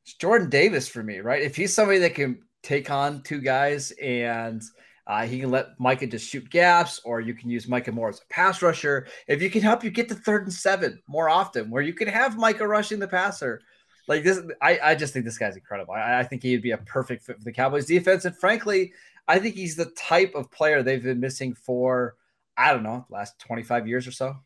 It's 0.06 0.14
Jordan 0.16 0.50
Davis 0.50 0.88
for 0.88 1.04
me, 1.04 1.20
right? 1.20 1.42
If 1.42 1.56
he's 1.56 1.74
somebody 1.74 2.00
that 2.00 2.16
can 2.16 2.42
take 2.62 2.90
on 2.90 3.22
two 3.24 3.42
guys 3.42 3.92
and 4.02 4.62
uh, 5.06 5.26
he 5.26 5.40
can 5.40 5.52
let 5.52 5.80
Micah 5.80 6.08
just 6.08 6.30
shoot 6.30 6.50
gaps, 6.50 7.02
or 7.04 7.20
you 7.20 7.34
can 7.34 7.50
use 7.50 7.68
Micah 7.68 7.92
more 7.92 8.10
as 8.10 8.22
a 8.22 8.34
pass 8.34 8.62
rusher. 8.62 9.08
If 9.28 9.42
you 9.42 9.50
can 9.50 9.62
help 9.62 9.84
you 9.84 9.90
get 9.90 10.08
to 10.10 10.16
third 10.16 10.44
and 10.44 10.54
seven 10.54 11.02
more 11.08 11.30
often, 11.30 11.70
where 11.70 11.84
you 11.84 11.94
can 11.94 12.08
have 12.08 12.38
Micah 12.38 12.68
rushing 12.68 13.00
the 13.00 13.08
passer, 13.08 13.62
like 14.08 14.24
this, 14.24 14.40
I, 14.62 14.80
I 14.82 14.96
just 14.96 15.14
think 15.14 15.26
this 15.26 15.38
guy's 15.38 15.58
incredible. 15.58 15.94
I, 15.94 16.20
I 16.20 16.24
think 16.24 16.44
he'd 16.44 16.62
be 16.62 16.72
a 16.72 16.78
perfect 16.78 17.26
fit 17.26 17.38
for 17.38 17.44
the 17.44 17.52
Cowboys 17.52 17.86
defense. 17.86 18.24
And 18.24 18.38
frankly, 18.38 18.94
I 19.28 19.40
think 19.40 19.56
he's 19.56 19.76
the 19.76 19.92
type 19.98 20.36
of 20.36 20.52
player 20.52 20.84
they've 20.84 21.04
been 21.04 21.20
missing 21.20 21.54
for, 21.54 22.16
I 22.58 22.72
don't 22.72 22.84
know, 22.84 23.06
last 23.10 23.40
25 23.40 23.88
years 23.88 24.08
or 24.08 24.12
so. 24.12 24.38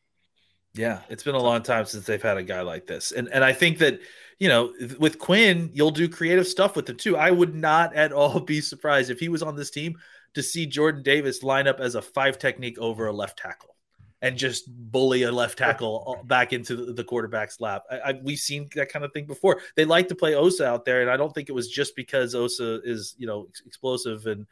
Yeah, 0.74 1.02
it's 1.10 1.24
been 1.24 1.36
a 1.36 1.42
long 1.42 1.64
time 1.64 1.86
since 1.86 2.06
they've 2.06 2.22
had 2.22 2.38
a 2.38 2.44
guy 2.44 2.62
like 2.62 2.86
this. 2.86 3.12
And 3.12 3.30
and 3.30 3.44
I 3.44 3.52
think 3.52 3.80
that, 3.80 4.00
you 4.38 4.48
know, 4.48 4.74
with 5.00 5.18
Quinn, 5.18 5.72
you'll 5.74 5.92
do 5.92 6.08
creative 6.08 6.48
stuff 6.48 6.76
with 6.76 6.88
him 6.88 6.98
too. 6.98 7.18
I 7.18 7.32
would 7.32 7.56
not 7.56 7.96
at 7.96 8.12
all 8.12 8.40
be 8.42 8.62
surprised 8.62 9.10
if 9.10 9.20
he 9.20 9.30
was 9.30 9.42
on 9.42 9.56
this 9.56 9.72
team 9.72 9.98
to 10.38 10.44
see 10.44 10.68
Jordan 10.68 11.02
Davis 11.02 11.42
line 11.42 11.68
up 11.68 11.80
as 11.80 11.96
a 11.96 12.02
five 12.02 12.38
technique 12.38 12.78
over 12.78 13.08
a 13.08 13.12
left 13.12 13.40
tackle 13.40 13.76
and 14.22 14.38
just 14.38 14.66
bully 14.92 15.24
a 15.24 15.32
left 15.32 15.58
tackle 15.58 16.22
back 16.26 16.54
into 16.54 16.94
the 16.94 17.04
quarterback's 17.04 17.60
lap. 17.60 17.86
I, 17.90 17.98
I, 17.98 18.20
we've 18.22 18.38
seen 18.38 18.70
that 18.76 18.90
kind 18.90 19.04
of 19.04 19.12
thing 19.14 19.26
before. 19.26 19.62
They 19.76 19.84
like 19.84 20.08
to 20.10 20.16
play 20.16 20.36
Osa 20.36 20.68
out 20.68 20.86
there, 20.86 21.02
and 21.02 21.10
I 21.10 21.18
don't 21.18 21.34
think 21.34 21.50
it 21.50 21.54
was 21.54 21.70
just 21.70 21.96
because 21.96 22.36
Osa 22.36 22.82
is 22.84 23.16
you 23.18 23.26
know 23.26 23.48
explosive 23.66 24.28
and 24.28 24.46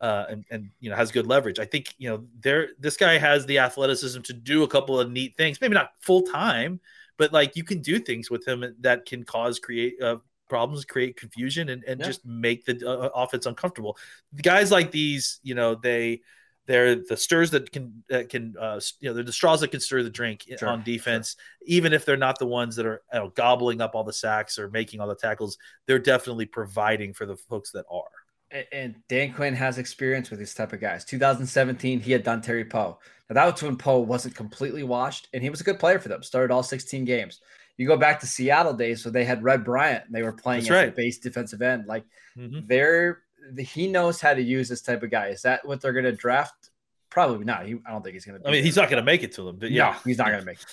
uh, 0.00 0.26
and 0.28 0.44
and 0.52 0.70
you 0.78 0.90
know 0.90 0.96
has 0.96 1.10
good 1.10 1.26
leverage. 1.26 1.58
I 1.58 1.64
think 1.64 1.92
you 1.98 2.08
know 2.08 2.24
there 2.40 2.68
this 2.78 2.96
guy 2.96 3.18
has 3.18 3.44
the 3.44 3.58
athleticism 3.58 4.20
to 4.22 4.32
do 4.32 4.62
a 4.62 4.68
couple 4.68 5.00
of 5.00 5.10
neat 5.10 5.36
things. 5.36 5.60
Maybe 5.60 5.74
not 5.74 5.90
full 5.98 6.22
time, 6.22 6.78
but 7.16 7.32
like 7.32 7.56
you 7.56 7.64
can 7.64 7.82
do 7.82 7.98
things 7.98 8.30
with 8.30 8.46
him 8.46 8.76
that 8.78 9.06
can 9.06 9.24
cause 9.24 9.58
create 9.58 10.00
uh, 10.00 10.18
problems, 10.48 10.84
create 10.84 11.16
confusion, 11.16 11.68
and, 11.68 11.84
and 11.84 12.00
yeah. 12.00 12.06
just 12.06 12.24
make 12.24 12.64
the 12.64 12.86
uh, 12.86 13.08
offense 13.14 13.46
uncomfortable. 13.46 13.96
Guys 14.40 14.70
like 14.70 14.90
these, 14.90 15.40
you 15.42 15.54
know, 15.54 15.74
they 15.74 16.20
they're 16.66 16.96
the 16.96 17.16
stirs 17.16 17.50
that 17.50 17.72
can 17.72 18.04
that 18.08 18.28
can 18.28 18.54
uh, 18.58 18.80
you 19.00 19.08
know 19.08 19.14
they're 19.14 19.24
the 19.24 19.32
straws 19.32 19.60
that 19.60 19.70
can 19.70 19.80
stir 19.80 20.02
the 20.02 20.10
drink 20.10 20.44
sure, 20.58 20.68
on 20.68 20.82
defense 20.82 21.36
sure. 21.36 21.66
even 21.66 21.92
if 21.92 22.04
they're 22.04 22.16
not 22.16 22.38
the 22.38 22.46
ones 22.46 22.76
that 22.76 22.86
are 22.86 23.02
you 23.12 23.18
know, 23.18 23.28
gobbling 23.30 23.80
up 23.80 23.94
all 23.94 24.04
the 24.04 24.12
sacks 24.12 24.58
or 24.58 24.70
making 24.70 25.00
all 25.00 25.08
the 25.08 25.14
tackles 25.14 25.58
they're 25.86 25.98
definitely 25.98 26.46
providing 26.46 27.12
for 27.12 27.26
the 27.26 27.36
folks 27.36 27.72
that 27.72 27.84
are 27.90 28.64
and 28.70 28.96
Dan 29.08 29.32
Quinn 29.32 29.54
has 29.54 29.78
experience 29.78 30.30
with 30.30 30.38
these 30.38 30.54
type 30.54 30.72
of 30.72 30.80
guys 30.80 31.04
2017 31.04 32.00
he 32.00 32.12
had 32.12 32.24
Dontari 32.24 32.68
Poe 32.68 32.98
now 33.28 33.34
that 33.34 33.52
was 33.52 33.62
when 33.62 33.76
Poe 33.76 34.00
wasn't 34.00 34.36
completely 34.36 34.82
washed 34.82 35.28
and 35.32 35.42
he 35.42 35.50
was 35.50 35.60
a 35.60 35.64
good 35.64 35.80
player 35.80 35.98
for 35.98 36.08
them 36.08 36.22
started 36.22 36.52
all 36.52 36.62
16 36.62 37.04
games 37.04 37.40
you 37.76 37.86
go 37.86 37.96
back 37.96 38.20
to 38.20 38.26
Seattle 38.26 38.74
days, 38.74 39.02
so 39.02 39.10
they 39.10 39.24
had 39.24 39.42
Red 39.42 39.64
Bryant. 39.64 40.04
And 40.06 40.14
they 40.14 40.22
were 40.22 40.32
playing 40.32 40.62
That's 40.62 40.70
as 40.70 40.76
right. 40.76 40.88
a 40.88 40.92
base 40.92 41.18
defensive 41.18 41.62
end. 41.62 41.86
Like 41.86 42.04
mm-hmm. 42.36 42.66
they're 42.66 43.22
he 43.58 43.88
knows 43.88 44.20
how 44.20 44.34
to 44.34 44.42
use 44.42 44.68
this 44.68 44.82
type 44.82 45.02
of 45.02 45.10
guy. 45.10 45.28
Is 45.28 45.42
that 45.42 45.66
what 45.66 45.80
they're 45.80 45.92
going 45.92 46.04
to 46.04 46.12
draft? 46.12 46.70
Probably 47.10 47.44
not. 47.44 47.66
He, 47.66 47.76
I 47.86 47.90
don't 47.90 48.02
think 48.02 48.14
he's 48.14 48.24
going 48.24 48.40
to. 48.40 48.48
I 48.48 48.52
mean, 48.52 48.64
he's 48.64 48.76
not 48.76 48.88
going 48.88 49.02
to 49.02 49.04
make 49.04 49.22
it 49.22 49.32
to 49.32 49.42
them. 49.42 49.56
But 49.56 49.70
yeah, 49.70 49.90
no, 49.90 49.98
he's 50.04 50.18
not 50.18 50.28
going 50.28 50.40
to 50.40 50.46
make 50.46 50.60
it. 50.60 50.66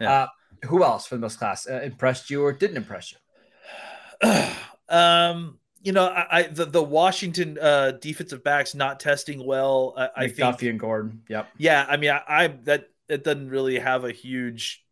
Yeah. 0.00 0.12
Uh, 0.12 0.26
who 0.66 0.84
else 0.84 1.06
from 1.06 1.20
this 1.20 1.36
class 1.36 1.68
uh, 1.68 1.80
impressed 1.82 2.30
you 2.30 2.44
or 2.44 2.52
didn't 2.52 2.76
impress 2.76 3.12
you? 3.12 4.30
um, 4.88 5.58
you 5.82 5.92
know, 5.92 6.06
I, 6.06 6.26
I, 6.30 6.42
the 6.44 6.64
the 6.64 6.82
Washington 6.82 7.58
uh, 7.60 7.92
defensive 8.00 8.44
backs 8.44 8.74
not 8.74 9.00
testing 9.00 9.44
well. 9.44 9.94
I, 9.96 10.08
I 10.16 10.26
think 10.26 10.38
Duffy 10.38 10.68
and 10.68 10.78
Gordon. 10.78 11.22
Yep. 11.28 11.48
Yeah, 11.58 11.84
I 11.88 11.96
mean, 11.96 12.10
I, 12.10 12.22
I 12.28 12.46
that 12.64 12.88
it 13.08 13.24
doesn't 13.24 13.50
really 13.50 13.78
have 13.78 14.04
a 14.04 14.12
huge 14.12 14.84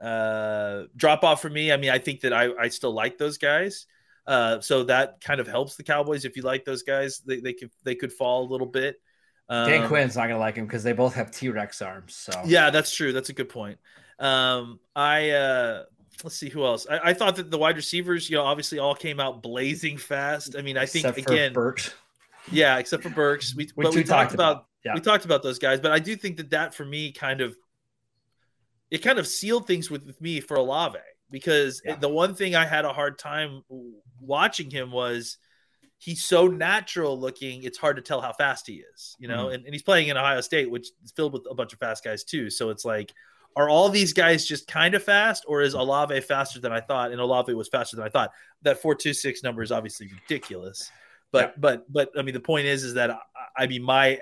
Uh, 0.00 0.84
drop 0.96 1.24
off 1.24 1.40
for 1.40 1.50
me. 1.50 1.72
I 1.72 1.76
mean, 1.76 1.90
I 1.90 1.98
think 1.98 2.20
that 2.20 2.32
I, 2.32 2.50
I 2.58 2.68
still 2.68 2.92
like 2.92 3.18
those 3.18 3.38
guys. 3.38 3.86
Uh, 4.26 4.60
so 4.60 4.82
that 4.84 5.20
kind 5.20 5.40
of 5.40 5.46
helps 5.46 5.76
the 5.76 5.84
Cowboys. 5.84 6.24
If 6.24 6.36
you 6.36 6.42
like 6.42 6.64
those 6.64 6.82
guys, 6.82 7.20
they, 7.20 7.40
they 7.40 7.52
could 7.52 7.70
they 7.84 7.94
could 7.94 8.12
fall 8.12 8.44
a 8.44 8.48
little 8.50 8.66
bit. 8.66 9.00
Um, 9.48 9.68
Dan 9.68 9.86
Quinn's 9.86 10.16
not 10.16 10.26
gonna 10.26 10.40
like 10.40 10.56
him 10.56 10.66
because 10.66 10.82
they 10.82 10.92
both 10.92 11.14
have 11.14 11.30
T 11.30 11.48
Rex 11.48 11.80
arms. 11.80 12.14
So 12.14 12.32
yeah, 12.44 12.70
that's 12.70 12.94
true. 12.94 13.12
That's 13.12 13.28
a 13.28 13.32
good 13.32 13.48
point. 13.48 13.78
Um, 14.18 14.80
I 14.96 15.30
uh, 15.30 15.84
let's 16.24 16.36
see 16.36 16.48
who 16.48 16.64
else. 16.64 16.86
I, 16.90 17.10
I, 17.10 17.14
thought 17.14 17.36
that 17.36 17.50
the 17.50 17.58
wide 17.58 17.76
receivers, 17.76 18.28
you 18.28 18.36
know, 18.36 18.42
obviously 18.42 18.78
all 18.78 18.94
came 18.94 19.20
out 19.20 19.42
blazing 19.42 19.98
fast. 19.98 20.56
I 20.58 20.62
mean, 20.62 20.76
I 20.76 20.86
think 20.86 21.04
except 21.04 21.30
again, 21.30 21.52
Burks. 21.52 21.94
Yeah, 22.50 22.78
except 22.78 23.02
for 23.02 23.10
Burks. 23.10 23.54
We, 23.54 23.68
we, 23.76 23.88
we 23.90 24.04
talked 24.04 24.34
about, 24.34 24.52
about 24.52 24.66
yeah. 24.84 24.94
we 24.94 25.00
talked 25.00 25.24
about 25.24 25.42
those 25.42 25.58
guys, 25.58 25.80
but 25.80 25.92
I 25.92 25.98
do 25.98 26.16
think 26.16 26.38
that 26.38 26.50
that 26.50 26.74
for 26.74 26.84
me 26.84 27.12
kind 27.12 27.40
of 27.40 27.56
it 28.90 28.98
kind 28.98 29.18
of 29.18 29.26
sealed 29.26 29.66
things 29.66 29.90
with, 29.90 30.04
with 30.04 30.20
me 30.20 30.40
for 30.40 30.56
Olave 30.56 30.98
because 31.30 31.82
yeah. 31.84 31.96
the 31.96 32.08
one 32.08 32.34
thing 32.34 32.54
I 32.54 32.66
had 32.66 32.84
a 32.84 32.92
hard 32.92 33.18
time 33.18 33.62
watching 34.20 34.70
him 34.70 34.90
was 34.90 35.38
he's 35.98 36.22
so 36.22 36.46
natural 36.46 37.18
looking. 37.18 37.62
It's 37.62 37.78
hard 37.78 37.96
to 37.96 38.02
tell 38.02 38.20
how 38.20 38.32
fast 38.32 38.66
he 38.66 38.84
is, 38.94 39.16
you 39.18 39.28
know, 39.28 39.46
mm-hmm. 39.46 39.54
and, 39.54 39.64
and 39.64 39.74
he's 39.74 39.82
playing 39.82 40.08
in 40.08 40.16
Ohio 40.16 40.40
State, 40.40 40.70
which 40.70 40.88
is 41.04 41.12
filled 41.12 41.32
with 41.32 41.46
a 41.50 41.54
bunch 41.54 41.72
of 41.72 41.78
fast 41.78 42.04
guys 42.04 42.24
too. 42.24 42.50
So 42.50 42.70
it's 42.70 42.84
like, 42.84 43.12
are 43.56 43.70
all 43.70 43.88
these 43.88 44.12
guys 44.12 44.46
just 44.46 44.68
kind 44.68 44.94
of 44.94 45.02
fast, 45.02 45.44
or 45.48 45.62
is 45.62 45.72
Olave 45.72 46.20
faster 46.20 46.60
than 46.60 46.72
I 46.72 46.80
thought? 46.80 47.10
And 47.10 47.20
Olave 47.20 47.54
was 47.54 47.68
faster 47.68 47.96
than 47.96 48.04
I 48.04 48.10
thought. 48.10 48.30
That 48.62 48.82
four 48.82 48.94
two 48.94 49.14
six 49.14 49.42
number 49.42 49.62
is 49.62 49.72
obviously 49.72 50.08
ridiculous, 50.08 50.90
but 51.32 51.40
yeah. 51.40 51.52
but 51.58 51.92
but 51.92 52.10
I 52.18 52.22
mean 52.22 52.34
the 52.34 52.40
point 52.40 52.66
is 52.66 52.84
is 52.84 52.94
that 52.94 53.10
I, 53.10 53.18
I 53.56 53.66
mean 53.66 53.82
my 53.82 54.20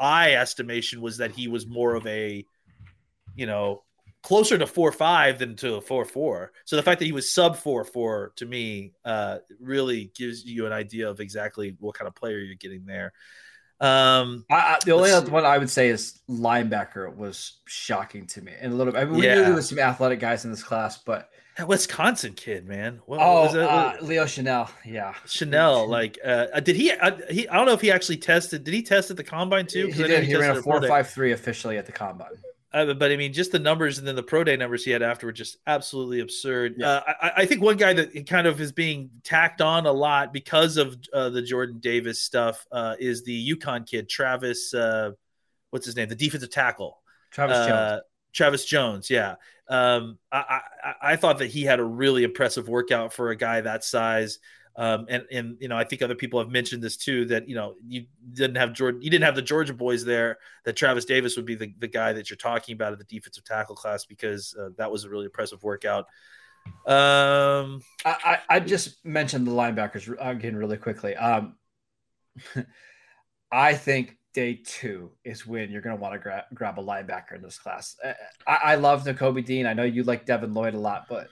eye 0.00 0.32
estimation 0.32 1.00
was 1.00 1.18
that 1.18 1.30
he 1.30 1.46
was 1.46 1.68
more 1.68 1.94
of 1.94 2.04
a, 2.08 2.44
you 3.36 3.46
know, 3.46 3.84
closer 4.24 4.56
to 4.56 4.66
four 4.66 4.90
five 4.90 5.38
than 5.38 5.54
to 5.54 5.80
four 5.82 6.04
four. 6.04 6.50
So 6.64 6.74
the 6.74 6.82
fact 6.82 6.98
that 6.98 7.04
he 7.04 7.12
was 7.12 7.30
sub 7.30 7.56
four 7.56 7.84
four 7.84 8.32
to 8.36 8.46
me 8.46 8.92
uh, 9.04 9.38
really 9.60 10.10
gives 10.16 10.44
you 10.44 10.66
an 10.66 10.72
idea 10.72 11.08
of 11.08 11.20
exactly 11.20 11.76
what 11.78 11.94
kind 11.94 12.08
of 12.08 12.14
player 12.16 12.38
you're 12.38 12.56
getting 12.56 12.86
there. 12.86 13.12
Um, 13.80 14.46
I, 14.50 14.54
I, 14.54 14.78
the 14.84 14.92
only 14.92 15.10
other 15.10 15.30
one 15.30 15.44
I 15.44 15.58
would 15.58 15.68
say 15.68 15.88
is 15.88 16.20
linebacker 16.28 17.14
was 17.14 17.58
shocking 17.66 18.26
to 18.28 18.40
me, 18.40 18.52
and 18.58 18.72
a 18.72 18.76
little. 18.76 18.96
I 18.96 19.04
mean, 19.04 19.18
we 19.18 19.26
yeah. 19.26 19.34
knew 19.34 19.42
there 19.42 19.54
was 19.54 19.68
some 19.68 19.78
athletic 19.78 20.20
guys 20.20 20.44
in 20.44 20.50
this 20.50 20.62
class, 20.62 20.96
but 20.96 21.28
that 21.58 21.68
Wisconsin 21.68 22.32
kid, 22.32 22.66
man. 22.66 23.00
What, 23.04 23.20
oh, 23.20 23.42
what 23.42 23.56
uh, 23.56 23.96
Leo 24.00 24.24
Chenal, 24.24 24.70
Yeah, 24.86 25.12
Chenal. 25.26 25.86
Like, 25.94 26.18
uh, 26.24 26.60
did 26.60 26.76
he, 26.76 26.92
uh, 26.92 27.18
he? 27.28 27.46
I 27.48 27.56
don't 27.56 27.66
know 27.66 27.74
if 27.74 27.82
he 27.82 27.90
actually 27.90 28.16
tested. 28.16 28.64
Did 28.64 28.72
he 28.72 28.82
test 28.82 29.10
at 29.10 29.18
the 29.18 29.24
combine 29.24 29.66
too? 29.66 29.88
He 29.88 30.02
did. 30.02 30.24
He, 30.24 30.30
he 30.30 30.36
ran 30.36 30.56
a 30.56 30.62
four 30.62 30.80
five 30.80 31.10
three 31.10 31.32
officially 31.32 31.76
at 31.76 31.84
the 31.84 31.92
combine. 31.92 32.28
Uh, 32.74 32.92
but 32.92 33.12
I 33.12 33.16
mean, 33.16 33.32
just 33.32 33.52
the 33.52 33.60
numbers 33.60 33.98
and 33.98 34.06
then 34.06 34.16
the 34.16 34.22
pro 34.22 34.42
day 34.42 34.56
numbers 34.56 34.84
he 34.84 34.90
had 34.90 35.00
after 35.00 35.26
were 35.26 35.32
just 35.32 35.58
absolutely 35.64 36.18
absurd. 36.18 36.74
Yeah. 36.76 36.88
Uh, 36.88 37.02
I, 37.22 37.32
I, 37.36 37.46
think 37.46 37.62
one 37.62 37.76
guy 37.76 37.92
that 37.92 38.26
kind 38.26 38.48
of 38.48 38.60
is 38.60 38.72
being 38.72 39.10
tacked 39.22 39.60
on 39.60 39.86
a 39.86 39.92
lot 39.92 40.32
because 40.32 40.76
of 40.76 40.98
uh, 41.12 41.28
the 41.28 41.40
Jordan 41.40 41.78
Davis 41.78 42.20
stuff 42.20 42.66
uh, 42.72 42.96
is 42.98 43.22
the 43.22 43.54
UConn 43.54 43.86
kid, 43.86 44.08
Travis. 44.08 44.74
Uh, 44.74 45.12
what's 45.70 45.86
his 45.86 45.94
name? 45.94 46.08
The 46.08 46.16
defensive 46.16 46.50
tackle, 46.50 47.00
Travis 47.30 47.58
uh, 47.58 47.68
Jones. 47.68 48.02
Travis 48.32 48.64
Jones, 48.64 49.08
yeah. 49.08 49.36
Um, 49.68 50.18
I, 50.32 50.60
I, 50.82 50.94
I 51.12 51.16
thought 51.16 51.38
that 51.38 51.46
he 51.46 51.62
had 51.62 51.78
a 51.78 51.84
really 51.84 52.24
impressive 52.24 52.68
workout 52.68 53.12
for 53.12 53.30
a 53.30 53.36
guy 53.36 53.60
that 53.60 53.84
size. 53.84 54.40
Um, 54.76 55.06
and 55.08 55.24
and 55.30 55.56
you 55.60 55.68
know, 55.68 55.76
I 55.76 55.84
think 55.84 56.02
other 56.02 56.14
people 56.14 56.40
have 56.40 56.50
mentioned 56.50 56.82
this 56.82 56.96
too 56.96 57.26
that 57.26 57.48
you 57.48 57.54
know 57.54 57.76
you 57.86 58.06
didn't 58.32 58.56
have 58.56 58.72
Jordan, 58.72 59.02
you 59.02 59.10
didn't 59.10 59.24
have 59.24 59.36
the 59.36 59.42
Georgia 59.42 59.72
boys 59.72 60.04
there. 60.04 60.38
That 60.64 60.76
Travis 60.76 61.04
Davis 61.04 61.36
would 61.36 61.46
be 61.46 61.54
the, 61.54 61.72
the 61.78 61.86
guy 61.86 62.12
that 62.12 62.28
you're 62.28 62.36
talking 62.36 62.74
about 62.74 62.92
at 62.92 62.98
the 62.98 63.04
defensive 63.04 63.44
tackle 63.44 63.76
class 63.76 64.04
because 64.04 64.54
uh, 64.58 64.70
that 64.76 64.90
was 64.90 65.04
a 65.04 65.08
really 65.08 65.26
impressive 65.26 65.62
workout. 65.62 66.06
Um, 66.86 67.82
I, 68.04 68.16
I, 68.24 68.38
I 68.48 68.60
just 68.60 69.04
mentioned 69.04 69.46
the 69.46 69.52
linebackers 69.52 70.12
again 70.18 70.56
really 70.56 70.76
quickly. 70.76 71.14
Um, 71.14 71.56
I 73.52 73.74
think 73.74 74.18
day 74.32 74.60
two 74.64 75.12
is 75.24 75.46
when 75.46 75.70
you're 75.70 75.82
going 75.82 75.96
to 75.96 76.02
want 76.02 76.14
to 76.14 76.18
gra- 76.18 76.46
grab 76.52 76.78
a 76.78 76.82
linebacker 76.82 77.36
in 77.36 77.42
this 77.42 77.58
class. 77.58 77.96
I, 78.46 78.54
I 78.54 78.74
love 78.74 79.04
Nakobe 79.04 79.44
Dean. 79.44 79.66
I 79.66 79.74
know 79.74 79.84
you 79.84 80.02
like 80.02 80.26
Devin 80.26 80.52
Lloyd 80.52 80.74
a 80.74 80.78
lot, 80.78 81.04
but 81.08 81.28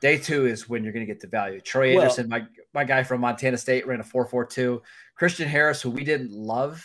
Day 0.00 0.18
two 0.18 0.46
is 0.46 0.68
when 0.68 0.84
you're 0.84 0.92
going 0.92 1.06
to 1.06 1.12
get 1.12 1.20
the 1.20 1.26
value. 1.26 1.60
Troy 1.60 1.94
well, 1.94 2.02
Andersen, 2.02 2.28
my 2.28 2.46
my 2.74 2.84
guy 2.84 3.02
from 3.02 3.20
Montana 3.20 3.56
State, 3.56 3.86
ran 3.86 4.00
a 4.00 4.04
four 4.04 4.26
four 4.26 4.44
two. 4.44 4.82
Christian 5.16 5.48
Harris, 5.48 5.82
who 5.82 5.90
we 5.90 6.04
didn't 6.04 6.30
love, 6.30 6.84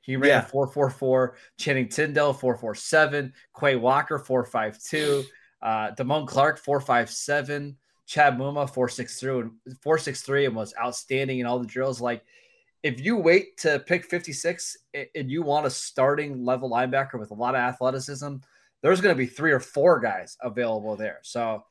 he 0.00 0.16
ran 0.16 0.28
yeah. 0.30 0.38
a 0.40 0.42
four 0.42 0.66
four 0.66 0.90
four. 0.90 1.36
Channing 1.58 1.88
Tindall 1.88 2.32
four 2.32 2.56
four 2.56 2.74
seven. 2.74 3.32
Quay 3.58 3.76
Walker 3.76 4.18
four 4.18 4.44
five 4.44 4.82
two. 4.82 5.24
Uh, 5.62 5.90
Damone 5.92 6.26
Clark 6.26 6.58
four 6.58 6.80
five 6.80 7.10
seven. 7.10 7.76
Chad 8.06 8.38
Muma 8.38 8.68
four 8.68 8.88
six 8.88 9.20
three 9.20 9.38
and 9.38 9.52
four 9.82 9.98
six 9.98 10.22
three 10.22 10.46
and 10.46 10.56
was 10.56 10.74
outstanding 10.82 11.40
in 11.40 11.46
all 11.46 11.58
the 11.58 11.66
drills. 11.66 12.00
Like 12.00 12.22
if 12.82 13.00
you 13.00 13.16
wait 13.16 13.56
to 13.58 13.80
pick 13.80 14.04
56 14.04 14.76
and 14.94 15.30
you 15.30 15.42
want 15.42 15.66
a 15.66 15.70
starting 15.70 16.44
level 16.44 16.70
linebacker 16.70 17.18
with 17.18 17.30
a 17.30 17.34
lot 17.34 17.54
of 17.54 17.60
athleticism, 17.60 18.36
there's 18.82 19.00
going 19.00 19.14
to 19.14 19.18
be 19.18 19.26
three 19.26 19.52
or 19.52 19.60
four 19.60 19.98
guys 19.98 20.36
available 20.42 20.96
there. 20.96 21.18
So 21.22 21.64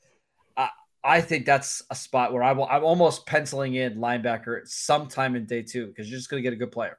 I 1.07 1.21
think 1.21 1.45
that's 1.45 1.81
a 1.89 1.95
spot 1.95 2.33
where 2.33 2.43
I 2.43 2.51
will, 2.51 2.67
I'm 2.69 2.83
almost 2.83 3.25
penciling 3.25 3.75
in 3.75 3.95
linebacker 3.95 4.67
sometime 4.67 5.35
in 5.35 5.45
day 5.45 5.61
two 5.61 5.87
because 5.87 6.09
you're 6.09 6.19
just 6.19 6.29
going 6.29 6.43
to 6.43 6.43
get 6.43 6.53
a 6.53 6.57
good 6.57 6.71
player. 6.71 6.97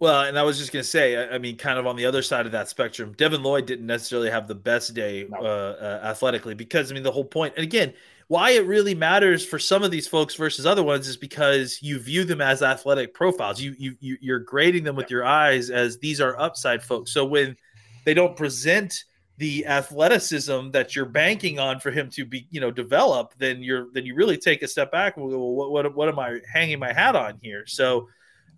Well, 0.00 0.22
and 0.22 0.38
I 0.38 0.44
was 0.44 0.58
just 0.58 0.72
going 0.72 0.84
to 0.84 0.88
say, 0.88 1.28
I, 1.28 1.38
mean, 1.38 1.56
kind 1.56 1.76
of 1.76 1.84
on 1.84 1.96
the 1.96 2.06
other 2.06 2.22
side 2.22 2.46
of 2.46 2.52
that 2.52 2.68
spectrum, 2.68 3.14
Devin 3.16 3.42
Lloyd 3.42 3.66
didn't 3.66 3.86
necessarily 3.86 4.30
have 4.30 4.46
the 4.46 4.54
best 4.54 4.94
day 4.94 5.26
no. 5.28 5.38
uh, 5.38 5.42
uh, 5.80 6.06
athletically 6.06 6.54
because, 6.54 6.92
I 6.92 6.94
mean, 6.94 7.02
the 7.02 7.10
whole 7.10 7.24
point, 7.24 7.54
and 7.56 7.64
again, 7.64 7.92
why 8.28 8.50
it 8.50 8.64
really 8.64 8.94
matters 8.94 9.44
for 9.44 9.58
some 9.58 9.82
of 9.82 9.90
these 9.90 10.06
folks 10.06 10.36
versus 10.36 10.64
other 10.64 10.84
ones 10.84 11.08
is 11.08 11.16
because 11.16 11.80
you 11.82 11.98
view 11.98 12.22
them 12.22 12.40
as 12.40 12.62
athletic 12.62 13.12
profiles. 13.12 13.60
You 13.60 13.74
you, 13.78 13.96
you 14.00 14.34
are 14.34 14.38
grading 14.38 14.84
them 14.84 14.96
with 14.96 15.10
your 15.10 15.24
eyes 15.24 15.70
as 15.70 15.98
these 15.98 16.20
are 16.20 16.38
upside 16.38 16.82
folks. 16.82 17.10
So 17.10 17.24
when 17.24 17.56
they 18.04 18.12
don't 18.12 18.36
present 18.36 19.02
the 19.38 19.66
athleticism 19.66 20.72
that 20.72 20.96
you're 20.96 21.06
banking 21.06 21.60
on 21.60 21.78
for 21.78 21.92
him 21.92 22.10
to 22.10 22.24
be, 22.24 22.48
you 22.50 22.60
know, 22.60 22.72
develop, 22.72 23.34
then 23.38 23.62
you're 23.62 23.86
then 23.92 24.04
you 24.04 24.16
really 24.16 24.36
take 24.36 24.62
a 24.62 24.68
step 24.68 24.90
back. 24.90 25.16
Well, 25.16 25.28
what 25.28 25.70
what, 25.70 25.94
what 25.94 26.08
am 26.08 26.18
I 26.18 26.40
hanging 26.52 26.80
my 26.80 26.92
hat 26.92 27.14
on 27.14 27.38
here? 27.40 27.64
So, 27.64 28.08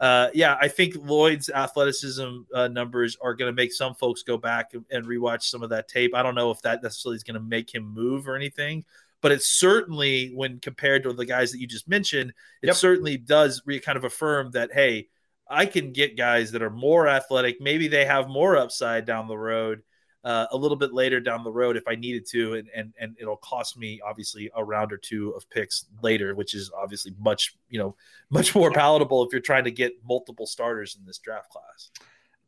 uh, 0.00 0.28
yeah, 0.32 0.56
I 0.58 0.68
think 0.68 0.94
Lloyd's 0.96 1.50
athleticism 1.50 2.38
uh, 2.54 2.68
numbers 2.68 3.18
are 3.20 3.34
going 3.34 3.52
to 3.52 3.54
make 3.54 3.74
some 3.74 3.94
folks 3.94 4.22
go 4.22 4.38
back 4.38 4.72
and 4.90 5.06
rewatch 5.06 5.42
some 5.42 5.62
of 5.62 5.68
that 5.68 5.86
tape. 5.86 6.14
I 6.14 6.22
don't 6.22 6.34
know 6.34 6.50
if 6.50 6.62
that 6.62 6.82
necessarily 6.82 7.16
is 7.16 7.24
going 7.24 7.34
to 7.34 7.40
make 7.40 7.74
him 7.74 7.84
move 7.84 8.26
or 8.26 8.34
anything, 8.34 8.86
but 9.20 9.32
it 9.32 9.42
certainly, 9.42 10.32
when 10.34 10.60
compared 10.60 11.02
to 11.02 11.12
the 11.12 11.26
guys 11.26 11.52
that 11.52 11.60
you 11.60 11.66
just 11.66 11.88
mentioned, 11.88 12.32
it 12.62 12.68
yep. 12.68 12.76
certainly 12.76 13.18
does 13.18 13.60
re- 13.66 13.80
kind 13.80 13.98
of 13.98 14.04
affirm 14.04 14.52
that 14.52 14.72
hey, 14.72 15.08
I 15.46 15.66
can 15.66 15.92
get 15.92 16.16
guys 16.16 16.52
that 16.52 16.62
are 16.62 16.70
more 16.70 17.06
athletic. 17.06 17.60
Maybe 17.60 17.86
they 17.88 18.06
have 18.06 18.30
more 18.30 18.56
upside 18.56 19.04
down 19.04 19.28
the 19.28 19.36
road 19.36 19.82
uh, 20.22 20.46
a 20.50 20.56
little 20.56 20.76
bit 20.76 20.92
later 20.92 21.18
down 21.18 21.44
the 21.44 21.52
road 21.52 21.76
if 21.76 21.84
I 21.86 21.94
needed 21.94 22.26
to, 22.30 22.54
and, 22.54 22.68
and 22.74 22.92
and 23.00 23.16
it'll 23.18 23.38
cost 23.38 23.78
me 23.78 24.00
obviously 24.06 24.50
a 24.54 24.62
round 24.62 24.92
or 24.92 24.98
two 24.98 25.30
of 25.30 25.48
picks 25.48 25.86
later, 26.02 26.34
which 26.34 26.54
is 26.54 26.70
obviously 26.76 27.14
much 27.18 27.56
you 27.68 27.78
know 27.78 27.96
much 28.30 28.54
more 28.54 28.70
palatable 28.70 29.24
if 29.24 29.32
you're 29.32 29.40
trying 29.40 29.64
to 29.64 29.70
get 29.70 29.92
multiple 30.06 30.46
starters 30.46 30.96
in 30.98 31.06
this 31.06 31.18
draft 31.18 31.50
class. 31.50 31.90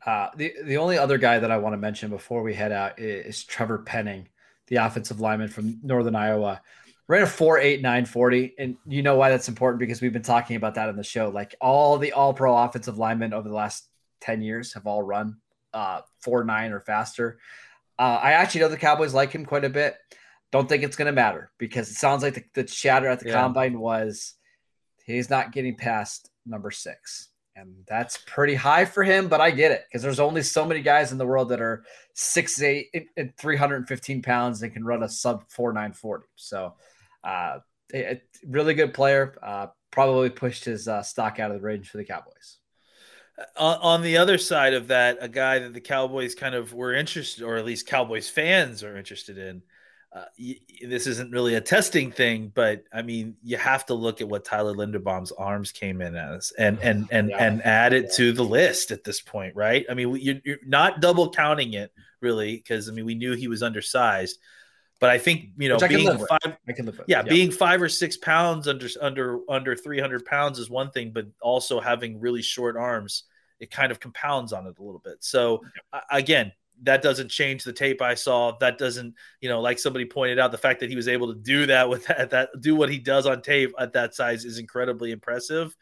Uh, 0.05 0.29
the 0.37 0.53
the 0.65 0.77
only 0.77 0.99
other 0.99 1.17
guy 1.17 1.39
that 1.39 1.51
I 1.51 1.57
want 1.57 1.73
to 1.73 1.79
mention 1.79 2.11
before 2.11 2.43
we 2.43 2.55
head 2.55 2.73
out 2.73 2.99
is, 2.99 3.27
is 3.27 3.45
Trevor 3.45 3.79
Penning, 3.79 4.29
the 4.67 4.77
offensive 4.77 5.21
lineman 5.21 5.49
from 5.49 5.81
Northern 5.83 6.17
Iowa. 6.17 6.61
Ran 7.09 7.23
a 7.23 7.27
four 7.27 7.59
eight 7.59 7.81
nine 7.81 8.05
forty, 8.05 8.55
and 8.59 8.77
you 8.87 9.03
know 9.03 9.17
why 9.17 9.31
that's 9.31 9.49
important 9.49 9.81
because 9.81 10.03
we've 10.03 10.13
been 10.13 10.23
talking 10.23 10.57
about 10.57 10.75
that 10.75 10.91
in 10.91 10.97
the 10.97 11.03
show. 11.03 11.31
Like 11.31 11.55
all 11.61 11.97
the 11.97 12.13
All 12.13 12.35
Pro 12.35 12.57
offensive 12.57 12.99
linemen 12.99 13.33
over 13.33 13.49
the 13.49 13.55
last 13.55 13.89
ten 14.21 14.43
years 14.43 14.75
have 14.75 14.87
all 14.87 15.03
run 15.03 15.37
uh, 15.75 16.03
four 16.21 16.45
nine 16.45 16.73
or 16.73 16.81
faster. 16.81 17.39
Uh, 17.99 18.19
I 18.23 18.33
actually 18.33 18.63
know 18.63 18.69
the 18.69 18.77
Cowboys 18.77 19.15
like 19.15 19.33
him 19.33 19.45
quite 19.45 19.65
a 19.65 19.71
bit. 19.71 19.97
Don't 20.51 20.69
think 20.69 20.83
it's 20.83 20.97
going 20.97 21.07
to 21.07 21.13
matter 21.13 21.51
because 21.59 21.91
it 21.91 21.95
sounds 21.95 22.23
like 22.23 22.35
the, 22.35 22.45
the 22.55 22.65
chatter 22.65 23.07
at 23.07 23.21
the 23.21 23.29
yeah. 23.29 23.41
combine 23.41 23.79
was 23.79 24.35
he's 25.05 25.31
not 25.31 25.53
getting 25.53 25.77
past 25.77 26.31
number 26.47 26.71
six. 26.71 27.29
And 27.55 27.75
that's 27.87 28.19
pretty 28.27 28.55
high 28.55 28.87
for 28.87 29.05
him, 29.05 29.29
but 29.29 29.41
I 29.41 29.51
get 29.51 29.73
it 29.73 29.85
because 29.87 30.03
there's 30.03 30.21
only 30.21 30.43
so 30.43 30.65
many 30.65 30.81
guys 30.81 31.13
in 31.13 31.19
the 31.19 31.27
world 31.27 31.51
that 31.51 31.61
are 31.61 31.85
six 32.15 32.61
eight 32.63 32.89
and 33.17 33.37
315 33.37 34.23
pounds 34.23 34.63
and 34.63 34.73
can 34.73 34.85
run 34.85 35.03
a 35.03 35.09
sub 35.09 35.45
four 35.51 35.73
nine 35.75 35.93
forty. 35.93 36.27
So, 36.37 36.75
uh, 37.23 37.59
it, 37.91 38.23
really 38.47 38.73
good 38.73 38.95
player. 38.95 39.37
Uh, 39.43 39.67
probably 39.91 40.31
pushed 40.31 40.65
his 40.65 40.89
uh, 40.89 41.03
stock 41.03 41.39
out 41.39 41.51
of 41.51 41.59
the 41.59 41.63
range 41.63 41.91
for 41.91 41.99
the 41.99 42.05
Cowboys 42.05 42.59
on, 43.57 44.03
the 44.03 44.19
other 44.19 44.39
side 44.39 44.75
of 44.75 44.89
that, 44.89 45.19
a 45.21 45.29
guy 45.29 45.59
that 45.59 45.73
the 45.73 45.81
Cowboys 45.81 46.35
kind 46.35 46.55
of 46.55 46.73
were 46.73 46.95
interested, 46.95 47.45
or 47.45 47.57
at 47.57 47.65
least 47.65 47.87
Cowboys 47.87 48.29
fans 48.29 48.83
are 48.83 48.97
interested 48.97 49.39
in. 49.39 49.63
Uh, 50.15 50.25
y- 50.39 50.61
this 50.87 51.07
isn't 51.07 51.33
really 51.33 51.55
a 51.55 51.61
testing 51.61 52.13
thing, 52.13 52.53
but 52.55 52.85
I 52.93 53.01
mean, 53.01 53.37
you 53.43 53.57
have 53.57 53.87
to 53.87 53.95
look 53.95 54.21
at 54.21 54.29
what 54.29 54.45
Tyler 54.45 54.75
Linderbaum's 54.75 55.33
arms 55.33 55.73
came 55.73 56.03
in 56.03 56.15
as, 56.15 56.53
and 56.59 56.79
and 56.83 57.09
and 57.11 57.31
yeah. 57.31 57.45
and 57.45 57.65
add 57.65 57.95
it 57.95 58.13
to 58.15 58.33
the 58.33 58.43
list 58.43 58.91
at 58.91 59.05
this 59.05 59.23
point, 59.23 59.57
right? 59.57 59.87
I 59.91 59.95
mean, 59.95 60.15
you're, 60.17 60.41
you're 60.45 60.59
not 60.67 61.01
double 61.01 61.31
counting 61.31 61.73
it 61.73 61.93
really, 62.21 62.57
because 62.57 62.89
I 62.89 62.93
mean, 62.93 63.05
we 63.05 63.15
knew 63.15 63.33
he 63.33 63.49
was 63.49 63.63
undersized, 63.63 64.39
But 65.03 65.11
I 65.11 65.19
think 65.19 65.49
you 65.59 65.69
know 65.69 65.79
being 65.79 66.07
five, 66.07 66.57
I 66.69 66.73
can 66.73 66.87
live 66.87 66.97
with. 66.97 67.09
Yeah, 67.09 67.25
yeah, 67.25 67.29
being 67.29 67.51
five 67.51 67.83
or 67.83 67.89
six 67.89 68.17
pounds 68.17 68.69
under 68.69 68.87
under 69.01 69.41
under 69.49 69.75
three 69.75 69.99
hundred 69.99 70.25
pounds 70.25 70.61
is 70.61 70.71
one 70.71 70.93
thing, 70.93 71.11
but 71.11 71.27
also 71.41 71.81
having 71.81 72.21
really 72.21 72.41
short 72.41 72.77
arms, 72.77 73.25
it 73.59 73.73
kind 73.73 73.91
of 73.91 73.99
compounds 73.99 74.53
on 74.53 74.65
it 74.69 74.79
a 74.79 74.81
little 74.81 75.03
bit. 75.05 75.17
So 75.19 75.65
again, 76.09 76.53
that 76.85 77.03
doesn't 77.03 77.31
change 77.31 77.65
the 77.65 77.73
tape 77.73 78.01
I 78.01 78.15
saw. 78.15 78.57
That 78.61 78.79
doesn't, 78.79 79.17
you 79.41 79.49
know, 79.49 79.61
like 79.61 79.81
somebody 79.81 80.05
pointed 80.05 80.39
out, 80.39 80.53
the 80.53 80.59
fact 80.59 80.79
that 80.79 80.89
he 80.89 80.95
was 80.95 81.09
able 81.09 81.35
to 81.35 81.41
do 81.41 81.67
that 81.67 81.89
with 81.89 82.07
that, 82.07 82.31
that 82.31 82.51
do 82.61 82.77
what 82.77 82.89
he 82.89 83.01
does 83.01 83.27
on 83.27 83.43
tape 83.43 83.73
at 83.81 83.95
that 83.95 84.15
size 84.15 84.45
is 84.45 84.59
incredibly 84.61 85.11
impressive. 85.11 85.75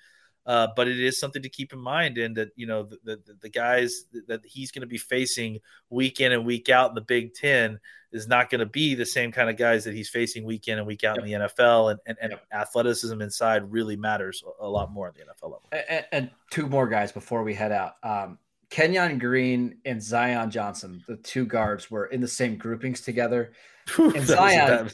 Uh, 0.46 0.68
but 0.74 0.88
it 0.88 0.98
is 0.98 1.20
something 1.20 1.42
to 1.42 1.48
keep 1.48 1.72
in 1.72 1.78
mind, 1.78 2.18
and 2.18 2.36
that 2.36 2.48
you 2.56 2.66
know 2.66 2.82
the 2.82 2.98
the, 3.04 3.36
the 3.42 3.48
guys 3.48 4.04
that 4.26 4.40
he's 4.44 4.70
going 4.70 4.80
to 4.80 4.86
be 4.86 4.98
facing 4.98 5.58
week 5.90 6.20
in 6.20 6.32
and 6.32 6.44
week 6.44 6.68
out 6.68 6.90
in 6.90 6.94
the 6.94 7.00
Big 7.00 7.34
Ten 7.34 7.78
is 8.12 8.26
not 8.26 8.50
going 8.50 8.58
to 8.58 8.66
be 8.66 8.94
the 8.94 9.06
same 9.06 9.30
kind 9.30 9.48
of 9.48 9.56
guys 9.56 9.84
that 9.84 9.94
he's 9.94 10.08
facing 10.08 10.44
week 10.44 10.66
in 10.68 10.78
and 10.78 10.86
week 10.86 11.04
out 11.04 11.16
yep. 11.16 11.24
in 11.24 11.30
the 11.30 11.46
NFL, 11.46 11.92
and, 11.92 12.00
and, 12.06 12.18
and 12.20 12.32
yep. 12.32 12.44
athleticism 12.52 13.20
inside 13.20 13.70
really 13.70 13.96
matters 13.96 14.42
a 14.60 14.68
lot 14.68 14.90
more 14.90 15.08
in 15.08 15.14
the 15.14 15.20
NFL 15.20 15.52
level. 15.52 15.68
And, 15.72 16.06
and, 16.12 16.30
two 16.50 16.66
more 16.66 16.88
guys 16.88 17.12
before 17.12 17.44
we 17.44 17.54
head 17.54 17.70
out. 17.70 17.94
Um, 18.02 18.38
Kenyon 18.70 19.18
Green 19.18 19.78
and 19.84 20.00
Zion 20.00 20.50
Johnson, 20.50 21.02
the 21.06 21.16
two 21.16 21.44
guards, 21.44 21.90
were 21.90 22.06
in 22.06 22.20
the 22.20 22.28
same 22.28 22.56
groupings 22.56 23.00
together. 23.00 23.52
And 23.98 24.24
Zion, 24.24 24.88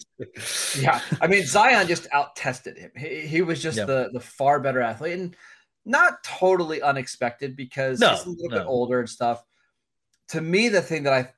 yeah, 0.78 1.02
I 1.20 1.26
mean 1.26 1.44
Zion 1.44 1.86
just 1.86 2.06
out 2.12 2.34
tested 2.34 2.78
him. 2.78 2.90
He, 2.96 3.26
he 3.26 3.42
was 3.42 3.62
just 3.62 3.76
the 3.76 4.08
the 4.10 4.20
far 4.20 4.58
better 4.58 4.80
athlete, 4.80 5.12
and 5.12 5.36
not 5.84 6.22
totally 6.24 6.80
unexpected 6.80 7.56
because 7.56 8.00
no, 8.00 8.10
he's 8.10 8.24
a 8.24 8.30
little 8.30 8.48
no. 8.48 8.58
bit 8.58 8.66
older 8.66 9.00
and 9.00 9.08
stuff. 9.08 9.42
To 10.28 10.40
me, 10.40 10.70
the 10.70 10.80
thing 10.80 11.02
that 11.02 11.12
I 11.12 11.28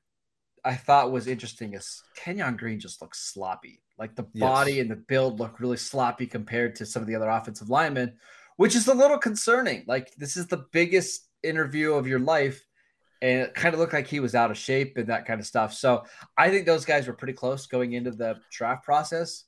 I 0.65 0.75
thought 0.75 1.11
was 1.11 1.27
interesting 1.27 1.75
is 1.75 2.03
Kenyon 2.15 2.57
Green 2.57 2.79
just 2.79 3.03
looks 3.03 3.33
sloppy. 3.33 3.81
Like 3.99 4.15
the 4.15 4.27
yes. 4.35 4.41
body 4.41 4.79
and 4.79 4.91
the 4.91 4.97
build 4.97 5.41
look 5.41 5.59
really 5.59 5.77
sloppy 5.77 6.27
compared 6.27 6.77
to 6.77 6.87
some 6.87 7.03
of 7.03 7.09
the 7.09 7.17
other 7.17 7.29
offensive 7.29 7.71
linemen, 7.71 8.15
which 8.57 8.77
is 8.77 8.87
a 8.87 8.95
little 8.95 9.19
concerning. 9.19 9.85
Like 9.89 10.15
this 10.17 10.37
is 10.37 10.47
the 10.47 10.67
biggest 10.71 11.28
interview 11.43 11.95
of 11.95 12.07
your 12.07 12.19
life 12.19 12.65
and 13.21 13.41
it 13.43 13.55
kind 13.55 13.75
of 13.75 13.81
looked 13.81 13.93
like 13.93 14.07
he 14.07 14.21
was 14.21 14.35
out 14.35 14.51
of 14.51 14.57
shape 14.57 14.97
and 14.97 15.09
that 15.09 15.27
kind 15.27 15.41
of 15.41 15.47
stuff. 15.47 15.75
So 15.75 16.05
I 16.37 16.51
think 16.51 16.67
those 16.67 16.85
guys 16.85 17.07
were 17.07 17.15
pretty 17.15 17.33
close 17.33 17.67
going 17.67 17.93
into 17.93 18.11
the 18.11 18.39
draft 18.51 18.85
process. 18.85 19.45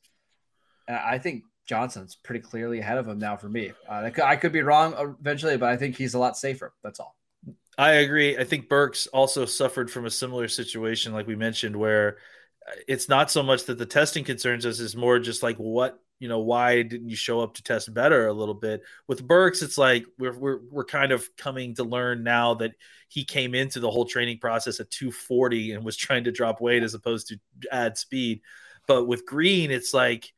And 0.89 0.97
I 0.97 1.19
think 1.19 1.45
Johnson's 1.67 2.17
pretty 2.17 2.41
clearly 2.41 2.81
ahead 2.81 2.99
of 2.99 3.07
him 3.07 3.19
now 3.19 3.37
for 3.37 3.49
me. 3.49 3.73
Uh, 3.89 4.11
I 4.25 4.37
could 4.37 4.53
be 4.53 4.63
wrong 4.63 5.17
eventually, 5.21 5.57
but 5.57 5.69
I 5.69 5.77
think 5.77 5.97
he's 5.97 6.15
a 6.15 6.19
lot 6.19 6.37
safer. 6.37 6.73
That's 6.83 6.99
all. 6.99 7.17
I 7.79 7.93
agree. 7.93 8.37
I 8.37 8.45
think 8.45 8.69
Burks 8.69 9.07
also 9.07 9.47
suffered 9.47 9.91
from 9.91 10.05
a 10.05 10.11
similar 10.11 10.49
situation, 10.49 11.13
like 11.13 11.29
we 11.29 11.37
mentioned, 11.37 11.77
where 11.77 12.19
it's 12.87 13.09
not 13.09 13.31
so 13.31 13.43
much 13.43 13.65
that 13.65 13.79
the 13.79 13.87
testing 13.87 14.25
concerns 14.25 14.67
us, 14.67 14.81
is 14.81 14.97
more 14.97 15.19
just 15.19 15.43
like 15.43 15.57
what 15.57 15.99
you 16.19 16.29
know 16.29 16.41
why 16.41 16.83
didn't 16.83 17.09
you 17.09 17.17
show 17.17 17.41
up 17.41 17.55
to 17.55 17.63
test 17.63 17.93
better 17.93 18.27
a 18.27 18.33
little 18.33 18.55
bit? 18.55 18.83
With 19.09 19.27
burks 19.27 19.63
it's 19.63 19.79
like 19.79 20.05
we're 20.19 20.39
we're, 20.39 20.61
we're 20.71 20.85
kind 20.85 21.13
of 21.13 21.29
coming 21.37 21.75
to 21.77 21.85
learn 21.85 22.23
now 22.23 22.55
that 22.55 22.73
he 23.09 23.25
came 23.25 23.55
into 23.55 23.81
the 23.81 23.91
whole 23.91 24.05
training 24.05 24.39
process 24.39 24.81
at 24.81 24.91
240 24.91 25.73
and 25.73 25.85
was 25.85 25.97
trying 25.97 26.25
to 26.25 26.33
drop 26.33 26.61
weight 26.61 26.83
as 26.83 26.95
opposed 26.95 27.29
to 27.29 27.41
add 27.73 27.99
speed. 27.99 28.41
But 28.87 29.07
with 29.07 29.27
green 29.27 29.71
it's 29.71 29.95
like 29.95 30.33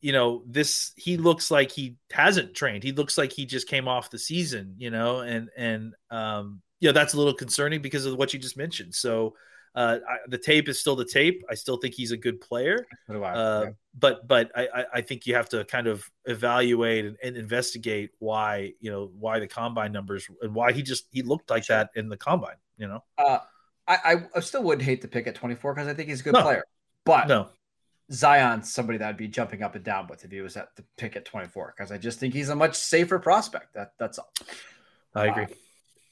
you 0.00 0.12
know 0.12 0.42
this 0.46 0.92
he 0.96 1.16
looks 1.16 1.50
like 1.50 1.70
he 1.70 1.96
hasn't 2.10 2.54
trained. 2.54 2.82
He 2.82 2.92
looks 2.92 3.18
like 3.18 3.32
he 3.32 3.46
just 3.46 3.68
came 3.68 3.88
off 3.88 4.10
the 4.10 4.18
season 4.18 4.74
you 4.78 4.90
know 4.90 5.20
and 5.20 5.50
and 5.56 5.94
um 6.10 6.62
you 6.80 6.88
know 6.88 6.92
that's 6.92 7.14
a 7.14 7.18
little 7.18 7.34
concerning 7.34 7.82
because 7.82 8.06
of 8.06 8.16
what 8.16 8.32
you 8.32 8.38
just 8.38 8.56
mentioned. 8.56 8.94
So 8.94 9.34
uh, 9.74 9.98
I, 10.08 10.16
the 10.28 10.38
tape 10.38 10.68
is 10.68 10.78
still 10.78 10.94
the 10.94 11.04
tape. 11.04 11.44
I 11.50 11.54
still 11.54 11.76
think 11.76 11.94
he's 11.94 12.12
a 12.12 12.16
good 12.16 12.40
player. 12.40 12.86
Uh, 13.08 13.14
yeah. 13.14 13.70
But 13.98 14.26
but 14.28 14.50
I, 14.54 14.84
I 14.94 15.00
think 15.00 15.26
you 15.26 15.34
have 15.34 15.48
to 15.50 15.64
kind 15.64 15.86
of 15.86 16.08
evaluate 16.24 17.04
and, 17.04 17.16
and, 17.22 17.36
investigate 17.36 18.10
why 18.18 18.72
you 18.80 18.90
know 18.90 19.10
why 19.18 19.38
the 19.38 19.48
combine 19.48 19.92
numbers 19.92 20.28
and 20.42 20.54
why 20.54 20.72
he 20.72 20.82
just 20.82 21.06
he 21.10 21.22
looked 21.22 21.50
like 21.50 21.66
that 21.66 21.90
in 21.96 22.08
the 22.08 22.16
combine. 22.16 22.56
You 22.76 22.88
know, 22.88 23.04
uh, 23.18 23.38
I 23.86 24.22
I 24.34 24.40
still 24.40 24.62
wouldn't 24.62 24.84
hate 24.84 25.02
to 25.02 25.08
pick 25.08 25.26
at 25.26 25.34
24 25.34 25.74
because 25.74 25.88
I 25.88 25.94
think 25.94 26.08
he's 26.08 26.20
a 26.20 26.24
good 26.24 26.34
no. 26.34 26.42
player. 26.42 26.64
But 27.04 27.28
no. 27.28 27.48
Zion's 28.12 28.72
somebody 28.72 28.98
that 28.98 29.08
I'd 29.08 29.16
be 29.16 29.28
jumping 29.28 29.62
up 29.62 29.74
and 29.74 29.84
down 29.84 30.06
with 30.08 30.24
if 30.24 30.30
he 30.30 30.40
was 30.40 30.56
at 30.56 30.74
the 30.76 30.84
pick 30.96 31.16
at 31.16 31.24
24 31.24 31.74
because 31.76 31.90
I 31.90 31.98
just 31.98 32.18
think 32.18 32.34
he's 32.34 32.48
a 32.48 32.56
much 32.56 32.74
safer 32.74 33.18
prospect. 33.18 33.74
That 33.74 33.92
that's 33.98 34.18
all. 34.18 34.30
I 35.14 35.26
agree. 35.26 35.46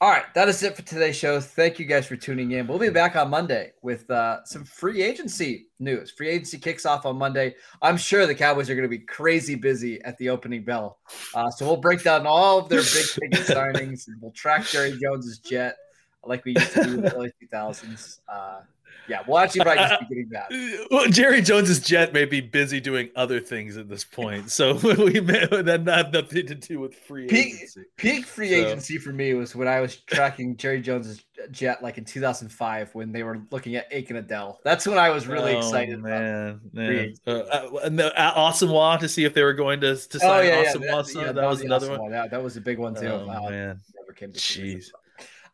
All 0.02 0.10
right, 0.10 0.24
that 0.34 0.48
is 0.48 0.64
it 0.64 0.74
for 0.74 0.82
today's 0.82 1.14
show. 1.14 1.40
Thank 1.40 1.78
you 1.78 1.84
guys 1.84 2.08
for 2.08 2.16
tuning 2.16 2.50
in. 2.50 2.66
We'll 2.66 2.80
be 2.80 2.90
back 2.90 3.14
on 3.14 3.30
Monday 3.30 3.70
with 3.82 4.10
uh, 4.10 4.44
some 4.44 4.64
free 4.64 5.00
agency 5.00 5.68
news. 5.78 6.10
Free 6.10 6.28
agency 6.28 6.58
kicks 6.58 6.84
off 6.84 7.06
on 7.06 7.16
Monday. 7.16 7.54
I'm 7.82 7.96
sure 7.96 8.26
the 8.26 8.34
Cowboys 8.34 8.68
are 8.68 8.74
going 8.74 8.82
to 8.82 8.88
be 8.88 8.98
crazy 8.98 9.54
busy 9.54 10.02
at 10.02 10.18
the 10.18 10.28
opening 10.28 10.64
bell. 10.64 10.98
Uh, 11.36 11.50
so 11.50 11.64
we'll 11.64 11.76
break 11.76 12.02
down 12.02 12.26
all 12.26 12.58
of 12.58 12.68
their 12.68 12.80
big 12.80 13.06
ticket 13.14 13.46
signings 13.46 14.08
and 14.08 14.20
we'll 14.20 14.32
track 14.32 14.66
Jerry 14.66 14.98
Jones's 15.00 15.38
jet 15.38 15.76
like 16.24 16.44
we 16.44 16.54
used 16.56 16.72
to 16.72 16.82
do 16.82 16.94
in 16.94 17.02
the 17.02 17.14
early 17.14 17.32
2000s. 17.40 18.18
Uh, 18.28 18.62
yeah, 19.08 19.22
we'll 19.26 19.38
actually 19.38 19.62
probably 19.62 19.84
just 19.84 20.00
be 20.00 20.06
getting 20.06 20.28
that. 20.30 20.86
Well, 20.90 21.06
Jerry 21.08 21.42
Jones's 21.42 21.80
jet 21.80 22.12
may 22.12 22.24
be 22.24 22.40
busy 22.40 22.80
doing 22.80 23.10
other 23.16 23.40
things 23.40 23.76
at 23.76 23.88
this 23.88 24.04
point, 24.04 24.50
so 24.50 24.74
we 24.82 25.20
may 25.20 25.46
that 25.46 25.82
have 25.86 26.12
nothing 26.12 26.46
to 26.46 26.54
do 26.54 26.80
with 26.80 26.94
free 26.94 27.26
peak, 27.26 27.54
agency. 27.54 27.82
Peak 27.96 28.24
free 28.24 28.50
so. 28.50 28.54
agency 28.54 28.98
for 28.98 29.12
me 29.12 29.34
was 29.34 29.54
when 29.54 29.68
I 29.68 29.80
was 29.80 29.96
tracking 29.96 30.56
Jerry 30.56 30.80
Jones's 30.80 31.24
jet, 31.50 31.82
like 31.82 31.98
in 31.98 32.04
2005, 32.04 32.94
when 32.94 33.12
they 33.12 33.22
were 33.22 33.42
looking 33.50 33.76
at 33.76 33.88
Aiken 33.90 34.16
and 34.16 34.26
Adele. 34.26 34.60
That's 34.64 34.86
when 34.86 34.98
I 34.98 35.10
was 35.10 35.26
really 35.26 35.54
oh, 35.54 35.58
excited. 35.58 35.98
Man, 36.00 36.60
man. 36.72 37.14
Uh, 37.26 37.30
uh, 37.30 37.80
uh, 37.84 38.96
to 38.98 39.08
see 39.08 39.24
if 39.24 39.34
they 39.34 39.42
were 39.42 39.54
going 39.54 39.80
to 39.80 39.96
to 39.96 40.18
oh, 40.18 40.20
sign 40.20 40.30
oh, 40.30 40.40
yeah, 40.40 40.62
Awesome 40.62 40.82
yeah, 40.82 40.90
that, 40.90 41.14
yeah, 41.14 41.24
that, 41.24 41.34
that, 41.34 41.48
was 41.48 41.60
another 41.62 41.90
one. 41.90 42.00
one. 42.00 42.10
Yeah, 42.12 42.28
that 42.28 42.42
was 42.42 42.56
a 42.56 42.60
big 42.60 42.78
one 42.78 42.94
too. 42.94 43.06
Oh, 43.06 43.26
man, 43.26 43.80
never 43.96 44.12
came 44.14 44.32
to 44.32 44.38
Jeez. 44.38 44.86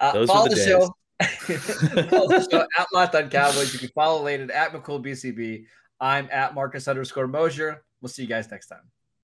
Uh, 0.01 0.13
Those 0.13 0.29
follow 0.29 0.49
the, 0.49 0.55
the 0.55 0.65
show 0.65 0.95
at 1.21 2.87
Locked 2.93 3.15
on 3.15 3.31
Cowboys. 3.31 3.73
You 3.73 3.79
can 3.79 3.89
follow 3.89 4.23
Landon 4.23 4.51
at 4.51 4.73
McCool 4.73 5.05
BCB. 5.05 5.65
I'm 6.01 6.29
at 6.31 6.55
Marcus 6.55 6.87
underscore 6.89 7.27
Mosher. 7.27 7.85
We'll 8.01 8.09
see 8.09 8.23
you 8.23 8.29
guys 8.29 8.51
next 8.51 8.69
time. 8.69 8.83